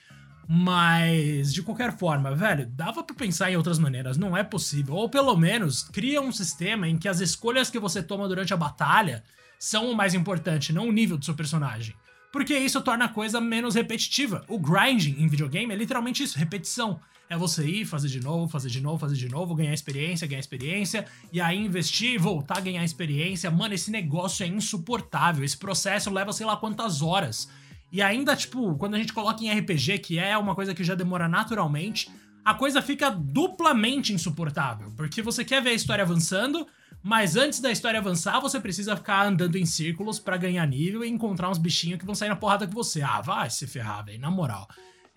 Mas, 0.46 1.54
de 1.54 1.64
qualquer 1.64 1.98
forma, 1.98 2.36
velho, 2.36 2.68
dava 2.68 3.02
para 3.02 3.16
pensar 3.16 3.50
em 3.50 3.56
outras 3.56 3.80
maneiras, 3.80 4.18
não 4.18 4.36
é 4.36 4.44
possível. 4.44 4.94
Ou 4.94 5.08
pelo 5.08 5.38
menos, 5.38 5.82
cria 5.82 6.20
um 6.20 6.34
sistema 6.34 6.90
em 6.90 6.98
que 6.98 7.08
as 7.08 7.22
escolhas 7.22 7.70
que 7.70 7.80
você 7.80 8.04
toma 8.04 8.28
durante 8.28 8.54
a 8.54 8.58
batalha 8.58 9.24
são 9.58 9.90
o 9.90 9.96
mais 9.96 10.14
importante, 10.14 10.74
não 10.74 10.90
o 10.90 10.92
nível 10.92 11.18
do 11.18 11.24
seu 11.24 11.34
personagem. 11.34 11.96
Porque 12.36 12.54
isso 12.54 12.82
torna 12.82 13.06
a 13.06 13.08
coisa 13.08 13.40
menos 13.40 13.76
repetitiva. 13.76 14.44
O 14.50 14.60
grinding 14.60 15.16
em 15.20 15.28
videogame 15.30 15.74
é 15.74 15.78
literalmente 15.78 16.22
isso, 16.22 16.38
repetição 16.38 17.00
é 17.30 17.38
você 17.38 17.66
ir, 17.66 17.86
fazer 17.86 18.10
de 18.10 18.20
novo, 18.20 18.52
fazer 18.52 18.68
de 18.68 18.82
novo, 18.82 19.00
fazer 19.00 19.16
de 19.16 19.30
novo, 19.30 19.56
ganhar 19.56 19.74
experiência, 19.74 20.28
ganhar 20.28 20.42
experiência, 20.42 21.06
e 21.32 21.40
aí 21.40 21.58
investir, 21.58 22.20
voltar 22.20 22.58
a 22.58 22.60
ganhar 22.60 22.84
experiência. 22.84 23.50
Mano, 23.50 23.74
esse 23.74 23.90
negócio 23.90 24.44
é 24.44 24.48
insuportável. 24.48 25.46
Esse 25.46 25.56
processo 25.56 26.12
leva 26.12 26.34
sei 26.34 26.46
lá 26.46 26.58
quantas 26.58 27.02
horas. 27.02 27.50
E 27.90 28.02
ainda, 28.02 28.36
tipo, 28.36 28.76
quando 28.76 28.96
a 28.96 28.98
gente 28.98 29.14
coloca 29.14 29.42
em 29.42 29.50
RPG, 29.58 30.00
que 30.00 30.20
é 30.20 30.38
uma 30.38 30.56
coisa 30.56 30.76
que 30.76 30.84
já 30.84 30.94
demora 30.94 31.30
naturalmente, 31.30 32.12
a 32.44 32.54
coisa 32.54 32.82
fica 32.82 33.10
duplamente 33.10 34.12
insuportável. 34.12 34.92
Porque 34.98 35.22
você 35.22 35.46
quer 35.46 35.64
ver 35.64 35.70
a 35.70 35.74
história 35.74 36.04
avançando, 36.04 36.68
mas 37.06 37.36
antes 37.36 37.60
da 37.60 37.72
história 37.72 38.00
avançar, 38.00 38.40
você 38.40 38.60
precisa 38.60 38.98
ficar 38.98 39.28
andando 39.28 39.58
em 39.58 39.66
círculos 39.66 40.20
para 40.20 40.38
ganhar 40.38 40.66
nível 40.66 41.06
e 41.06 41.08
encontrar 41.08 41.50
uns 41.50 41.60
bichinhos 41.60 42.00
que 42.00 42.06
vão 42.06 42.16
sair 42.16 42.30
na 42.30 42.36
porrada 42.36 42.66
com 42.66 42.74
você. 42.74 43.02
Ah, 43.04 43.22
vai 43.22 43.50
se 43.50 43.68
ferrar, 43.68 44.04
velho, 44.04 44.20
na 44.20 44.32
moral 44.32 44.68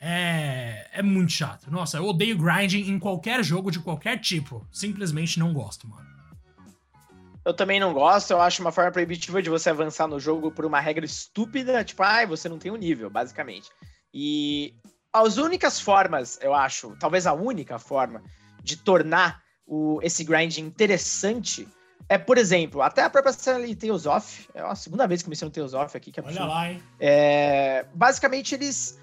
é, 0.00 0.86
é 0.92 1.02
muito 1.02 1.32
chato. 1.32 1.70
Nossa, 1.70 1.96
eu 1.96 2.04
odeio 2.04 2.38
grinding 2.38 2.88
em 2.88 2.98
qualquer 2.98 3.42
jogo 3.42 3.70
de 3.70 3.80
qualquer 3.80 4.18
tipo. 4.18 4.66
Simplesmente 4.70 5.38
não 5.38 5.52
gosto, 5.52 5.88
mano. 5.88 6.06
Eu 7.44 7.54
também 7.54 7.80
não 7.80 7.94
gosto, 7.94 8.30
eu 8.30 8.40
acho 8.40 8.60
uma 8.60 8.70
forma 8.70 8.92
proibitiva 8.92 9.40
de 9.40 9.48
você 9.48 9.70
avançar 9.70 10.06
no 10.06 10.20
jogo 10.20 10.50
por 10.50 10.66
uma 10.66 10.80
regra 10.80 11.04
estúpida, 11.04 11.82
tipo, 11.82 12.02
ai, 12.02 12.24
ah, 12.24 12.26
você 12.26 12.48
não 12.48 12.58
tem 12.58 12.70
um 12.70 12.76
nível, 12.76 13.08
basicamente. 13.08 13.70
E 14.12 14.74
as 15.12 15.38
únicas 15.38 15.80
formas, 15.80 16.38
eu 16.42 16.52
acho, 16.52 16.94
talvez 17.00 17.26
a 17.26 17.32
única 17.32 17.78
forma 17.78 18.22
de 18.62 18.76
tornar 18.76 19.42
o, 19.66 19.98
esse 20.02 20.24
grind 20.24 20.58
interessante 20.58 21.66
é, 22.08 22.16
por 22.16 22.38
exemplo, 22.38 22.80
até 22.80 23.02
a 23.02 23.10
própria 23.10 23.32
série 23.32 23.74
Tales 23.74 24.06
of, 24.06 24.48
é 24.54 24.60
a 24.60 24.74
segunda 24.74 25.06
vez 25.06 25.22
que 25.22 25.28
menciono 25.28 25.52
Tales 25.52 25.74
of 25.74 25.96
aqui, 25.96 26.10
que 26.10 26.20
é 26.20 26.22
Olha 26.22 26.44
lá, 26.44 26.70
hein? 26.70 26.82
É, 26.98 27.84
basicamente, 27.94 28.54
eles 28.54 28.98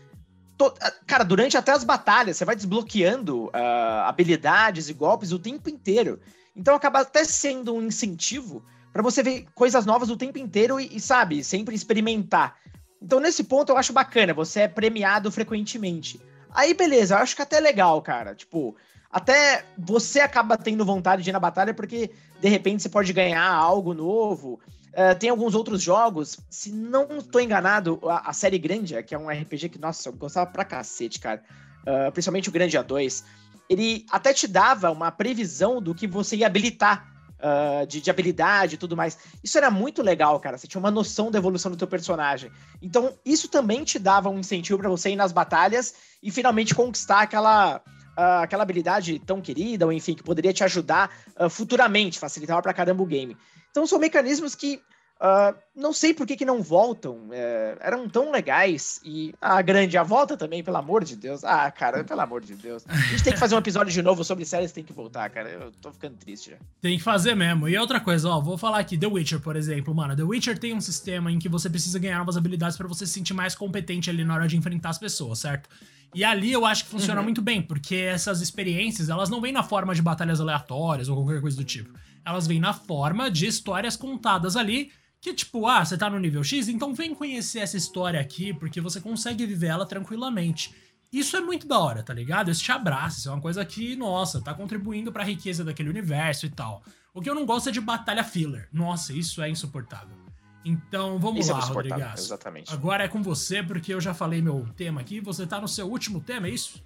To... 0.57 0.73
Ah, 0.81 0.91
cara, 1.05 1.23
durante 1.23 1.57
até 1.57 1.71
as 1.71 1.83
batalhas, 1.83 2.37
você 2.37 2.45
vai 2.45 2.55
desbloqueando 2.55 3.45
uh, 3.47 4.05
habilidades 4.05 4.89
e 4.89 4.93
golpes 4.93 5.31
o 5.31 5.39
tempo 5.39 5.69
inteiro. 5.69 6.19
Então 6.55 6.73
acaba 6.73 7.01
até 7.01 7.25
sendo 7.25 7.75
um 7.75 7.81
incentivo 7.81 8.63
para 8.93 9.03
você 9.03 9.21
ver 9.21 9.45
coisas 9.53 9.85
novas 9.85 10.09
o 10.09 10.15
tempo 10.15 10.37
inteiro 10.37 10.79
e, 10.79 10.95
e, 10.95 10.99
sabe, 11.01 11.43
sempre 11.43 11.75
experimentar. 11.75 12.55
Então, 13.01 13.19
nesse 13.19 13.43
ponto, 13.43 13.73
eu 13.73 13.77
acho 13.77 13.91
bacana, 13.91 14.33
você 14.33 14.61
é 14.61 14.67
premiado 14.69 15.29
frequentemente. 15.29 16.19
Aí, 16.49 16.73
beleza, 16.73 17.15
eu 17.15 17.19
acho 17.19 17.35
que 17.35 17.41
até 17.41 17.57
é 17.57 17.59
legal, 17.59 18.01
cara. 18.01 18.33
Tipo, 18.33 18.73
até 19.15 19.63
você 19.77 20.19
acaba 20.19 20.57
tendo 20.57 20.83
vontade 20.83 21.23
de 21.23 21.29
ir 21.29 21.31
na 21.31 21.39
batalha 21.39 21.73
porque, 21.73 22.11
de 22.41 22.49
repente, 22.49 22.83
você 22.83 22.89
pode 22.89 23.13
ganhar 23.13 23.49
algo 23.49 23.93
novo. 23.93 24.59
Uh, 24.91 25.17
tem 25.17 25.29
alguns 25.29 25.55
outros 25.55 25.81
jogos, 25.81 26.37
se 26.49 26.69
não 26.69 27.19
estou 27.19 27.39
enganado, 27.39 27.97
a, 28.09 28.29
a, 28.29 28.33
série 28.33 28.59
Grandia, 28.59 29.01
que 29.01 29.15
é 29.15 29.17
um 29.17 29.29
RPG 29.29 29.69
que, 29.69 29.79
nossa, 29.79 30.09
eu 30.09 30.13
gostava 30.13 30.51
pra 30.51 30.65
cacete, 30.65 31.21
cara. 31.21 31.41
Uh, 31.83 32.11
principalmente 32.11 32.49
o 32.49 32.51
Grandia 32.51 32.83
2. 32.83 33.23
Ele 33.69 34.05
até 34.11 34.33
te 34.33 34.49
dava 34.49 34.91
uma 34.91 35.09
previsão 35.11 35.81
do 35.81 35.95
que 35.95 36.07
você 36.07 36.35
ia 36.35 36.47
habilitar 36.47 37.07
uh, 37.39 37.87
de, 37.87 38.01
de, 38.01 38.09
habilidade 38.09 38.75
e 38.75 38.77
tudo 38.77 38.97
mais. 38.97 39.17
Isso 39.41 39.57
era 39.57 39.71
muito 39.71 40.01
legal, 40.01 40.37
cara. 40.41 40.57
Você 40.57 40.67
tinha 40.67 40.79
uma 40.79 40.91
noção 40.91 41.31
da 41.31 41.37
evolução 41.37 41.71
do 41.71 41.77
teu 41.77 41.87
personagem. 41.87 42.51
Então, 42.81 43.13
isso 43.25 43.47
também 43.47 43.85
te 43.85 43.97
dava 43.97 44.29
um 44.29 44.39
incentivo 44.39 44.77
para 44.77 44.89
você 44.89 45.11
ir 45.11 45.15
nas 45.15 45.31
batalhas 45.31 45.95
e 46.21 46.29
finalmente 46.31 46.75
conquistar 46.75 47.21
aquela. 47.21 47.81
Uh, 48.17 48.41
aquela 48.43 48.63
habilidade 48.63 49.19
tão 49.19 49.41
querida, 49.41 49.85
ou 49.85 49.91
enfim, 49.91 50.13
que 50.13 50.23
poderia 50.23 50.53
te 50.53 50.63
ajudar 50.63 51.11
uh, 51.39 51.49
futuramente, 51.49 52.17
facilitava 52.17 52.61
pra 52.61 52.73
caramba 52.73 53.03
o 53.03 53.05
game. 53.05 53.35
Então 53.69 53.85
são 53.85 53.99
mecanismos 53.99 54.55
que 54.55 54.81
Uh, 55.15 55.55
não 55.73 55.93
sei 55.93 56.13
por 56.13 56.27
que, 56.27 56.35
que 56.35 56.43
não 56.43 56.61
voltam. 56.61 57.29
É, 57.31 57.77
eram 57.79 58.07
tão 58.07 58.31
legais. 58.31 58.99
E 59.03 59.33
a 59.41 59.61
grande, 59.61 59.97
a 59.97 60.03
volta 60.03 60.35
também, 60.35 60.63
pelo 60.63 60.77
amor 60.77 61.03
de 61.03 61.15
Deus. 61.15 61.43
Ah, 61.43 61.71
cara, 61.71 62.03
pelo 62.03 62.21
amor 62.21 62.41
de 62.41 62.53
Deus. 62.55 62.83
A 62.87 62.95
gente 62.95 63.23
tem 63.23 63.33
que 63.33 63.39
fazer 63.39 63.55
um 63.55 63.59
episódio 63.59 63.93
de 63.93 64.01
novo 64.01 64.23
sobre 64.23 64.45
séries, 64.45 64.71
tem 64.71 64.83
que 64.83 64.93
voltar, 64.93 65.29
cara. 65.29 65.49
Eu 65.49 65.71
tô 65.81 65.91
ficando 65.91 66.17
triste 66.17 66.51
já. 66.51 66.57
Tem 66.81 66.97
que 66.97 67.03
fazer 67.03 67.33
mesmo. 67.33 67.67
E 67.69 67.77
outra 67.77 67.99
coisa, 67.99 68.29
ó, 68.29 68.41
vou 68.41 68.57
falar 68.57 68.79
aqui, 68.79 68.97
The 68.97 69.07
Witcher, 69.07 69.39
por 69.39 69.55
exemplo, 69.55 69.95
mano. 69.95 70.15
The 70.15 70.23
Witcher 70.23 70.57
tem 70.59 70.73
um 70.73 70.81
sistema 70.81 71.31
em 71.31 71.39
que 71.39 71.47
você 71.47 71.69
precisa 71.69 71.97
ganhar 71.97 72.19
novas 72.19 72.35
habilidades 72.35 72.77
para 72.77 72.87
você 72.87 73.05
se 73.05 73.13
sentir 73.13 73.33
mais 73.33 73.55
competente 73.55 74.09
ali 74.09 74.25
na 74.25 74.33
hora 74.33 74.47
de 74.47 74.57
enfrentar 74.57 74.89
as 74.89 74.99
pessoas, 74.99 75.39
certo? 75.39 75.69
E 76.13 76.23
ali 76.23 76.51
eu 76.51 76.65
acho 76.65 76.85
que 76.85 76.89
funciona 76.89 77.19
uhum. 77.19 77.25
muito 77.25 77.41
bem, 77.41 77.61
porque 77.61 77.95
essas 77.95 78.41
experiências, 78.41 79.09
elas 79.09 79.29
não 79.29 79.41
vêm 79.41 79.51
na 79.51 79.63
forma 79.63 79.93
de 79.93 80.01
batalhas 80.01 80.39
aleatórias 80.39 81.09
ou 81.09 81.17
qualquer 81.17 81.41
coisa 81.41 81.57
do 81.57 81.63
tipo. 81.63 81.93
Elas 82.23 82.47
vêm 82.47 82.59
na 82.59 82.73
forma 82.73 83.29
de 83.29 83.45
histórias 83.45 83.95
contadas 83.95 84.55
ali 84.55 84.91
que 85.21 85.33
tipo, 85.33 85.65
ah, 85.65 85.83
você 85.83 85.97
tá 85.97 86.07
no 86.07 86.19
nível 86.19 86.43
X, 86.43 86.67
então 86.67 86.93
vem 86.93 87.15
conhecer 87.15 87.59
essa 87.59 87.75
história 87.75 88.19
aqui, 88.19 88.53
porque 88.53 88.79
você 88.79 89.01
consegue 89.01 89.43
viver 89.45 89.67
ela 89.67 89.85
tranquilamente. 89.85 90.75
Isso 91.11 91.35
é 91.35 91.41
muito 91.41 91.67
da 91.67 91.79
hora, 91.79 92.03
tá 92.03 92.13
ligado? 92.13 92.51
Isso 92.51 92.63
te 92.63 92.71
abraça, 92.71 93.17
isso 93.17 93.29
é 93.29 93.31
uma 93.31 93.41
coisa 93.41 93.65
que, 93.65 93.95
nossa, 93.95 94.39
tá 94.39 94.53
contribuindo 94.53 95.11
para 95.11 95.23
a 95.23 95.25
riqueza 95.25 95.63
daquele 95.63 95.89
universo 95.89 96.45
e 96.45 96.49
tal. 96.49 96.83
O 97.11 97.21
que 97.21 97.29
eu 97.29 97.33
não 97.33 97.45
gosto 97.45 97.69
é 97.69 97.71
de 97.71 97.81
batalha 97.81 98.23
filler. 98.23 98.67
Nossa, 98.71 99.13
isso 99.13 99.41
é 99.41 99.49
insuportável. 99.49 100.24
Então, 100.65 101.19
vamos 101.19 101.41
isso 101.41 101.51
é 101.51 101.53
lá, 101.53 102.11
é. 102.11 102.19
Exatamente. 102.19 102.73
Agora 102.73 103.03
é 103.03 103.07
com 103.07 103.21
você, 103.21 103.61
porque 103.61 103.93
eu 103.93 104.01
já 104.01 104.15
falei 104.15 104.41
meu 104.41 104.67
tema 104.75 104.99
aqui. 104.99 105.19
Você 105.21 105.45
tá 105.45 105.61
no 105.61 105.67
seu 105.67 105.87
último 105.87 106.19
tema, 106.19 106.47
é 106.47 106.49
isso? 106.49 106.83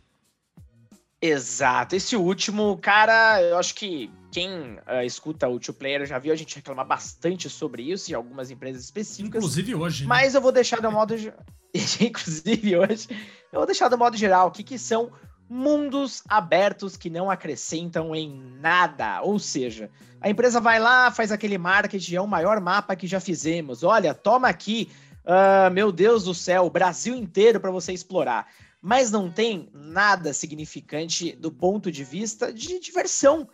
Exato. 1.22 1.96
Esse 1.96 2.16
último, 2.16 2.78
cara, 2.78 3.42
eu 3.42 3.58
acho 3.58 3.74
que 3.76 4.12
quem 4.32 4.52
uh, 4.52 5.04
escuta 5.06 5.48
o 5.48 5.60
Two 5.60 5.74
Player 5.74 6.06
já 6.06 6.20
viu 6.20 6.32
a 6.32 6.36
gente 6.36 6.56
reclamar 6.56 6.86
bastante 6.86 7.50
sobre 7.50 7.84
isso 7.84 8.12
em 8.12 8.14
algumas 8.14 8.52
empresas 8.52 8.84
específicas. 8.84 9.38
Inclusive 9.38 9.76
hoje. 9.76 10.04
Né? 10.04 10.10
Mas 10.10 10.36
eu 10.36 10.42
vou 10.42 10.52
deixar 10.52 10.82
do 10.82 10.92
modo. 10.92 11.16
Inclusive 12.02 12.78
hoje. 12.78 13.08
Eu 13.52 13.60
vou 13.60 13.66
deixar 13.66 13.88
do 13.88 13.98
modo 13.98 14.16
geral 14.18 14.48
o 14.48 14.52
que, 14.52 14.64
que 14.64 14.78
são 14.78 15.12
mundos 15.50 16.22
abertos 16.28 16.96
que 16.96 17.10
não 17.10 17.30
acrescentam 17.30 18.16
em 18.16 18.40
nada. 18.62 19.22
Ou 19.24 19.40
seja, 19.40 19.90
a 20.22 20.30
empresa 20.30 20.62
vai 20.62 20.80
lá, 20.80 21.10
faz 21.12 21.32
aquele 21.32 21.58
marketing, 21.58 22.16
é 22.16 22.22
o 22.22 22.28
maior 22.28 22.62
mapa 22.62 22.96
que 22.96 23.08
já 23.08 23.20
fizemos. 23.20 23.84
Olha, 23.84 24.14
toma 24.14 24.48
aqui, 24.48 24.92
uh, 25.26 25.72
meu 25.72 25.92
Deus 25.92 26.26
do 26.26 26.34
céu, 26.34 26.66
o 26.66 26.70
Brasil 26.70 27.16
inteiro 27.16 27.60
para 27.60 27.72
você 27.72 27.92
explorar 27.92 28.48
mas 28.82 29.12
não 29.12 29.30
tem 29.30 29.70
nada 29.74 30.34
significante 30.34 31.34
do 31.34 31.52
ponto 31.52 31.92
de 31.92 32.04
vista 32.04 32.54
de 32.54 32.80
diversão. 32.80 33.48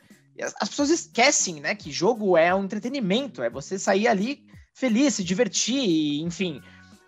As 0.62 0.70
pessoas 0.70 0.90
esquecem, 0.90 1.60
né, 1.60 1.74
que 1.76 1.92
jogo 1.92 2.38
é 2.38 2.54
um 2.54 2.66
entretenimento, 2.66 3.42
é 3.42 3.50
você 3.50 3.80
sair 3.80 4.08
ali 4.08 4.46
feliz, 4.74 5.16
se 5.16 5.24
divertir, 5.24 6.22
enfim. 6.22 6.62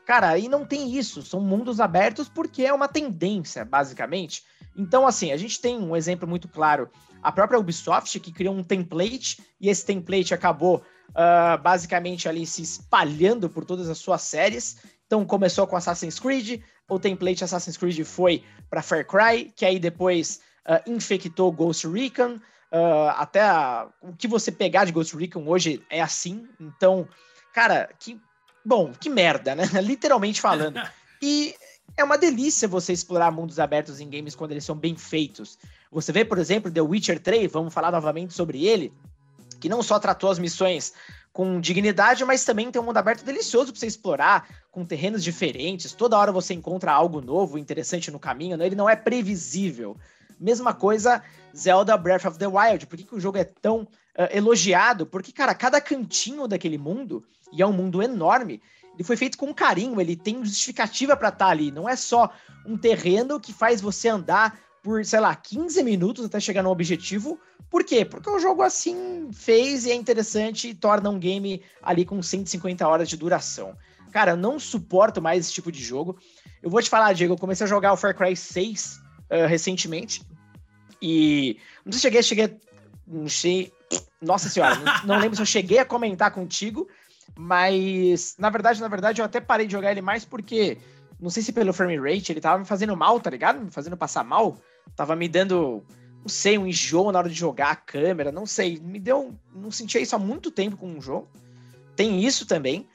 Cara, 0.06 0.30
aí 0.30 0.48
não 0.48 0.66
tem 0.66 0.98
isso, 0.98 1.22
são 1.22 1.42
mundos 1.42 1.80
abertos 1.80 2.30
porque 2.30 2.64
é 2.64 2.74
uma 2.74 2.88
tendência, 2.88 3.66
basicamente. 3.66 4.44
Então, 4.78 5.08
assim, 5.08 5.32
a 5.32 5.38
gente 5.38 5.60
tem 5.60 5.78
um 5.78 5.96
exemplo 5.96 6.28
muito 6.28 6.48
claro, 6.48 6.90
a 7.22 7.32
própria 7.32 7.60
Ubisoft, 7.60 8.20
que 8.20 8.32
criou 8.32 8.54
um 8.54 8.64
template, 8.64 9.42
e 9.60 9.70
esse 9.70 9.84
template 9.84 10.34
acabou 10.34 10.84
uh, 11.10 11.62
basicamente 11.62 12.30
ali 12.30 12.46
se 12.46 12.62
espalhando 12.62 13.50
por 13.50 13.66
todas 13.66 13.90
as 13.90 13.98
suas 13.98 14.22
séries. 14.22 14.78
Então, 15.08 15.26
começou 15.26 15.66
com 15.66 15.76
Assassin's 15.76 16.20
Creed, 16.20 16.62
o 16.90 17.00
template 17.00 17.44
Assassin's 17.44 17.76
Creed 17.76 18.04
foi 18.06 18.44
para 18.70 18.82
Far 18.82 19.06
Cry, 19.06 19.52
que 19.56 19.66
aí 19.66 19.80
depois 19.80 20.40
uh, 20.66 20.90
infectou 20.90 21.52
Ghost 21.52 21.88
Recon. 21.88 22.40
Uh, 22.72 23.10
até 23.16 23.42
a, 23.42 23.88
o 24.02 24.14
que 24.14 24.28
você 24.28 24.52
pegar 24.52 24.86
de 24.86 24.92
Ghost 24.92 25.16
Recon 25.16 25.48
hoje 25.48 25.84
é 25.90 26.02
assim. 26.02 26.48
Então, 26.60 27.08
cara, 27.54 27.90
que 28.00 28.20
bom, 28.66 28.92
que 28.94 29.10
merda, 29.10 29.56
né? 29.56 29.64
Literalmente 29.82 30.40
falando. 30.40 30.80
E 31.20 31.56
é 31.96 32.04
uma 32.04 32.18
delícia 32.18 32.68
você 32.68 32.94
explorar 32.94 33.32
mundos 33.32 33.60
abertos 33.60 34.00
em 34.00 34.10
games 34.10 34.36
quando 34.36 34.52
eles 34.52 34.66
são 34.66 34.76
bem 34.76 34.96
feitos. 34.96 35.58
Você 35.92 36.12
vê, 36.12 36.26
por 36.26 36.38
exemplo, 36.38 36.72
The 36.72 36.82
Witcher 36.82 37.20
3, 37.20 37.52
vamos 37.52 37.74
falar 37.74 37.92
novamente 37.92 38.34
sobre 38.34 38.66
ele, 38.66 38.94
que 39.60 39.70
não 39.70 39.82
só 39.82 40.00
tratou 40.00 40.30
as 40.30 40.38
missões 40.38 40.94
com 41.38 41.62
dignidade, 41.62 42.26
mas 42.26 42.44
também 42.44 42.72
tem 42.72 42.82
um 42.82 42.86
mundo 42.86 42.98
aberto 42.98 43.24
delicioso 43.24 43.72
para 43.72 43.80
você 43.80 43.86
explorar, 43.88 44.50
com 44.72 44.84
terrenos 44.86 45.24
diferentes. 45.24 45.94
Toda 45.94 46.18
hora 46.18 46.32
você 46.32 46.54
encontra 46.54 46.92
algo 46.92 47.22
novo, 47.22 47.58
interessante 47.58 48.10
no 48.10 48.20
caminho. 48.20 48.58
Né? 48.58 48.66
Ele 48.66 48.76
não 48.76 48.90
é 48.90 48.96
previsível. 48.96 49.96
Mesma 50.40 50.74
coisa, 50.74 51.24
Zelda 51.56 51.98
Breath 51.98 52.26
of 52.26 52.38
the 52.38 52.48
Wild. 52.48 52.86
Por 52.88 52.98
que, 52.98 53.04
que 53.04 53.16
o 53.16 53.20
jogo 53.20 53.38
é 53.38 53.44
tão 53.44 53.82
uh, 53.82 53.88
elogiado? 54.32 55.06
Porque, 55.06 55.32
cara, 55.32 55.54
cada 55.54 55.82
cantinho 55.82 56.48
daquele 56.48 56.78
mundo, 56.78 57.24
e 57.52 57.62
é 57.62 57.66
um 57.66 57.74
mundo 57.74 58.02
enorme, 58.02 58.62
ele 58.98 59.04
foi 59.04 59.16
feito 59.16 59.38
com 59.38 59.54
carinho, 59.54 60.02
ele 60.02 60.16
tem 60.16 60.44
justificativa 60.44 61.16
para 61.16 61.30
estar 61.30 61.46
tá 61.46 61.52
ali. 61.52 61.70
Não 61.70 61.88
é 61.88 61.96
só 61.96 62.34
um 62.66 62.76
terreno 62.76 63.40
que 63.40 63.54
faz 63.54 63.80
você 63.80 64.10
andar 64.10 64.60
por, 64.82 65.06
sei 65.06 65.20
lá, 65.20 65.36
15 65.36 65.84
minutos 65.84 66.26
até 66.26 66.40
chegar 66.40 66.64
no 66.64 66.72
objetivo. 66.72 67.40
Por 67.70 67.84
quê? 67.84 68.04
Porque 68.04 68.28
o 68.28 68.40
jogo 68.40 68.64
assim 68.64 69.30
fez 69.32 69.86
e 69.86 69.92
é 69.92 69.94
interessante 69.94 70.70
e 70.70 70.74
torna 70.74 71.12
um 71.12 71.20
game 71.20 71.62
ali 71.84 72.06
com 72.06 72.20
150 72.24 72.88
horas 72.88 73.08
de 73.08 73.16
duração. 73.16 73.78
Cara, 74.12 74.32
eu 74.32 74.38
não 74.38 74.60
suporto 74.60 75.22
mais 75.22 75.46
esse 75.46 75.54
tipo 75.54 75.72
de 75.72 75.84
jogo. 75.84 76.18
Eu 76.64 76.70
vou 76.72 76.82
te 76.82 76.90
falar, 76.90 77.14
Diego, 77.14 77.34
eu 77.34 77.38
comecei 77.38 77.66
a 77.66 77.70
jogar 77.70 77.94
o 77.94 77.98
Far 77.98 78.16
Cry 78.16 78.36
6 78.36 79.00
uh, 79.30 79.48
recentemente. 79.48 80.24
E 81.00 81.60
não 81.86 81.92
sei 81.92 82.00
se 82.00 82.02
cheguei, 82.02 82.24
cheguei. 82.24 82.58
Não 83.06 83.30
sei. 83.30 83.72
Nossa 84.20 84.50
senhora, 84.50 84.76
não, 84.76 85.06
não 85.06 85.20
lembro 85.20 85.36
se 85.36 85.42
eu 85.44 85.46
cheguei 85.46 85.78
a 85.78 85.86
comentar 85.86 86.32
contigo, 86.32 86.88
mas 87.36 88.36
na 88.38 88.50
verdade, 88.50 88.80
na 88.80 88.88
verdade, 88.88 89.22
eu 89.22 89.26
até 89.26 89.40
parei 89.40 89.66
de 89.66 89.74
jogar 89.74 89.92
ele 89.92 90.02
mais 90.02 90.24
porque 90.24 90.78
não 91.20 91.30
sei 91.30 91.42
se 91.42 91.52
pelo 91.52 91.74
frame 91.74 91.98
rate, 91.98 92.32
ele 92.32 92.42
tava 92.42 92.60
me 92.60 92.66
fazendo 92.66 92.96
mal, 92.96 93.20
tá 93.20 93.30
ligado? 93.30 93.60
Me 93.60 93.72
fazendo 93.72 93.98
passar 93.98 94.24
mal. 94.24 94.58
Tava 94.96 95.16
me 95.16 95.28
dando, 95.28 95.84
não 96.22 96.30
sei, 96.30 96.58
um 96.58 96.68
enjoo 96.68 97.12
na 97.12 97.20
hora 97.20 97.30
de 97.30 97.36
jogar 97.36 97.72
a 97.72 97.76
câmera, 97.76 98.32
não 98.32 98.46
sei. 98.46 98.80
Me 98.80 99.00
deu. 99.00 99.34
Não 99.54 99.72
sentia 99.72 100.00
isso 100.00 100.16
há 100.16 100.20
muito 100.20 100.52
tempo 100.52 100.78
com 100.78 100.88
um 100.88 101.02
jogo. 101.02 101.28
Tem 101.96 102.24
isso 102.24 102.46
também. 102.46 102.88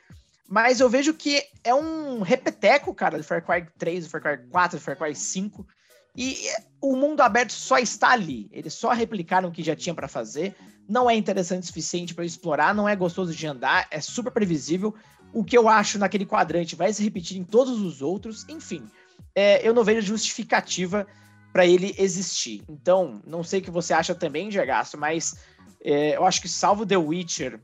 Mas 0.48 0.80
eu 0.80 0.88
vejo 0.88 1.14
que 1.14 1.42
é 1.64 1.74
um 1.74 2.20
repeteco, 2.20 2.94
cara, 2.94 3.18
do 3.18 3.24
Far 3.24 3.44
Cry 3.44 3.66
3, 3.78 4.04
do 4.04 4.10
Far 4.10 4.20
Cry 4.20 4.38
4, 4.50 4.78
do 4.78 4.82
Far 4.82 4.96
Cry 4.96 5.14
5. 5.14 5.66
E 6.14 6.36
o 6.80 6.94
mundo 6.94 7.22
aberto 7.22 7.52
só 7.52 7.78
está 7.78 8.10
ali. 8.10 8.48
Eles 8.52 8.74
só 8.74 8.92
replicaram 8.92 9.48
o 9.48 9.52
que 9.52 9.62
já 9.62 9.74
tinha 9.74 9.94
para 9.94 10.06
fazer. 10.06 10.54
Não 10.92 11.08
é 11.08 11.16
interessante 11.16 11.62
o 11.62 11.66
suficiente 11.66 12.14
para 12.14 12.22
explorar, 12.22 12.74
não 12.74 12.86
é 12.86 12.94
gostoso 12.94 13.34
de 13.34 13.46
andar, 13.46 13.88
é 13.90 13.98
super 13.98 14.30
previsível 14.30 14.94
o 15.32 15.42
que 15.42 15.56
eu 15.56 15.66
acho 15.66 15.98
naquele 15.98 16.26
quadrante 16.26 16.76
vai 16.76 16.92
se 16.92 17.02
repetir 17.02 17.38
em 17.38 17.44
todos 17.44 17.80
os 17.80 18.02
outros, 18.02 18.46
enfim. 18.46 18.84
É, 19.34 19.66
eu 19.66 19.72
não 19.72 19.84
vejo 19.84 20.02
justificativa 20.02 21.06
para 21.50 21.64
ele 21.64 21.94
existir. 21.96 22.62
Então, 22.68 23.22
não 23.26 23.42
sei 23.42 23.60
o 23.60 23.62
que 23.62 23.70
você 23.70 23.94
acha 23.94 24.14
também, 24.14 24.50
Diagaço, 24.50 24.98
mas 24.98 25.34
é, 25.82 26.14
eu 26.14 26.26
acho 26.26 26.42
que 26.42 26.48
salvo 26.48 26.84
The 26.84 26.98
Witcher 26.98 27.58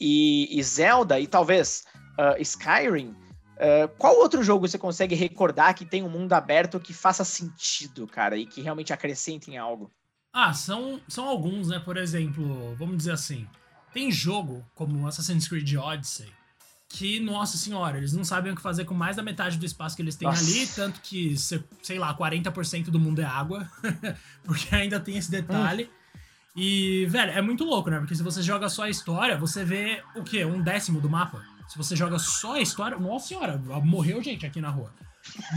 e, 0.00 0.48
e 0.50 0.60
Zelda, 0.64 1.20
e 1.20 1.28
talvez 1.28 1.84
uh, 2.18 2.42
Skyrim, 2.42 3.10
uh, 3.10 3.88
qual 3.96 4.16
outro 4.16 4.42
jogo 4.42 4.66
você 4.66 4.78
consegue 4.78 5.14
recordar 5.14 5.76
que 5.76 5.84
tem 5.84 6.02
um 6.02 6.10
mundo 6.10 6.32
aberto 6.32 6.80
que 6.80 6.92
faça 6.92 7.24
sentido, 7.24 8.04
cara, 8.08 8.36
e 8.36 8.46
que 8.46 8.60
realmente 8.60 8.92
acrescente 8.92 9.48
em 9.48 9.56
algo? 9.56 9.92
Ah, 10.32 10.54
são, 10.54 11.00
são 11.08 11.28
alguns, 11.28 11.68
né? 11.68 11.78
Por 11.78 11.96
exemplo, 11.96 12.74
vamos 12.76 12.96
dizer 12.96 13.12
assim, 13.12 13.46
tem 13.92 14.10
jogo 14.10 14.64
como 14.74 15.06
Assassin's 15.06 15.46
Creed 15.46 15.74
Odyssey, 15.74 16.32
que, 16.88 17.20
nossa 17.20 17.56
senhora, 17.56 17.96
eles 17.96 18.12
não 18.12 18.24
sabem 18.24 18.52
o 18.52 18.56
que 18.56 18.62
fazer 18.62 18.84
com 18.84 18.94
mais 18.94 19.16
da 19.16 19.22
metade 19.22 19.58
do 19.58 19.64
espaço 19.64 19.96
que 19.96 20.02
eles 20.02 20.16
têm 20.16 20.28
nossa. 20.28 20.42
ali, 20.42 20.66
tanto 20.66 21.00
que, 21.00 21.36
sei 21.36 21.98
lá, 21.98 22.16
40% 22.16 22.90
do 22.90 22.98
mundo 22.98 23.20
é 23.20 23.24
água, 23.24 23.70
porque 24.44 24.74
ainda 24.74 25.00
tem 25.00 25.16
esse 25.16 25.30
detalhe. 25.30 25.84
Hum. 25.84 26.02
E, 26.54 27.06
velho, 27.06 27.32
é 27.32 27.40
muito 27.40 27.64
louco, 27.64 27.88
né? 27.88 27.98
Porque 27.98 28.14
se 28.14 28.22
você 28.22 28.42
joga 28.42 28.68
só 28.68 28.82
a 28.82 28.90
história, 28.90 29.38
você 29.38 29.64
vê 29.64 30.02
o 30.14 30.22
quê? 30.22 30.44
Um 30.44 30.62
décimo 30.62 31.00
do 31.00 31.08
mapa. 31.08 31.42
Se 31.66 31.78
você 31.78 31.96
joga 31.96 32.18
só 32.18 32.54
a 32.54 32.60
história, 32.60 32.98
nossa 32.98 33.28
senhora, 33.28 33.56
morreu 33.82 34.22
gente 34.22 34.44
aqui 34.44 34.60
na 34.60 34.68
rua. 34.68 34.92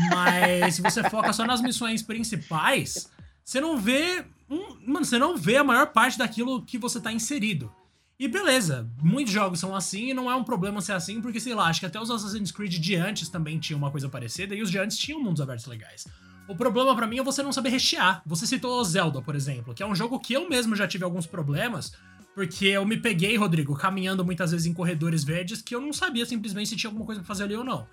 Mas 0.10 0.76
se 0.76 0.82
você 0.82 1.10
foca 1.10 1.34
só 1.34 1.46
nas 1.46 1.62
missões 1.62 2.02
principais, 2.02 3.10
você 3.46 3.62
não 3.62 3.78
vê. 3.78 4.26
Um, 4.50 4.92
mano, 4.92 5.06
você 5.06 5.18
não 5.20 5.38
vê 5.38 5.58
a 5.58 5.64
maior 5.64 5.88
parte 5.88 6.18
daquilo 6.18 6.64
que 6.64 6.78
você 6.78 7.00
tá 7.00 7.14
inserido. 7.14 7.72
E 8.18 8.28
beleza, 8.28 8.90
muitos 9.02 9.34
jogos 9.34 9.60
são 9.60 9.76
assim 9.76 10.10
e 10.10 10.14
não 10.14 10.32
é 10.32 10.36
um 10.36 10.44
problema 10.44 10.82
ser 10.82 10.94
assim, 10.94 11.22
porque 11.22 11.40
sei 11.40 11.54
lá, 11.54 11.68
acho 11.68 11.82
que 11.82 11.86
até 11.86 12.00
os 12.00 12.10
Assassin's 12.10 12.52
Creed 12.52 12.74
de 12.80 12.96
antes 12.96 13.28
também 13.28 13.60
tinham 13.60 13.78
uma 13.78 13.92
coisa 13.92 14.08
parecida 14.08 14.56
e 14.56 14.62
os 14.62 14.72
de 14.72 14.78
antes 14.78 14.98
tinham 14.98 15.22
mundos 15.22 15.42
abertos 15.42 15.66
legais. 15.66 16.08
O 16.48 16.56
problema 16.56 16.96
para 16.96 17.08
mim 17.08 17.20
é 17.20 17.24
você 17.24 17.44
não 17.44 17.52
saber 17.52 17.70
rechear. 17.70 18.22
Você 18.26 18.48
citou 18.48 18.82
Zelda, 18.84 19.22
por 19.22 19.36
exemplo, 19.36 19.74
que 19.74 19.84
é 19.84 19.86
um 19.86 19.96
jogo 19.96 20.20
que 20.20 20.34
eu 20.34 20.48
mesmo 20.48 20.76
já 20.76 20.88
tive 20.88 21.04
alguns 21.04 21.26
problemas, 21.26 21.92
porque 22.34 22.68
eu 22.68 22.86
me 22.86 22.98
peguei, 22.98 23.36
Rodrigo, 23.36 23.76
caminhando 23.76 24.24
muitas 24.24 24.52
vezes 24.52 24.66
em 24.66 24.74
corredores 24.74 25.24
verdes 25.24 25.62
que 25.62 25.76
eu 25.76 25.82
não 25.82 25.92
sabia 25.92 26.26
simplesmente 26.26 26.70
se 26.70 26.76
tinha 26.78 26.90
alguma 26.90 27.06
coisa 27.06 27.20
pra 27.20 27.28
fazer 27.28 27.44
ali 27.44 27.56
ou 27.56 27.64
não. 27.64 27.86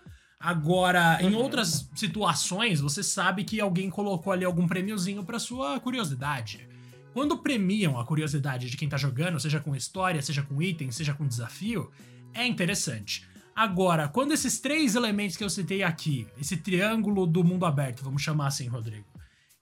Agora, 0.42 1.22
em 1.22 1.26
uhum. 1.26 1.36
outras 1.36 1.88
situações, 1.94 2.80
você 2.80 3.00
sabe 3.00 3.44
que 3.44 3.60
alguém 3.60 3.88
colocou 3.88 4.32
ali 4.32 4.44
algum 4.44 4.66
prêmiozinho 4.66 5.22
para 5.22 5.38
sua 5.38 5.78
curiosidade. 5.78 6.66
Quando 7.14 7.38
premiam 7.38 7.96
a 7.96 8.04
curiosidade 8.04 8.68
de 8.68 8.76
quem 8.76 8.88
tá 8.88 8.96
jogando, 8.96 9.38
seja 9.38 9.60
com 9.60 9.76
história, 9.76 10.20
seja 10.20 10.42
com 10.42 10.60
item, 10.60 10.90
seja 10.90 11.14
com 11.14 11.28
desafio, 11.28 11.92
é 12.34 12.44
interessante. 12.44 13.24
Agora, 13.54 14.08
quando 14.08 14.32
esses 14.32 14.58
três 14.58 14.96
elementos 14.96 15.36
que 15.36 15.44
eu 15.44 15.50
citei 15.50 15.84
aqui, 15.84 16.26
esse 16.40 16.56
triângulo 16.56 17.24
do 17.24 17.44
mundo 17.44 17.64
aberto, 17.64 18.02
vamos 18.02 18.20
chamar 18.20 18.48
assim, 18.48 18.66
Rodrigo, 18.66 19.06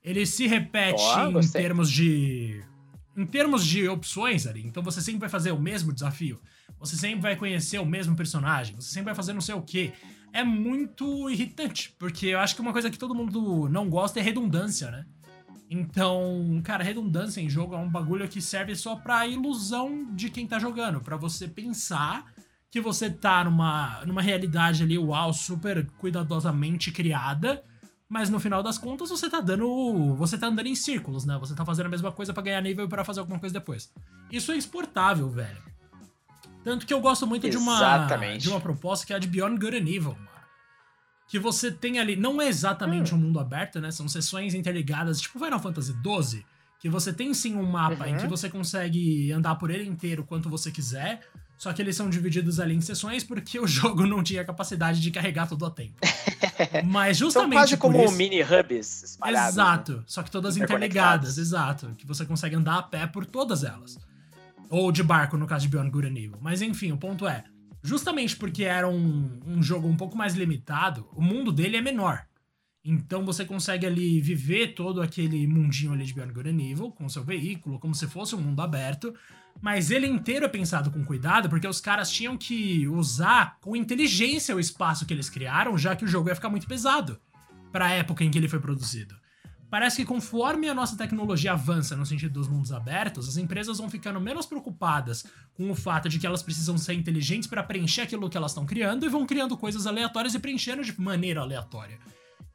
ele 0.02 0.24
se 0.24 0.46
repete 0.46 1.02
oh, 1.02 1.40
em 1.40 1.48
termos 1.48 1.90
de 1.90 2.64
em 3.14 3.26
termos 3.26 3.66
de 3.66 3.86
opções 3.86 4.46
ali. 4.46 4.64
Então 4.64 4.82
você 4.82 5.02
sempre 5.02 5.20
vai 5.20 5.28
fazer 5.28 5.52
o 5.52 5.60
mesmo 5.60 5.92
desafio. 5.92 6.40
Você 6.78 6.96
sempre 6.96 7.20
vai 7.20 7.36
conhecer 7.36 7.78
o 7.78 7.84
mesmo 7.84 8.16
personagem. 8.16 8.74
Você 8.76 8.88
sempre 8.88 9.06
vai 9.06 9.14
fazer 9.14 9.34
não 9.34 9.42
sei 9.42 9.54
o 9.54 9.60
quê. 9.60 9.92
É 10.32 10.44
muito 10.44 11.28
irritante, 11.28 11.94
porque 11.98 12.26
eu 12.26 12.38
acho 12.38 12.54
que 12.54 12.60
uma 12.60 12.72
coisa 12.72 12.90
que 12.90 12.98
todo 12.98 13.14
mundo 13.14 13.68
não 13.68 13.88
gosta 13.88 14.20
é 14.20 14.22
redundância, 14.22 14.90
né? 14.90 15.06
Então, 15.68 16.60
cara, 16.64 16.82
redundância 16.82 17.40
em 17.40 17.48
jogo 17.48 17.74
é 17.74 17.78
um 17.78 17.88
bagulho 17.88 18.28
que 18.28 18.40
serve 18.40 18.74
só 18.74 18.96
pra 18.96 19.26
ilusão 19.26 20.12
de 20.14 20.28
quem 20.28 20.46
tá 20.46 20.58
jogando, 20.58 21.00
para 21.00 21.16
você 21.16 21.46
pensar 21.46 22.24
que 22.70 22.80
você 22.80 23.10
tá 23.10 23.44
numa, 23.44 24.04
numa 24.06 24.22
realidade 24.22 24.82
ali, 24.82 24.96
uau, 24.96 25.32
super 25.32 25.88
cuidadosamente 25.98 26.92
criada, 26.92 27.64
mas 28.08 28.28
no 28.28 28.40
final 28.40 28.62
das 28.62 28.78
contas 28.78 29.10
você 29.10 29.30
tá 29.30 29.40
dando. 29.40 30.14
Você 30.16 30.36
tá 30.36 30.48
andando 30.48 30.66
em 30.66 30.74
círculos, 30.74 31.24
né? 31.24 31.38
Você 31.38 31.54
tá 31.54 31.64
fazendo 31.64 31.86
a 31.86 31.90
mesma 31.90 32.10
coisa 32.10 32.32
para 32.32 32.42
ganhar 32.42 32.60
nível 32.60 32.84
e 32.84 32.88
para 32.88 33.04
fazer 33.04 33.20
alguma 33.20 33.38
coisa 33.38 33.52
depois. 33.52 33.92
Isso 34.30 34.50
é 34.50 34.56
exportável, 34.56 35.28
velho. 35.30 35.62
Tanto 36.62 36.86
que 36.86 36.92
eu 36.92 37.00
gosto 37.00 37.26
muito 37.26 37.48
de 37.48 37.56
uma, 37.56 38.06
de 38.38 38.48
uma 38.48 38.60
proposta 38.60 39.06
que 39.06 39.12
é 39.12 39.16
a 39.16 39.18
de 39.18 39.26
Beyond 39.26 39.58
Good 39.58 39.76
and 39.76 39.88
Evil, 39.88 40.14
mano. 40.14 40.28
Que 41.28 41.38
você 41.38 41.70
tem 41.70 41.98
ali, 41.98 42.16
não 42.16 42.42
é 42.42 42.48
exatamente 42.48 43.14
hum. 43.14 43.18
um 43.18 43.20
mundo 43.20 43.38
aberto, 43.40 43.80
né? 43.80 43.90
São 43.90 44.08
sessões 44.08 44.52
interligadas, 44.52 45.20
tipo 45.20 45.38
Final 45.38 45.60
Fantasy 45.60 45.92
XII, 45.92 46.44
que 46.80 46.88
você 46.88 47.12
tem 47.12 47.32
sim 47.32 47.54
um 47.56 47.62
mapa 47.62 48.04
uhum. 48.04 48.10
em 48.10 48.16
que 48.16 48.24
uhum. 48.24 48.28
você 48.28 48.48
consegue 48.48 49.30
andar 49.32 49.54
por 49.56 49.70
ele 49.70 49.88
inteiro 49.88 50.24
quanto 50.24 50.50
você 50.50 50.70
quiser, 50.70 51.20
só 51.56 51.74
que 51.74 51.82
eles 51.82 51.94
são 51.94 52.08
divididos 52.08 52.58
ali 52.58 52.74
em 52.74 52.80
sessões 52.80 53.22
porque 53.22 53.60
o 53.60 53.66
jogo 53.68 54.06
não 54.06 54.22
tinha 54.22 54.42
capacidade 54.42 54.98
de 55.00 55.10
carregar 55.10 55.46
todo 55.46 55.62
o 55.64 55.70
tempo. 55.70 55.94
Mas 56.84 57.18
justamente. 57.18 57.52
São 57.52 57.60
quase 57.60 57.76
como 57.76 58.02
isso, 58.02 58.14
mini 58.14 58.42
hubs 58.42 59.02
espalhados. 59.02 59.54
Exato. 59.54 59.92
Né? 59.98 60.02
Só 60.06 60.22
que 60.22 60.30
todas 60.30 60.56
interligadas, 60.56 61.36
exato. 61.36 61.94
Que 61.98 62.06
você 62.06 62.24
consegue 62.24 62.56
andar 62.56 62.78
a 62.78 62.82
pé 62.82 63.06
por 63.06 63.26
todas 63.26 63.62
elas. 63.62 63.98
Ou 64.70 64.90
de 64.92 65.02
barco, 65.02 65.36
no 65.36 65.46
caso 65.46 65.66
de 65.66 65.68
Beyond 65.68 65.90
Good 65.90 66.06
and 66.06 66.16
Evil. 66.16 66.38
Mas 66.40 66.62
enfim, 66.62 66.92
o 66.92 66.96
ponto 66.96 67.26
é. 67.26 67.44
Justamente 67.82 68.36
porque 68.36 68.62
era 68.62 68.88
um, 68.88 69.40
um 69.44 69.62
jogo 69.62 69.88
um 69.88 69.96
pouco 69.96 70.16
mais 70.16 70.34
limitado, 70.34 71.08
o 71.12 71.20
mundo 71.20 71.50
dele 71.50 71.76
é 71.76 71.82
menor. 71.82 72.24
Então 72.84 73.26
você 73.26 73.44
consegue 73.44 73.84
ali 73.84 74.20
viver 74.20 74.74
todo 74.74 75.02
aquele 75.02 75.46
mundinho 75.46 75.92
ali 75.92 76.04
de 76.04 76.14
Beyond 76.14 76.32
Good 76.32 76.48
and 76.48 76.70
Evil, 76.70 76.90
com 76.92 77.08
seu 77.08 77.22
veículo, 77.22 77.78
como 77.78 77.94
se 77.94 78.06
fosse 78.06 78.34
um 78.34 78.40
mundo 78.40 78.62
aberto. 78.62 79.14
Mas 79.60 79.90
ele 79.90 80.06
inteiro 80.06 80.46
é 80.46 80.48
pensado 80.48 80.90
com 80.90 81.04
cuidado, 81.04 81.48
porque 81.48 81.66
os 81.66 81.80
caras 81.80 82.10
tinham 82.10 82.36
que 82.36 82.88
usar 82.88 83.58
com 83.60 83.76
inteligência 83.76 84.56
o 84.56 84.60
espaço 84.60 85.04
que 85.04 85.12
eles 85.12 85.28
criaram, 85.28 85.76
já 85.76 85.94
que 85.94 86.04
o 86.04 86.08
jogo 86.08 86.28
ia 86.28 86.34
ficar 86.34 86.48
muito 86.48 86.66
pesado 86.66 87.20
para 87.70 87.86
a 87.86 87.90
época 87.90 88.24
em 88.24 88.30
que 88.30 88.38
ele 88.38 88.48
foi 88.48 88.60
produzido. 88.60 89.19
Parece 89.70 89.98
que 89.98 90.04
conforme 90.04 90.68
a 90.68 90.74
nossa 90.74 90.96
tecnologia 90.96 91.52
avança 91.52 91.96
no 91.96 92.04
sentido 92.04 92.32
dos 92.32 92.48
mundos 92.48 92.72
abertos, 92.72 93.28
as 93.28 93.36
empresas 93.36 93.78
vão 93.78 93.88
ficando 93.88 94.20
menos 94.20 94.44
preocupadas 94.44 95.24
com 95.54 95.70
o 95.70 95.76
fato 95.76 96.08
de 96.08 96.18
que 96.18 96.26
elas 96.26 96.42
precisam 96.42 96.76
ser 96.76 96.94
inteligentes 96.94 97.48
para 97.48 97.62
preencher 97.62 98.00
aquilo 98.00 98.28
que 98.28 98.36
elas 98.36 98.50
estão 98.50 98.66
criando 98.66 99.06
e 99.06 99.08
vão 99.08 99.24
criando 99.24 99.56
coisas 99.56 99.86
aleatórias 99.86 100.34
e 100.34 100.40
preenchendo 100.40 100.82
de 100.82 101.00
maneira 101.00 101.40
aleatória. 101.40 102.00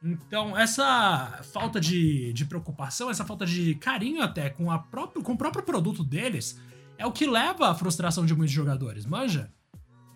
Então, 0.04 0.58
essa 0.58 1.42
falta 1.54 1.80
de, 1.80 2.34
de 2.34 2.46
preocupação, 2.46 3.10
essa 3.10 3.24
falta 3.24 3.46
de 3.46 3.76
carinho 3.76 4.22
até 4.22 4.50
com, 4.50 4.70
a 4.70 4.78
próprio, 4.78 5.24
com 5.24 5.34
o 5.34 5.38
próprio 5.38 5.64
produto 5.64 6.04
deles, 6.04 6.60
é 6.98 7.06
o 7.06 7.14
que 7.14 7.26
leva 7.26 7.70
à 7.70 7.76
frustração 7.76 8.26
de 8.26 8.36
muitos 8.36 8.54
jogadores, 8.54 9.06
manja? 9.06 9.50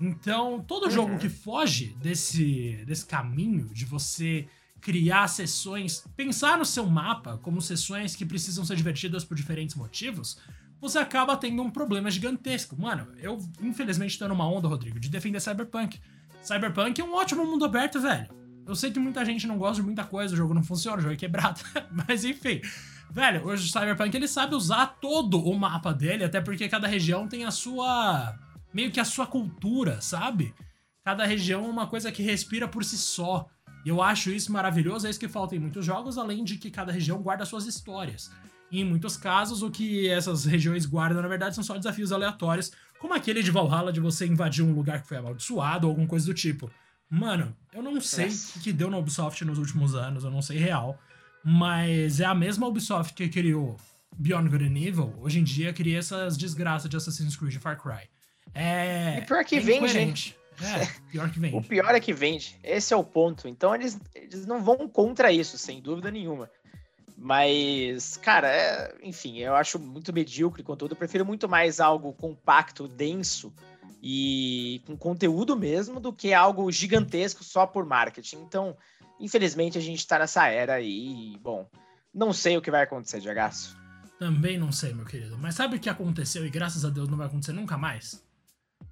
Então, 0.01 0.61
todo 0.61 0.85
uhum. 0.85 0.91
jogo 0.91 1.17
que 1.17 1.29
foge 1.29 1.95
desse, 2.01 2.83
desse 2.85 3.05
caminho 3.05 3.69
de 3.73 3.85
você 3.85 4.47
criar 4.81 5.27
sessões, 5.27 6.03
pensar 6.15 6.57
no 6.57 6.65
seu 6.65 6.85
mapa 6.85 7.37
como 7.41 7.61
sessões 7.61 8.15
que 8.15 8.25
precisam 8.25 8.65
ser 8.65 8.75
divertidas 8.75 9.23
por 9.23 9.35
diferentes 9.35 9.75
motivos, 9.75 10.37
você 10.79 10.97
acaba 10.97 11.35
tendo 11.35 11.61
um 11.61 11.69
problema 11.69 12.09
gigantesco. 12.09 12.79
Mano, 12.79 13.07
eu 13.17 13.37
infelizmente 13.61 14.17
tô 14.17 14.27
numa 14.27 14.49
onda, 14.49 14.67
Rodrigo, 14.67 14.99
de 14.99 15.09
defender 15.09 15.41
Cyberpunk. 15.41 15.99
Cyberpunk 16.41 16.99
é 16.99 17.03
um 17.03 17.13
ótimo 17.13 17.45
mundo 17.45 17.65
aberto, 17.65 17.99
velho. 17.99 18.27
Eu 18.65 18.75
sei 18.75 18.91
que 18.91 18.99
muita 18.99 19.25
gente 19.25 19.47
não 19.47 19.57
gosta 19.57 19.77
de 19.77 19.81
muita 19.81 20.03
coisa, 20.03 20.33
o 20.33 20.37
jogo 20.37 20.53
não 20.53 20.63
funciona, 20.63 20.97
o 20.97 21.01
jogo 21.01 21.13
é 21.13 21.17
quebrado. 21.17 21.59
Mas 21.91 22.23
enfim. 22.23 22.61
Velho, 23.11 23.45
hoje 23.47 23.67
o 23.67 23.71
Cyberpunk 23.71 24.15
ele 24.15 24.27
sabe 24.27 24.53
usar 24.53 24.85
todo 25.01 25.43
o 25.43 25.57
mapa 25.57 25.91
dele, 25.91 26.23
até 26.23 26.39
porque 26.39 26.69
cada 26.69 26.87
região 26.87 27.27
tem 27.27 27.43
a 27.43 27.51
sua. 27.51 28.37
meio 28.73 28.91
que 28.91 28.99
a 28.99 29.05
sua 29.05 29.25
cultura, 29.25 29.99
sabe? 29.99 30.53
Cada 31.03 31.25
região 31.25 31.65
é 31.65 31.67
uma 31.67 31.87
coisa 31.87 32.11
que 32.11 32.21
respira 32.21 32.67
por 32.67 32.83
si 32.83 32.97
só. 32.97 33.47
E 33.89 33.91
eu 33.91 34.03
acho 34.03 34.29
isso 34.29 34.51
maravilhoso, 34.51 35.07
é 35.07 35.09
isso 35.09 35.19
que 35.19 35.27
falta 35.27 35.55
em 35.55 35.59
muitos 35.59 35.83
jogos, 35.83 36.15
além 36.15 36.43
de 36.43 36.57
que 36.57 36.69
cada 36.69 36.91
região 36.91 37.19
guarda 37.23 37.43
suas 37.43 37.65
histórias. 37.65 38.31
E 38.69 38.81
em 38.81 38.85
muitos 38.85 39.17
casos, 39.17 39.63
o 39.63 39.71
que 39.71 40.07
essas 40.07 40.45
regiões 40.45 40.85
guardam, 40.85 41.23
na 41.23 41.27
verdade, 41.27 41.55
são 41.55 41.63
só 41.63 41.75
desafios 41.75 42.11
aleatórios, 42.11 42.71
como 42.99 43.15
aquele 43.15 43.41
de 43.41 43.49
Valhalla 43.49 43.91
de 43.91 43.99
você 43.99 44.27
invadir 44.27 44.63
um 44.63 44.73
lugar 44.73 45.01
que 45.01 45.07
foi 45.07 45.17
amaldiçoado 45.17 45.87
ou 45.87 45.91
alguma 45.91 46.07
coisa 46.07 46.27
do 46.27 46.35
tipo. 46.35 46.69
Mano, 47.09 47.57
eu 47.73 47.81
não 47.81 47.99
sei 47.99 48.27
o 48.27 48.29
que, 48.29 48.59
que 48.59 48.71
deu 48.71 48.91
na 48.91 48.97
Ubisoft 48.99 49.43
nos 49.43 49.57
últimos 49.57 49.95
anos, 49.95 50.23
eu 50.23 50.29
não 50.29 50.43
sei 50.43 50.59
real. 50.59 50.95
Mas 51.43 52.19
é 52.19 52.25
a 52.25 52.35
mesma 52.35 52.67
Ubisoft 52.67 53.15
que 53.15 53.27
criou 53.27 53.75
Beyond 54.15 54.49
Good 54.49 54.65
and 54.65 54.87
Evil, 54.87 55.15
hoje 55.19 55.39
em 55.39 55.43
dia 55.43 55.73
cria 55.73 55.97
essas 55.97 56.37
desgraças 56.37 56.87
de 56.87 56.95
Assassin's 56.95 57.35
Creed 57.35 57.55
e 57.55 57.59
Far 57.59 57.81
Cry. 57.81 58.07
É. 58.53 59.17
E 59.17 59.21
pior 59.25 59.43
que 59.43 59.55
é 59.55 59.59
vende, 59.59 59.87
gente. 59.87 60.38
É, 60.61 60.85
pior 61.11 61.29
que 61.31 61.39
vende. 61.39 61.55
o 61.55 61.61
pior 61.61 61.93
é 61.93 61.99
que 61.99 62.13
vende. 62.13 62.59
Esse 62.63 62.93
é 62.93 62.97
o 62.97 63.03
ponto. 63.03 63.47
Então 63.47 63.73
eles, 63.73 63.99
eles 64.13 64.45
não 64.45 64.63
vão 64.63 64.87
contra 64.87 65.31
isso, 65.31 65.57
sem 65.57 65.81
dúvida 65.81 66.11
nenhuma. 66.11 66.49
Mas, 67.21 68.15
cara, 68.15 68.47
é, 68.47 68.95
enfim, 69.03 69.39
eu 69.39 69.53
acho 69.53 69.77
muito 69.77 70.13
medíocre 70.13 70.63
conteúdo. 70.63 70.93
Eu 70.93 70.97
prefiro 70.97 71.25
muito 71.25 71.49
mais 71.49 71.79
algo 71.79 72.13
compacto, 72.13 72.87
denso 72.87 73.53
e 74.01 74.81
com 74.85 74.95
conteúdo 74.95 75.57
mesmo 75.57 75.99
do 75.99 76.13
que 76.13 76.33
algo 76.33 76.71
gigantesco 76.71 77.43
só 77.43 77.67
por 77.67 77.85
marketing. 77.85 78.37
Então, 78.37 78.75
infelizmente, 79.19 79.77
a 79.77 79.81
gente 79.81 80.07
tá 80.07 80.17
nessa 80.19 80.47
era 80.47 80.75
aí. 80.75 81.33
E, 81.33 81.37
bom, 81.39 81.67
não 82.13 82.31
sei 82.31 82.57
o 82.57 82.61
que 82.61 82.71
vai 82.71 82.83
acontecer, 82.83 83.19
Diagaço. 83.19 83.77
Também 84.17 84.57
não 84.57 84.71
sei, 84.71 84.93
meu 84.93 85.05
querido. 85.05 85.37
Mas 85.37 85.55
sabe 85.55 85.75
o 85.75 85.79
que 85.79 85.89
aconteceu 85.89 86.45
e 86.45 86.49
graças 86.49 86.85
a 86.85 86.89
Deus 86.89 87.09
não 87.09 87.17
vai 87.17 87.27
acontecer 87.27 87.53
nunca 87.53 87.77
mais? 87.77 88.23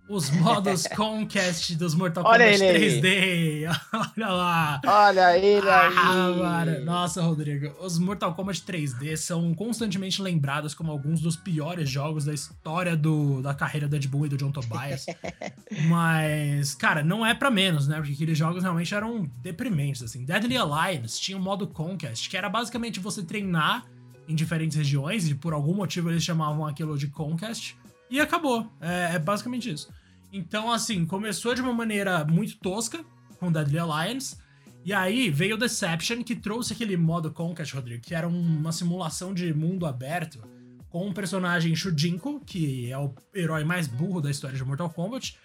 Os 0.08 0.30
modos 0.32 0.88
Conquest 0.96 1.76
dos 1.76 1.94
Mortal 1.94 2.24
Kombat 2.24 2.62
Olha 2.62 2.80
3D. 2.80 3.64
Olha 4.18 4.28
lá. 4.30 4.82
Olha 4.86 5.38
ele 5.38 5.70
ah, 5.70 5.88
aí. 5.88 6.38
Mano. 6.38 6.86
Nossa, 6.86 7.22
Rodrigo. 7.22 7.76
Os 7.82 8.00
Mortal 8.00 8.34
Kombat 8.34 8.62
3D 8.62 9.16
são 9.18 9.54
constantemente 9.54 10.22
lembrados 10.22 10.74
como 10.74 10.92
alguns 10.92 11.20
dos 11.20 11.36
piores 11.36 11.90
jogos 11.90 12.26
da 12.26 12.34
história 12.34 12.96
do, 12.96 13.42
da 13.42 13.54
carreira 13.54 13.88
do 13.88 13.96
Ed 13.96 14.08
Boon 14.08 14.26
e 14.26 14.30
do 14.30 14.38
John 14.38 14.52
Tobias. 14.52 15.06
Mas, 15.88 16.74
cara, 16.74 17.04
não 17.04 17.26
é 17.26 17.34
para 17.34 17.52
menos, 17.52 17.88
né? 17.88 17.98
Porque 17.98 18.14
aqueles 18.14 18.38
jogos 18.38 18.64
realmente 18.64 18.94
eram 18.94 19.30
deprimentes, 19.42 20.02
assim. 20.02 20.24
Deadly 20.24 20.58
Alliance 20.58 21.20
tinha 21.20 21.38
um 21.38 21.42
modo 21.42 21.68
Conquest, 21.68 22.30
que 22.30 22.38
era 22.38 22.50
basicamente 22.50 23.00
você 23.00 23.24
treinar 23.24 23.86
em 24.28 24.36
diferentes 24.36 24.76
regiões, 24.76 25.30
e 25.30 25.36
por 25.36 25.54
algum 25.54 25.74
motivo 25.74 26.10
eles 26.10 26.24
chamavam 26.24 26.66
aquilo 26.66 26.98
de 26.98 27.08
Conquest. 27.08 27.76
E 28.10 28.20
acabou. 28.20 28.72
É, 28.80 29.16
é, 29.16 29.20
basicamente 29.20 29.72
isso. 29.72 29.90
Então, 30.32 30.72
assim, 30.72 31.06
começou 31.06 31.56
de 31.56 31.62
uma 31.62 31.74
maneira 31.74 32.26
muito 32.26 32.58
tosca, 32.58 33.04
com 33.40 33.52
Deadly 33.52 33.80
Alliance. 33.80 34.38
E 34.84 34.94
aí 34.94 35.30
veio 35.30 35.58
Deception, 35.58 36.24
que 36.24 36.36
trouxe 36.36 36.74
aquele 36.74 36.96
modo 36.96 37.32
Conquest, 37.32 37.74
Rodrigo, 37.74 38.02
que 38.02 38.16
era 38.16 38.28
uma 38.28 38.72
simulação 38.72 39.34
de 39.34 39.54
mundo 39.54 39.86
aberto, 39.86 40.42
com 40.90 41.10
o 41.10 41.14
personagem 41.14 41.76
Shujinko, 41.76 42.40
que 42.46 42.90
é 42.90 42.98
o 42.98 43.14
herói 43.36 43.64
mais 43.64 43.88
burro 43.88 44.22
da 44.22 44.32
história 44.32 44.56
de 44.56 44.64
Mortal 44.64 44.90
Kombat. 44.90 45.38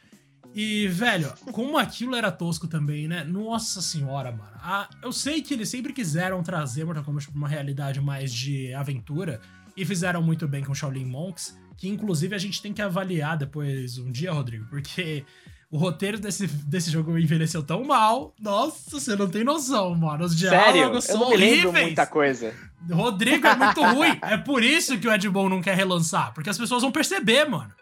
E, 0.55 0.87
velho, 0.89 1.33
como 1.51 1.79
aquilo 1.79 2.15
era 2.15 2.31
tosco 2.31 2.69
também, 2.69 3.09
né? 3.09 3.25
Nossa 3.25 3.81
senhora, 3.81 4.31
mano. 4.31 4.53
Ah, 4.57 4.89
eu 5.03 5.11
sei 5.11 5.41
que 5.41 5.55
eles 5.55 5.69
sempre 5.69 5.93
quiseram 5.93 6.43
trazer 6.43 6.85
Mortal 6.85 7.05
Kombat 7.05 7.29
pra 7.29 7.37
uma 7.37 7.49
realidade 7.49 8.01
mais 8.01 8.33
de 8.33 8.73
aventura 8.75 9.41
e 9.77 9.85
fizeram 9.85 10.23
muito 10.23 10.47
bem 10.47 10.63
com 10.63 10.75
Shaolin 10.75 11.07
Monks, 11.07 11.59
que 11.77 11.89
inclusive 11.89 12.35
a 12.35 12.39
gente 12.39 12.61
tem 12.63 12.73
que 12.73 12.83
avaliar 12.83 13.37
depois 13.37 13.99
um 13.99 14.11
dia, 14.11 14.33
Rodrigo, 14.33 14.67
porque 14.69 15.25
o 15.71 15.79
roteiro 15.79 16.19
desse, 16.19 16.47
desse 16.47 16.91
jogo 16.91 17.19
envelheceu 17.19 17.63
tão 17.63 17.83
mal. 17.85 18.35
Nossa, 18.39 19.01
você 19.01 19.17
não 19.17 19.29
tem 19.29 19.43
noção, 19.43 19.95
mano. 19.95 20.25
Os 20.25 20.37
diálogos 20.37 20.73
Sério? 20.73 21.03
são 21.03 21.15
eu 21.15 21.21
não 21.21 21.33
horríveis. 21.33 21.87
muita 21.87 22.07
coisa. 22.07 22.55
Rodrigo 22.91 23.47
é 23.47 23.57
muito 23.57 23.83
ruim. 23.83 24.19
É 24.23 24.37
por 24.37 24.63
isso 24.63 24.99
que 24.99 25.09
o 25.09 25.13
Ed 25.13 25.29
Boon 25.31 25.49
não 25.49 25.63
quer 25.63 25.75
relançar, 25.77 26.33
porque 26.35 26.51
as 26.51 26.59
pessoas 26.59 26.83
vão 26.83 26.93
perceber, 26.93 27.47
mano. 27.49 27.73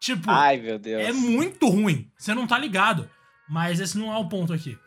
Tipo, 0.00 0.30
Ai, 0.30 0.58
meu 0.58 0.78
Deus. 0.78 1.02
é 1.02 1.12
muito 1.12 1.68
ruim. 1.68 2.08
Você 2.16 2.34
não 2.34 2.46
tá 2.46 2.58
ligado. 2.58 3.08
Mas 3.48 3.80
esse 3.80 3.96
não 3.96 4.12
é 4.12 4.16
o 4.18 4.28
ponto 4.28 4.52
aqui. 4.52 4.78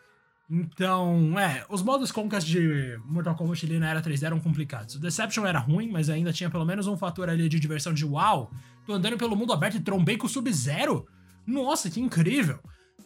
Então, 0.50 1.38
é, 1.38 1.64
os 1.68 1.82
modos 1.82 2.12
Conquest 2.12 2.46
de 2.46 2.98
Mortal 3.06 3.34
Kombat 3.34 3.64
ali 3.64 3.78
na 3.78 3.88
era 3.88 4.02
3D 4.02 4.24
eram 4.24 4.38
complicados. 4.38 4.96
O 4.96 5.00
Deception 5.00 5.46
era 5.46 5.58
ruim, 5.58 5.90
mas 5.90 6.10
ainda 6.10 6.32
tinha 6.32 6.50
pelo 6.50 6.64
menos 6.64 6.86
um 6.86 6.96
fator 6.96 7.28
ali 7.28 7.48
de 7.48 7.58
diversão 7.58 7.94
de 7.94 8.04
uau. 8.04 8.50
Tô 8.86 8.92
andando 8.92 9.16
pelo 9.16 9.36
mundo 9.36 9.52
aberto 9.52 9.76
e 9.76 9.80
trombei 9.80 10.16
com 10.16 10.26
o 10.26 10.28
Sub-Zero. 10.28 11.06
Nossa, 11.46 11.90
que 11.90 12.00
incrível. 12.00 12.60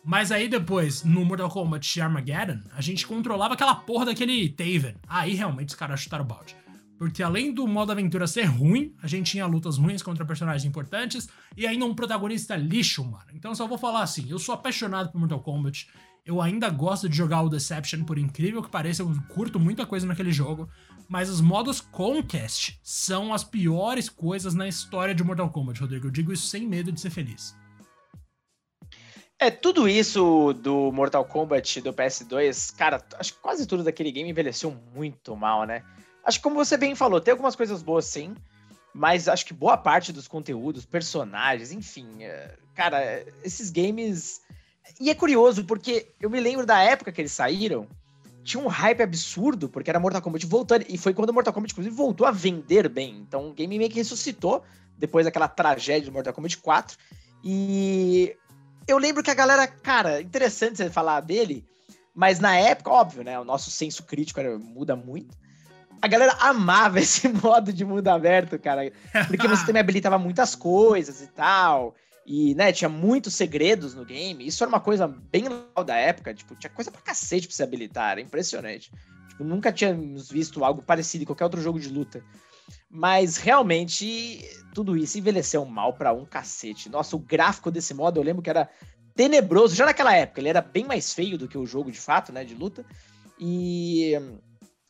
Mas 0.04 0.30
aí 0.30 0.48
depois, 0.48 1.02
no 1.02 1.24
Mortal 1.24 1.50
Kombat 1.50 2.00
Armageddon, 2.00 2.60
a 2.72 2.80
gente 2.80 3.06
controlava 3.06 3.54
aquela 3.54 3.74
porra 3.74 4.06
daquele 4.06 4.48
Taven. 4.48 4.94
Aí 5.08 5.34
realmente 5.34 5.70
os 5.70 5.74
caras 5.74 6.00
chutaram 6.00 6.24
o 6.24 6.28
balde. 6.28 6.56
Porque 6.98 7.22
além 7.22 7.52
do 7.52 7.66
modo 7.66 7.92
aventura 7.92 8.26
ser 8.26 8.44
ruim, 8.44 8.94
a 9.02 9.06
gente 9.06 9.32
tinha 9.32 9.46
lutas 9.46 9.76
ruins 9.76 10.02
contra 10.02 10.24
personagens 10.24 10.64
importantes 10.64 11.28
e 11.56 11.66
ainda 11.66 11.84
um 11.84 11.94
protagonista 11.94 12.56
lixo, 12.56 13.04
mano. 13.04 13.26
Então 13.34 13.54
só 13.54 13.66
vou 13.66 13.76
falar 13.76 14.02
assim, 14.02 14.30
eu 14.30 14.38
sou 14.38 14.54
apaixonado 14.54 15.10
por 15.10 15.18
Mortal 15.18 15.40
Kombat. 15.40 15.88
Eu 16.26 16.42
ainda 16.42 16.68
gosto 16.68 17.08
de 17.08 17.16
jogar 17.16 17.42
o 17.42 17.48
Deception, 17.48 18.02
por 18.02 18.18
incrível 18.18 18.60
que 18.60 18.68
pareça, 18.68 19.00
eu 19.00 19.12
curto 19.32 19.60
muita 19.60 19.86
coisa 19.86 20.04
naquele 20.04 20.32
jogo. 20.32 20.68
Mas 21.08 21.30
os 21.30 21.40
modos 21.40 21.80
Conquest 21.80 22.74
são 22.82 23.32
as 23.32 23.44
piores 23.44 24.08
coisas 24.08 24.52
na 24.52 24.66
história 24.66 25.14
de 25.14 25.22
Mortal 25.22 25.48
Kombat, 25.50 25.80
Rodrigo. 25.80 26.08
Eu 26.08 26.10
digo 26.10 26.32
isso 26.32 26.48
sem 26.48 26.66
medo 26.66 26.90
de 26.90 27.00
ser 27.00 27.10
feliz. 27.10 27.56
É, 29.38 29.52
tudo 29.52 29.88
isso 29.88 30.52
do 30.54 30.90
Mortal 30.90 31.24
Kombat 31.24 31.80
do 31.80 31.92
PS2, 31.92 32.74
cara, 32.74 33.00
acho 33.20 33.34
que 33.34 33.40
quase 33.40 33.64
tudo 33.64 33.84
daquele 33.84 34.10
game 34.10 34.28
envelheceu 34.28 34.76
muito 34.94 35.36
mal, 35.36 35.64
né? 35.64 35.84
Acho 36.24 36.38
que 36.38 36.42
como 36.42 36.56
você 36.56 36.76
bem 36.76 36.96
falou, 36.96 37.20
tem 37.20 37.32
algumas 37.32 37.54
coisas 37.54 37.82
boas 37.84 38.06
sim, 38.06 38.34
mas 38.92 39.28
acho 39.28 39.46
que 39.46 39.54
boa 39.54 39.76
parte 39.76 40.12
dos 40.12 40.26
conteúdos, 40.26 40.86
personagens, 40.86 41.70
enfim, 41.70 42.24
é, 42.24 42.56
cara, 42.74 43.24
esses 43.44 43.70
games. 43.70 44.40
E 45.00 45.10
é 45.10 45.14
curioso, 45.14 45.64
porque 45.64 46.06
eu 46.20 46.30
me 46.30 46.40
lembro 46.40 46.64
da 46.64 46.78
época 46.78 47.12
que 47.12 47.20
eles 47.20 47.32
saíram, 47.32 47.86
tinha 48.42 48.62
um 48.62 48.68
hype 48.68 49.02
absurdo, 49.02 49.68
porque 49.68 49.90
era 49.90 49.98
Mortal 49.98 50.22
Kombat 50.22 50.46
voltando, 50.46 50.84
e 50.88 50.96
foi 50.96 51.12
quando 51.12 51.32
Mortal 51.32 51.52
Kombat, 51.52 51.72
inclusive, 51.72 51.94
voltou 51.94 52.26
a 52.26 52.30
vender 52.30 52.88
bem. 52.88 53.16
Então 53.26 53.48
o 53.48 53.52
game 53.52 53.76
meio 53.76 53.90
que 53.90 53.96
ressuscitou 53.96 54.62
depois 54.96 55.24
daquela 55.26 55.48
tragédia 55.48 56.08
do 56.08 56.12
Mortal 56.12 56.32
Kombat 56.32 56.56
4. 56.58 56.96
E 57.42 58.36
eu 58.86 58.98
lembro 58.98 59.22
que 59.22 59.30
a 59.30 59.34
galera, 59.34 59.66
cara, 59.66 60.20
interessante 60.20 60.76
você 60.76 60.88
falar 60.88 61.20
dele, 61.20 61.64
mas 62.14 62.38
na 62.38 62.56
época, 62.56 62.90
óbvio, 62.90 63.24
né? 63.24 63.38
O 63.38 63.44
nosso 63.44 63.70
senso 63.70 64.04
crítico 64.04 64.40
era, 64.40 64.58
muda 64.58 64.96
muito. 64.96 65.36
A 66.00 66.08
galera 66.08 66.32
amava 66.40 66.98
esse 67.00 67.28
modo 67.28 67.72
de 67.72 67.84
mundo 67.84 68.08
aberto, 68.08 68.58
cara. 68.58 68.90
Porque 69.26 69.48
você 69.48 69.66
também 69.66 69.80
habilitava 69.80 70.18
muitas 70.18 70.54
coisas 70.54 71.20
e 71.20 71.26
tal. 71.26 71.94
E, 72.26 72.56
né, 72.56 72.72
tinha 72.72 72.88
muitos 72.88 73.34
segredos 73.34 73.94
no 73.94 74.04
game. 74.04 74.44
Isso 74.44 74.64
era 74.64 74.68
uma 74.68 74.80
coisa 74.80 75.06
bem 75.06 75.44
legal 75.44 75.84
da 75.84 75.96
época. 75.96 76.34
Tipo, 76.34 76.56
tinha 76.56 76.70
coisa 76.70 76.90
pra 76.90 77.00
cacete 77.00 77.46
pra 77.46 77.54
se 77.54 77.62
habilitar. 77.62 78.12
Era 78.12 78.20
impressionante. 78.20 78.90
Tipo, 79.28 79.44
nunca 79.44 79.72
tínhamos 79.72 80.28
visto 80.28 80.64
algo 80.64 80.82
parecido 80.82 81.22
em 81.22 81.26
qualquer 81.26 81.44
outro 81.44 81.62
jogo 81.62 81.78
de 81.78 81.88
luta. 81.88 82.24
Mas 82.90 83.36
realmente 83.36 84.40
tudo 84.74 84.96
isso 84.96 85.18
envelheceu 85.18 85.64
mal 85.64 85.92
para 85.92 86.12
um 86.12 86.24
cacete. 86.24 86.88
Nossa, 86.88 87.14
o 87.14 87.20
gráfico 87.20 87.70
desse 87.70 87.94
modo 87.94 88.18
eu 88.18 88.24
lembro 88.24 88.42
que 88.42 88.50
era 88.50 88.68
tenebroso 89.14 89.76
já 89.76 89.86
naquela 89.86 90.14
época. 90.14 90.40
Ele 90.40 90.48
era 90.48 90.60
bem 90.60 90.84
mais 90.84 91.14
feio 91.14 91.38
do 91.38 91.46
que 91.46 91.56
o 91.56 91.66
jogo 91.66 91.92
de 91.92 92.00
fato, 92.00 92.32
né, 92.32 92.44
de 92.44 92.54
luta. 92.54 92.84
E 93.38 94.14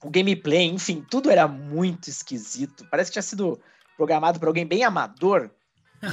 o 0.03 0.09
gameplay, 0.09 0.67
enfim, 0.67 1.05
tudo 1.11 1.31
era 1.31 1.47
muito 1.47 2.09
esquisito. 2.09 2.87
Parece 2.91 3.11
que 3.11 3.15
tinha 3.15 3.23
sido 3.23 3.61
programado 3.97 4.39
por 4.39 4.49
alguém 4.49 4.67
bem 4.67 4.85
amador. 4.85 5.51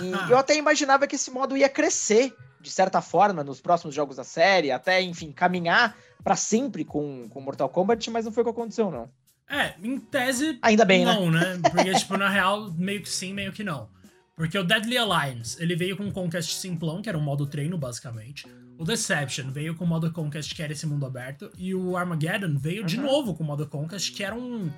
E 0.01 0.11
eu 0.31 0.37
até 0.37 0.55
imaginava 0.55 1.07
que 1.07 1.15
esse 1.15 1.29
modo 1.31 1.57
ia 1.57 1.69
crescer 1.69 2.35
de 2.63 2.71
certa 2.71 3.01
forma 3.01 3.43
nos 3.43 3.59
próximos 3.59 3.93
jogos 3.93 4.15
da 4.15 4.23
série, 4.23 4.71
até, 4.71 5.01
enfim, 5.01 5.31
caminhar 5.31 5.95
para 6.23 6.35
sempre 6.37 6.85
com, 6.85 7.27
com 7.29 7.41
Mortal 7.41 7.67
Kombat, 7.67 8.09
mas 8.09 8.23
não 8.23 8.31
foi 8.31 8.41
o 8.41 8.45
que 8.45 8.51
aconteceu, 8.51 8.89
não. 8.89 9.09
É, 9.49 9.75
em 9.83 9.99
tese. 9.99 10.57
Ainda 10.61 10.85
bem, 10.85 11.03
não, 11.03 11.29
né? 11.29 11.57
né? 11.57 11.59
Porque, 11.69 11.93
tipo, 11.93 12.17
na 12.17 12.29
real, 12.29 12.71
meio 12.71 13.01
que 13.01 13.09
sim, 13.09 13.33
meio 13.33 13.51
que 13.51 13.63
não. 13.63 13.89
Porque 14.35 14.57
o 14.57 14.63
Deadly 14.63 14.97
Alliance, 14.97 15.61
ele 15.61 15.75
veio 15.75 15.95
com 15.95 16.07
o 16.07 16.11
Conquest 16.11 16.53
simplão, 16.53 17.01
que 17.01 17.09
era 17.09 17.17
um 17.17 17.21
modo 17.21 17.45
treino, 17.45 17.77
basicamente. 17.77 18.47
O 18.77 18.83
Deception 18.83 19.51
veio 19.51 19.75
com 19.75 19.83
o 19.83 19.87
modo 19.87 20.11
Conquest, 20.11 20.55
que 20.55 20.63
era 20.63 20.73
esse 20.73 20.87
mundo 20.87 21.05
aberto. 21.05 21.51
E 21.55 21.75
o 21.75 21.95
Armageddon 21.95 22.57
veio 22.57 22.81
uhum. 22.81 22.87
de 22.87 22.97
novo 22.97 23.35
com 23.35 23.43
o 23.43 23.45
modo 23.45 23.67
Conquest, 23.67 24.15
que 24.15 24.23
era 24.23 24.33
um. 24.33 24.71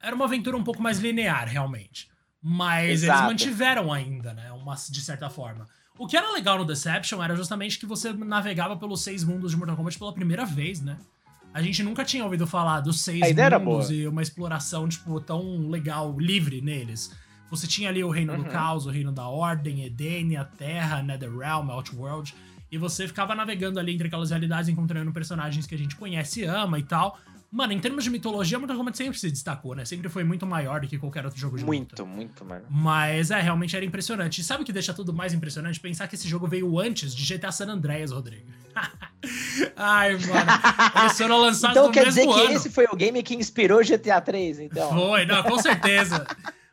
Era 0.00 0.14
uma 0.14 0.26
aventura 0.26 0.56
um 0.56 0.62
pouco 0.62 0.80
mais 0.80 0.98
linear, 0.98 1.48
realmente. 1.48 2.08
Mas 2.48 3.02
Exato. 3.02 3.18
eles 3.18 3.30
mantiveram 3.32 3.92
ainda, 3.92 4.32
né? 4.32 4.52
Uma, 4.52 4.76
de 4.76 5.00
certa 5.00 5.28
forma. 5.28 5.66
O 5.98 6.06
que 6.06 6.16
era 6.16 6.30
legal 6.32 6.56
no 6.56 6.64
Deception 6.64 7.20
era 7.20 7.34
justamente 7.34 7.76
que 7.76 7.84
você 7.84 8.12
navegava 8.12 8.76
pelos 8.76 9.02
seis 9.02 9.24
mundos 9.24 9.50
de 9.50 9.56
Mortal 9.56 9.76
Kombat 9.76 9.98
pela 9.98 10.12
primeira 10.12 10.46
vez, 10.46 10.80
né? 10.80 10.96
A 11.52 11.60
gente 11.60 11.82
nunca 11.82 12.04
tinha 12.04 12.22
ouvido 12.22 12.46
falar 12.46 12.82
dos 12.82 13.00
seis 13.00 13.20
mundos 13.34 13.90
e 13.90 14.06
uma 14.06 14.22
exploração, 14.22 14.88
tipo, 14.88 15.20
tão 15.20 15.68
legal, 15.68 16.16
livre 16.20 16.60
neles. 16.60 17.10
Você 17.50 17.66
tinha 17.66 17.88
ali 17.88 18.04
o 18.04 18.10
Reino 18.10 18.34
uhum. 18.34 18.44
do 18.44 18.48
Caos, 18.48 18.86
o 18.86 18.90
Reino 18.90 19.10
da 19.10 19.26
Ordem, 19.26 19.82
Edenia, 19.84 20.44
Terra, 20.44 21.02
Netherrealm, 21.02 21.68
Outworld. 21.70 22.32
E 22.70 22.78
você 22.78 23.08
ficava 23.08 23.34
navegando 23.34 23.80
ali 23.80 23.92
entre 23.92 24.06
aquelas 24.06 24.30
realidades, 24.30 24.68
encontrando 24.68 25.10
personagens 25.12 25.66
que 25.66 25.74
a 25.74 25.78
gente 25.78 25.96
conhece 25.96 26.42
e 26.42 26.44
ama 26.44 26.78
e 26.78 26.84
tal. 26.84 27.18
Mano, 27.50 27.72
em 27.72 27.78
termos 27.78 28.04
de 28.04 28.10
mitologia, 28.10 28.58
Mortal 28.58 28.76
Kombat 28.76 28.96
sempre 28.96 29.18
se 29.18 29.30
destacou, 29.30 29.74
né? 29.74 29.84
Sempre 29.84 30.08
foi 30.08 30.24
muito 30.24 30.44
maior 30.44 30.80
do 30.80 30.88
que 30.88 30.98
qualquer 30.98 31.24
outro 31.24 31.40
jogo 31.40 31.56
de 31.56 31.64
muito, 31.64 31.92
luta. 31.92 32.04
Muito, 32.04 32.16
muito, 32.16 32.44
mano. 32.44 32.66
Mas 32.68 33.30
é, 33.30 33.40
realmente 33.40 33.76
era 33.76 33.84
impressionante. 33.84 34.40
E 34.40 34.44
sabe 34.44 34.62
o 34.62 34.66
que 34.66 34.72
deixa 34.72 34.92
tudo 34.92 35.12
mais 35.12 35.32
impressionante? 35.32 35.78
Pensar 35.80 36.08
que 36.08 36.16
esse 36.16 36.28
jogo 36.28 36.46
veio 36.46 36.78
antes 36.78 37.14
de 37.14 37.36
GTA 37.36 37.52
San 37.52 37.68
Andreas, 37.68 38.10
Rodrigo. 38.10 38.46
Ai, 39.76 40.12
mano. 40.12 41.00
Eles 41.00 41.16
foram 41.16 41.38
lançados 41.38 41.76
então, 41.76 41.86
no 41.86 41.92
quer 41.92 42.06
mesmo 42.06 42.20
dizer 42.20 42.40
ano. 42.40 42.48
que 42.48 42.54
esse 42.54 42.70
foi 42.70 42.86
o 42.90 42.96
game 42.96 43.22
que 43.22 43.34
inspirou 43.34 43.82
GTA 43.82 44.20
3, 44.20 44.60
então. 44.60 44.90
Foi, 44.90 45.24
não, 45.24 45.42
com 45.42 45.58
certeza. 45.62 46.26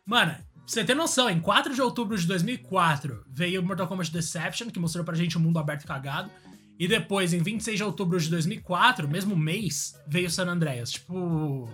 Mano, 0.05 0.31
pra 0.31 0.43
você 0.65 0.83
ter 0.83 0.95
noção, 0.95 1.29
em 1.29 1.39
4 1.39 1.73
de 1.73 1.81
outubro 1.81 2.17
de 2.17 2.27
2004 2.27 3.23
veio 3.29 3.63
Mortal 3.63 3.87
Kombat 3.87 4.11
Deception, 4.11 4.69
que 4.69 4.79
mostrou 4.79 5.05
pra 5.05 5.15
gente 5.15 5.37
um 5.37 5.41
mundo 5.41 5.59
aberto 5.59 5.85
cagado. 5.85 6.29
E 6.83 6.87
depois, 6.87 7.31
em 7.31 7.37
26 7.41 7.77
de 7.77 7.83
outubro 7.85 8.19
de 8.19 8.29
2004, 8.29 9.07
mesmo 9.07 9.37
mês, 9.37 9.97
veio 10.05 10.29
San 10.29 10.47
Andreas. 10.47 10.91
Tipo, 10.91 11.73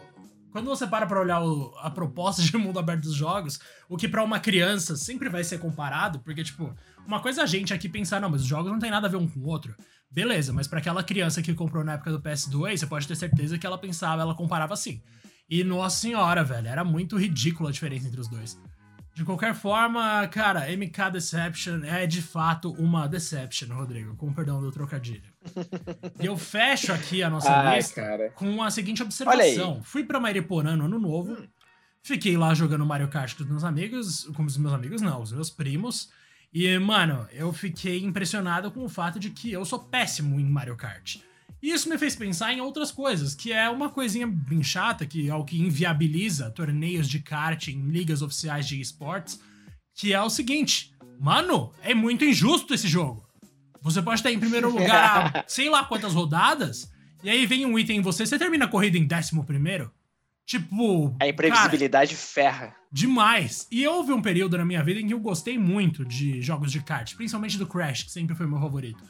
quando 0.51 0.67
você 0.67 0.85
para 0.85 1.07
pra 1.07 1.19
olhar 1.19 1.41
o, 1.41 1.73
a 1.79 1.89
proposta 1.89 2.43
de 2.43 2.55
mundo 2.55 2.77
aberto 2.77 3.05
dos 3.05 3.15
jogos, 3.15 3.59
o 3.89 3.97
que 3.97 4.07
para 4.07 4.23
uma 4.23 4.39
criança 4.39 4.95
sempre 4.95 5.27
vai 5.27 5.43
ser 5.43 5.57
comparado, 5.57 6.19
porque, 6.19 6.43
tipo, 6.43 6.71
uma 7.07 7.19
coisa 7.19 7.41
é 7.41 7.43
a 7.43 7.47
gente 7.47 7.73
aqui 7.73 7.89
pensar, 7.89 8.21
não, 8.21 8.29
mas 8.29 8.41
os 8.41 8.47
jogos 8.47 8.71
não 8.71 8.77
tem 8.77 8.91
nada 8.91 9.07
a 9.07 9.09
ver 9.09 9.17
um 9.17 9.27
com 9.27 9.39
o 9.39 9.47
outro. 9.47 9.75
Beleza, 10.11 10.53
mas 10.53 10.67
para 10.67 10.77
aquela 10.77 11.03
criança 11.03 11.41
que 11.41 11.55
comprou 11.55 11.83
na 11.83 11.93
época 11.93 12.11
do 12.11 12.21
PS2, 12.21 12.77
você 12.77 12.85
pode 12.85 13.07
ter 13.07 13.15
certeza 13.15 13.57
que 13.57 13.65
ela 13.65 13.79
pensava, 13.79 14.21
ela 14.21 14.35
comparava 14.35 14.75
assim. 14.75 15.01
E 15.49 15.63
nossa 15.63 16.01
senhora, 16.01 16.43
velho, 16.43 16.67
era 16.67 16.83
muito 16.83 17.17
ridícula 17.17 17.69
a 17.69 17.73
diferença 17.73 18.07
entre 18.07 18.21
os 18.21 18.27
dois. 18.27 18.61
De 19.13 19.25
qualquer 19.25 19.53
forma, 19.53 20.25
cara, 20.27 20.65
MK 20.75 21.11
Deception 21.11 21.83
é 21.83 22.07
de 22.07 22.21
fato 22.21 22.71
uma 22.73 23.07
Deception, 23.07 23.67
Rodrigo, 23.75 24.15
com 24.15 24.31
perdão 24.31 24.61
do 24.61 24.71
trocadilho. 24.71 25.29
e 26.21 26.25
eu 26.25 26.37
fecho 26.37 26.93
aqui 26.93 27.21
a 27.21 27.29
nossa 27.29 27.51
Ai, 27.51 27.77
lista 27.77 28.01
cara. 28.01 28.29
com 28.29 28.63
a 28.63 28.71
seguinte 28.71 29.03
observação. 29.03 29.83
Fui 29.83 30.03
pra 30.03 30.19
Mariporã 30.19 30.75
no 30.75 30.85
ano 30.85 30.97
novo, 30.97 31.33
hum. 31.33 31.47
fiquei 32.01 32.37
lá 32.37 32.53
jogando 32.53 32.85
Mario 32.85 33.09
Kart 33.09 33.35
com 33.35 33.43
os 33.43 33.49
meus 33.49 33.63
amigos, 33.63 34.23
com 34.35 34.43
os 34.43 34.57
meus 34.57 34.73
amigos 34.73 35.01
não, 35.01 35.21
os 35.21 35.33
meus 35.33 35.49
primos. 35.49 36.09
E, 36.53 36.79
mano, 36.79 37.27
eu 37.31 37.51
fiquei 37.53 38.03
impressionado 38.03 38.71
com 38.71 38.83
o 38.83 38.89
fato 38.89 39.19
de 39.19 39.29
que 39.29 39.51
eu 39.51 39.63
sou 39.65 39.79
péssimo 39.79 40.39
em 40.39 40.45
Mario 40.45 40.75
Kart. 40.75 41.17
E 41.61 41.71
isso 41.71 41.89
me 41.89 41.97
fez 41.97 42.15
pensar 42.15 42.53
em 42.53 42.61
outras 42.61 42.91
coisas, 42.91 43.35
que 43.35 43.51
é 43.51 43.69
uma 43.69 43.89
coisinha 43.89 44.25
bem 44.25 44.63
chata, 44.63 45.05
que 45.05 45.29
é 45.29 45.35
o 45.35 45.43
que 45.43 45.59
inviabiliza 45.61 46.49
torneios 46.49 47.09
de 47.09 47.19
kart 47.19 47.67
em 47.67 47.89
ligas 47.89 48.21
oficiais 48.21 48.67
de 48.67 48.79
esportes, 48.79 49.39
que 49.93 50.13
é 50.13 50.21
o 50.21 50.29
seguinte: 50.29 50.93
mano, 51.19 51.73
é 51.81 51.93
muito 51.93 52.23
injusto 52.23 52.73
esse 52.73 52.87
jogo. 52.87 53.27
Você 53.81 54.01
pode 54.01 54.19
estar 54.19 54.31
em 54.31 54.39
primeiro 54.39 54.69
lugar 54.73 55.35
há 55.35 55.43
sei 55.47 55.69
lá 55.69 55.83
quantas 55.83 56.13
rodadas, 56.13 56.89
e 57.23 57.29
aí 57.29 57.45
vem 57.45 57.65
um 57.65 57.77
item 57.77 57.97
em 57.97 58.01
você, 58.01 58.25
você 58.25 58.39
termina 58.39 58.65
a 58.65 58.69
corrida 58.69 58.97
em 58.97 59.05
décimo 59.05 59.43
primeiro. 59.43 59.91
Tipo. 60.45 61.15
A 61.19 61.27
imprevisibilidade 61.27 62.15
cara, 62.15 62.25
ferra. 62.25 62.75
Demais. 62.91 63.67
E 63.69 63.85
houve 63.87 64.11
um 64.11 64.21
período 64.21 64.57
na 64.57 64.65
minha 64.65 64.83
vida 64.83 64.99
em 64.99 65.05
que 65.05 65.13
eu 65.13 65.19
gostei 65.19 65.59
muito 65.59 66.03
de 66.03 66.41
jogos 66.41 66.71
de 66.71 66.81
kart, 66.81 67.13
principalmente 67.15 67.55
do 67.55 67.67
Crash, 67.67 68.03
que 68.03 68.11
sempre 68.11 68.35
foi 68.35 68.47
meu 68.47 68.59
favorito. 68.59 69.03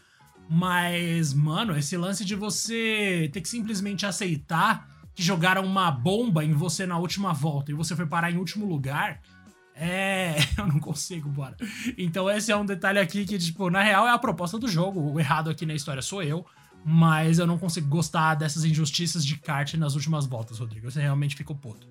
Mas, 0.51 1.31
mano, 1.31 1.77
esse 1.77 1.95
lance 1.95 2.25
de 2.25 2.33
você 2.33 3.29
ter 3.31 3.39
que 3.39 3.47
simplesmente 3.47 4.03
aceitar 4.03 4.89
que 5.13 5.21
jogaram 5.21 5.63
uma 5.63 5.91
bomba 5.91 6.43
em 6.43 6.53
você 6.53 6.87
na 6.87 6.97
última 6.97 7.31
volta 7.31 7.71
e 7.71 7.75
você 7.75 7.95
foi 7.95 8.07
parar 8.07 8.31
em 8.31 8.37
último 8.37 8.65
lugar. 8.65 9.21
É, 9.75 10.35
eu 10.57 10.65
não 10.65 10.79
consigo, 10.79 11.29
bora. 11.29 11.55
Então 11.95 12.27
esse 12.27 12.51
é 12.51 12.57
um 12.57 12.65
detalhe 12.65 12.97
aqui 12.97 13.25
que, 13.25 13.37
tipo, 13.37 13.69
na 13.69 13.83
real 13.83 14.07
é 14.07 14.11
a 14.11 14.17
proposta 14.17 14.57
do 14.57 14.67
jogo. 14.67 14.99
O 14.99 15.19
errado 15.19 15.51
aqui 15.51 15.67
na 15.67 15.75
história 15.75 16.01
sou 16.01 16.23
eu. 16.23 16.43
Mas 16.83 17.37
eu 17.37 17.45
não 17.45 17.57
consigo 17.57 17.87
gostar 17.87 18.33
dessas 18.35 18.63
injustiças 18.63 19.23
de 19.23 19.37
kart 19.37 19.73
nas 19.75 19.93
últimas 19.93 20.25
voltas, 20.25 20.57
Rodrigo. 20.57 20.89
Você 20.89 20.99
realmente 20.99 21.35
ficou 21.35 21.55
puto. 21.55 21.87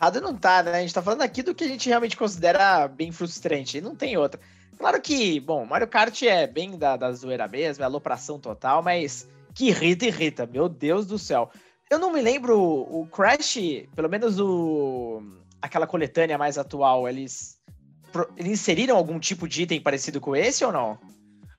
Errado 0.00 0.20
não 0.20 0.34
tá, 0.34 0.62
né? 0.62 0.78
A 0.78 0.80
gente 0.80 0.94
tá 0.94 1.02
falando 1.02 1.22
aqui 1.22 1.42
do 1.42 1.54
que 1.54 1.64
a 1.64 1.68
gente 1.68 1.88
realmente 1.88 2.16
considera 2.16 2.88
bem 2.88 3.12
frustrante. 3.12 3.78
E 3.78 3.80
não 3.80 3.94
tem 3.94 4.16
outra. 4.16 4.40
Claro 4.78 5.00
que, 5.00 5.40
bom, 5.40 5.64
Mario 5.64 5.88
Kart 5.88 6.22
é 6.22 6.46
bem 6.46 6.78
da, 6.78 6.96
da 6.96 7.12
zoeira 7.12 7.48
mesmo, 7.48 7.82
é 7.82 7.86
alopração 7.86 8.38
total, 8.38 8.82
mas 8.82 9.28
que 9.54 9.68
irrita, 9.68 10.06
irrita. 10.06 10.46
Meu 10.46 10.68
Deus 10.68 11.06
do 11.06 11.18
céu. 11.18 11.50
Eu 11.90 11.98
não 11.98 12.12
me 12.12 12.20
lembro, 12.20 12.58
o 12.58 13.06
Crash, 13.06 13.58
pelo 13.94 14.08
menos 14.08 14.38
o 14.38 15.22
aquela 15.62 15.86
coletânea 15.86 16.36
mais 16.36 16.58
atual, 16.58 17.08
eles, 17.08 17.58
eles 18.36 18.52
inseriram 18.52 18.96
algum 18.96 19.18
tipo 19.18 19.48
de 19.48 19.62
item 19.62 19.80
parecido 19.80 20.20
com 20.20 20.36
esse 20.36 20.64
ou 20.64 20.72
não? 20.72 20.98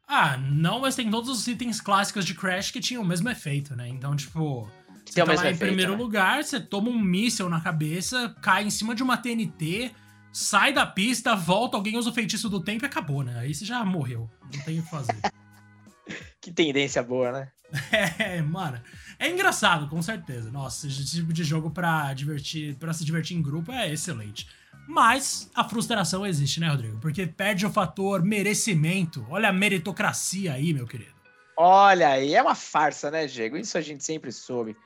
Ah, 0.07 0.37
não, 0.37 0.79
mas 0.79 0.95
tem 0.95 1.09
todos 1.09 1.29
os 1.29 1.47
itens 1.47 1.81
clássicos 1.81 2.25
de 2.25 2.33
Crash 2.33 2.71
que 2.71 2.79
tinham 2.79 3.03
o 3.03 3.05
mesmo 3.05 3.29
efeito, 3.29 3.75
né? 3.75 3.89
Então, 3.89 4.15
tipo, 4.15 4.69
você 5.05 5.15
tem 5.15 5.25
tá 5.25 5.33
lá 5.33 5.51
em 5.51 5.57
primeiro 5.57 5.93
né? 5.93 5.97
lugar, 5.97 6.43
você 6.43 6.59
toma 6.59 6.89
um 6.89 6.99
míssel 6.99 7.49
na 7.49 7.59
cabeça, 7.59 8.33
cai 8.41 8.63
em 8.63 8.69
cima 8.69 8.95
de 8.95 9.03
uma 9.03 9.17
TNT, 9.17 9.91
sai 10.31 10.73
da 10.73 10.85
pista, 10.85 11.35
volta, 11.35 11.77
alguém 11.77 11.97
usa 11.97 12.09
o 12.09 12.13
feitiço 12.13 12.49
do 12.49 12.63
tempo 12.63 12.85
e 12.85 12.87
acabou, 12.87 13.23
né? 13.23 13.39
Aí 13.39 13.53
você 13.53 13.65
já 13.65 13.83
morreu. 13.83 14.29
Não 14.53 14.63
tem 14.63 14.79
o 14.79 14.83
que 14.83 14.89
fazer. 14.89 15.19
que 16.41 16.51
tendência 16.51 17.01
boa, 17.03 17.31
né? 17.31 17.51
É, 18.19 18.41
mano. 18.41 18.81
É 19.19 19.29
engraçado, 19.29 19.89
com 19.89 20.01
certeza. 20.01 20.51
Nossa, 20.51 20.87
esse 20.87 21.05
tipo 21.05 21.33
de 21.33 21.43
jogo 21.43 21.71
pra 21.71 22.13
divertir, 22.13 22.75
para 22.75 22.93
se 22.93 23.03
divertir 23.03 23.35
em 23.35 23.41
grupo 23.41 23.71
é 23.71 23.91
excelente. 23.91 24.47
Mas 24.87 25.51
a 25.53 25.67
frustração 25.67 26.25
existe, 26.25 26.61
né, 26.61 26.69
Rodrigo? 26.69 26.97
Porque 26.99 27.27
perde 27.27 27.65
o 27.65 27.69
fator 27.69 28.23
merecimento. 28.23 29.25
Olha 29.29 29.49
a 29.49 29.53
meritocracia 29.53 30.53
aí, 30.53 30.73
meu 30.73 30.87
querido. 30.87 31.17
Olha 31.57 32.09
aí, 32.09 32.35
é 32.35 32.41
uma 32.41 32.55
farsa, 32.55 33.11
né, 33.11 33.25
Diego? 33.25 33.57
Isso 33.57 33.77
a 33.77 33.81
gente 33.81 34.03
sempre 34.03 34.31
soube. 34.31 34.77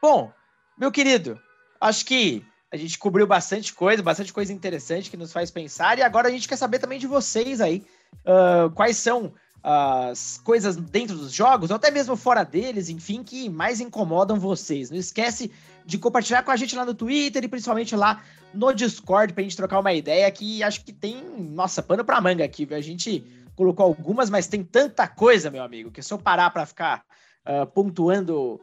Bom, 0.00 0.32
meu 0.78 0.90
querido, 0.90 1.38
acho 1.80 2.06
que 2.06 2.46
a 2.72 2.76
gente 2.76 2.98
cobriu 2.98 3.26
bastante 3.26 3.74
coisa, 3.74 4.02
bastante 4.02 4.32
coisa 4.32 4.50
interessante 4.50 5.10
que 5.10 5.16
nos 5.16 5.30
faz 5.30 5.50
pensar. 5.50 5.98
E 5.98 6.02
agora 6.02 6.28
a 6.28 6.30
gente 6.30 6.48
quer 6.48 6.56
saber 6.56 6.78
também 6.78 6.98
de 6.98 7.06
vocês 7.06 7.60
aí. 7.60 7.84
Uh, 8.24 8.70
quais 8.70 8.96
são 8.96 9.34
as 9.62 10.40
coisas 10.42 10.74
dentro 10.74 11.16
dos 11.16 11.32
jogos, 11.32 11.70
ou 11.70 11.76
até 11.76 11.90
mesmo 11.90 12.16
fora 12.16 12.42
deles, 12.42 12.88
enfim, 12.88 13.22
que 13.22 13.48
mais 13.48 13.78
incomodam 13.78 14.40
vocês. 14.40 14.90
Não 14.90 14.98
esquece 14.98 15.52
de 15.84 15.98
compartilhar 15.98 16.42
com 16.42 16.50
a 16.50 16.56
gente 16.56 16.74
lá 16.74 16.84
no 16.84 16.94
Twitter 16.94 17.44
e 17.44 17.48
principalmente 17.48 17.94
lá 17.94 18.22
no 18.52 18.72
Discord 18.72 19.32
pra 19.32 19.42
gente 19.42 19.56
trocar 19.56 19.78
uma 19.78 19.92
ideia 19.92 20.28
que 20.30 20.62
acho 20.62 20.84
que 20.84 20.92
tem, 20.92 21.22
nossa, 21.38 21.82
pano 21.82 22.04
pra 22.04 22.20
manga 22.20 22.44
aqui, 22.44 22.64
viu? 22.64 22.76
A 22.76 22.80
gente 22.80 23.24
colocou 23.54 23.84
algumas, 23.84 24.30
mas 24.30 24.48
tem 24.48 24.64
tanta 24.64 25.06
coisa, 25.06 25.50
meu 25.50 25.62
amigo, 25.62 25.90
que 25.90 26.02
se 26.02 26.12
eu 26.12 26.18
parar 26.18 26.50
pra 26.50 26.66
ficar 26.66 27.04
uh, 27.46 27.66
pontuando 27.66 28.60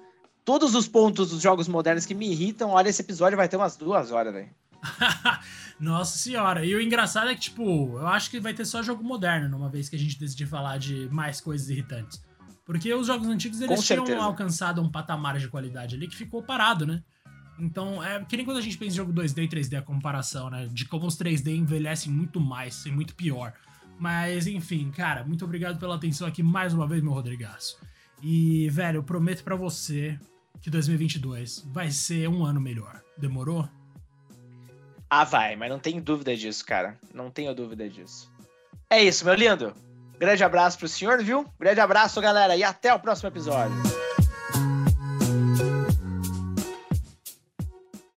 todos 0.50 0.74
os 0.74 0.88
pontos 0.88 1.30
dos 1.30 1.44
jogos 1.44 1.68
modernos 1.68 2.08
que 2.08 2.16
me 2.16 2.28
irritam, 2.28 2.72
olha, 2.72 2.90
esse 2.90 3.04
episódio 3.04 3.38
vai 3.38 3.48
ter 3.48 3.56
umas 3.56 3.78
duas 3.78 4.12
horas, 4.12 4.34
velho. 4.34 4.50
Nossa 5.80 6.18
senhora. 6.18 6.66
E 6.66 6.74
o 6.74 6.82
engraçado 6.82 7.30
é 7.30 7.36
que, 7.36 7.42
tipo, 7.42 8.00
eu 8.00 8.08
acho 8.08 8.32
que 8.32 8.40
vai 8.40 8.52
ter 8.52 8.66
só 8.66 8.82
jogo 8.82 9.04
moderno, 9.04 9.48
numa 9.48 9.70
vez 9.70 9.88
que 9.88 9.96
a 9.96 10.00
gente 10.00 10.18
decidir 10.18 10.48
falar 10.48 10.80
de 10.80 11.08
mais 11.12 11.40
coisas 11.40 11.70
irritantes. 11.70 12.20
Porque 12.66 12.92
os 12.92 13.06
jogos 13.06 13.28
antigos, 13.28 13.62
eles 13.62 13.86
tinham 13.86 14.20
alcançado 14.20 14.82
um 14.82 14.90
patamar 14.90 15.38
de 15.38 15.48
qualidade 15.50 15.96
ali 15.96 16.08
que 16.08 16.16
ficou 16.16 16.42
parado, 16.42 16.84
né? 16.84 17.04
Então, 17.60 18.04
é 18.04 18.26
que 18.26 18.36
nem 18.36 18.44
quando 18.44 18.58
a 18.58 18.62
gente 18.62 18.76
pensa 18.76 18.94
em 18.94 18.98
jogo 18.98 19.14
2D 19.14 19.44
e 19.44 19.48
3D, 19.48 19.78
a 19.78 19.84
comparação, 19.84 20.50
né? 20.50 20.68
De 20.72 20.84
como 20.86 21.06
os 21.06 21.16
3D 21.16 21.56
envelhecem 21.56 22.12
muito 22.12 22.40
mais 22.40 22.88
e 22.88 22.92
muito 22.92 23.14
pior. 23.14 23.54
Mas, 24.00 24.48
enfim, 24.48 24.90
cara, 24.90 25.24
muito 25.24 25.46
obrigado 25.46 25.78
pela 25.78 25.94
atenção 25.94 26.28
aqui 26.28 26.42
mais 26.42 26.74
uma 26.74 26.88
vez, 26.88 27.04
meu 27.04 27.14
Rodrigaço. 27.14 27.78
E, 28.24 28.68
velho, 28.72 28.98
eu 28.98 29.04
prometo 29.04 29.44
para 29.44 29.56
você 29.56 30.20
que 30.62 30.70
2022 30.70 31.66
vai 31.72 31.92
ser 31.92 32.28
um 32.28 32.46
ano 32.46 32.60
melhor. 32.60 33.02
Demorou? 33.18 33.68
Ah, 35.10 35.24
vai, 35.24 35.56
mas 35.56 35.70
não 35.70 35.80
tenho 35.80 36.02
dúvida 36.02 36.36
disso, 36.36 36.66
cara. 36.66 36.98
Não 37.14 37.32
tenho 37.32 37.54
dúvida 37.56 37.90
disso. 37.90 38.32
É 38.90 39.04
isso, 39.04 39.26
meu 39.26 39.34
lindo. 39.34 39.74
Grande 40.20 40.44
abraço 40.44 40.78
pro 40.78 40.88
senhor, 40.88 41.24
viu? 41.24 41.46
Grande 41.60 41.80
abraço, 41.80 42.20
galera, 42.22 42.56
e 42.56 42.64
até 42.64 42.94
o 42.94 43.00
próximo 43.00 43.30
episódio. 43.30 43.89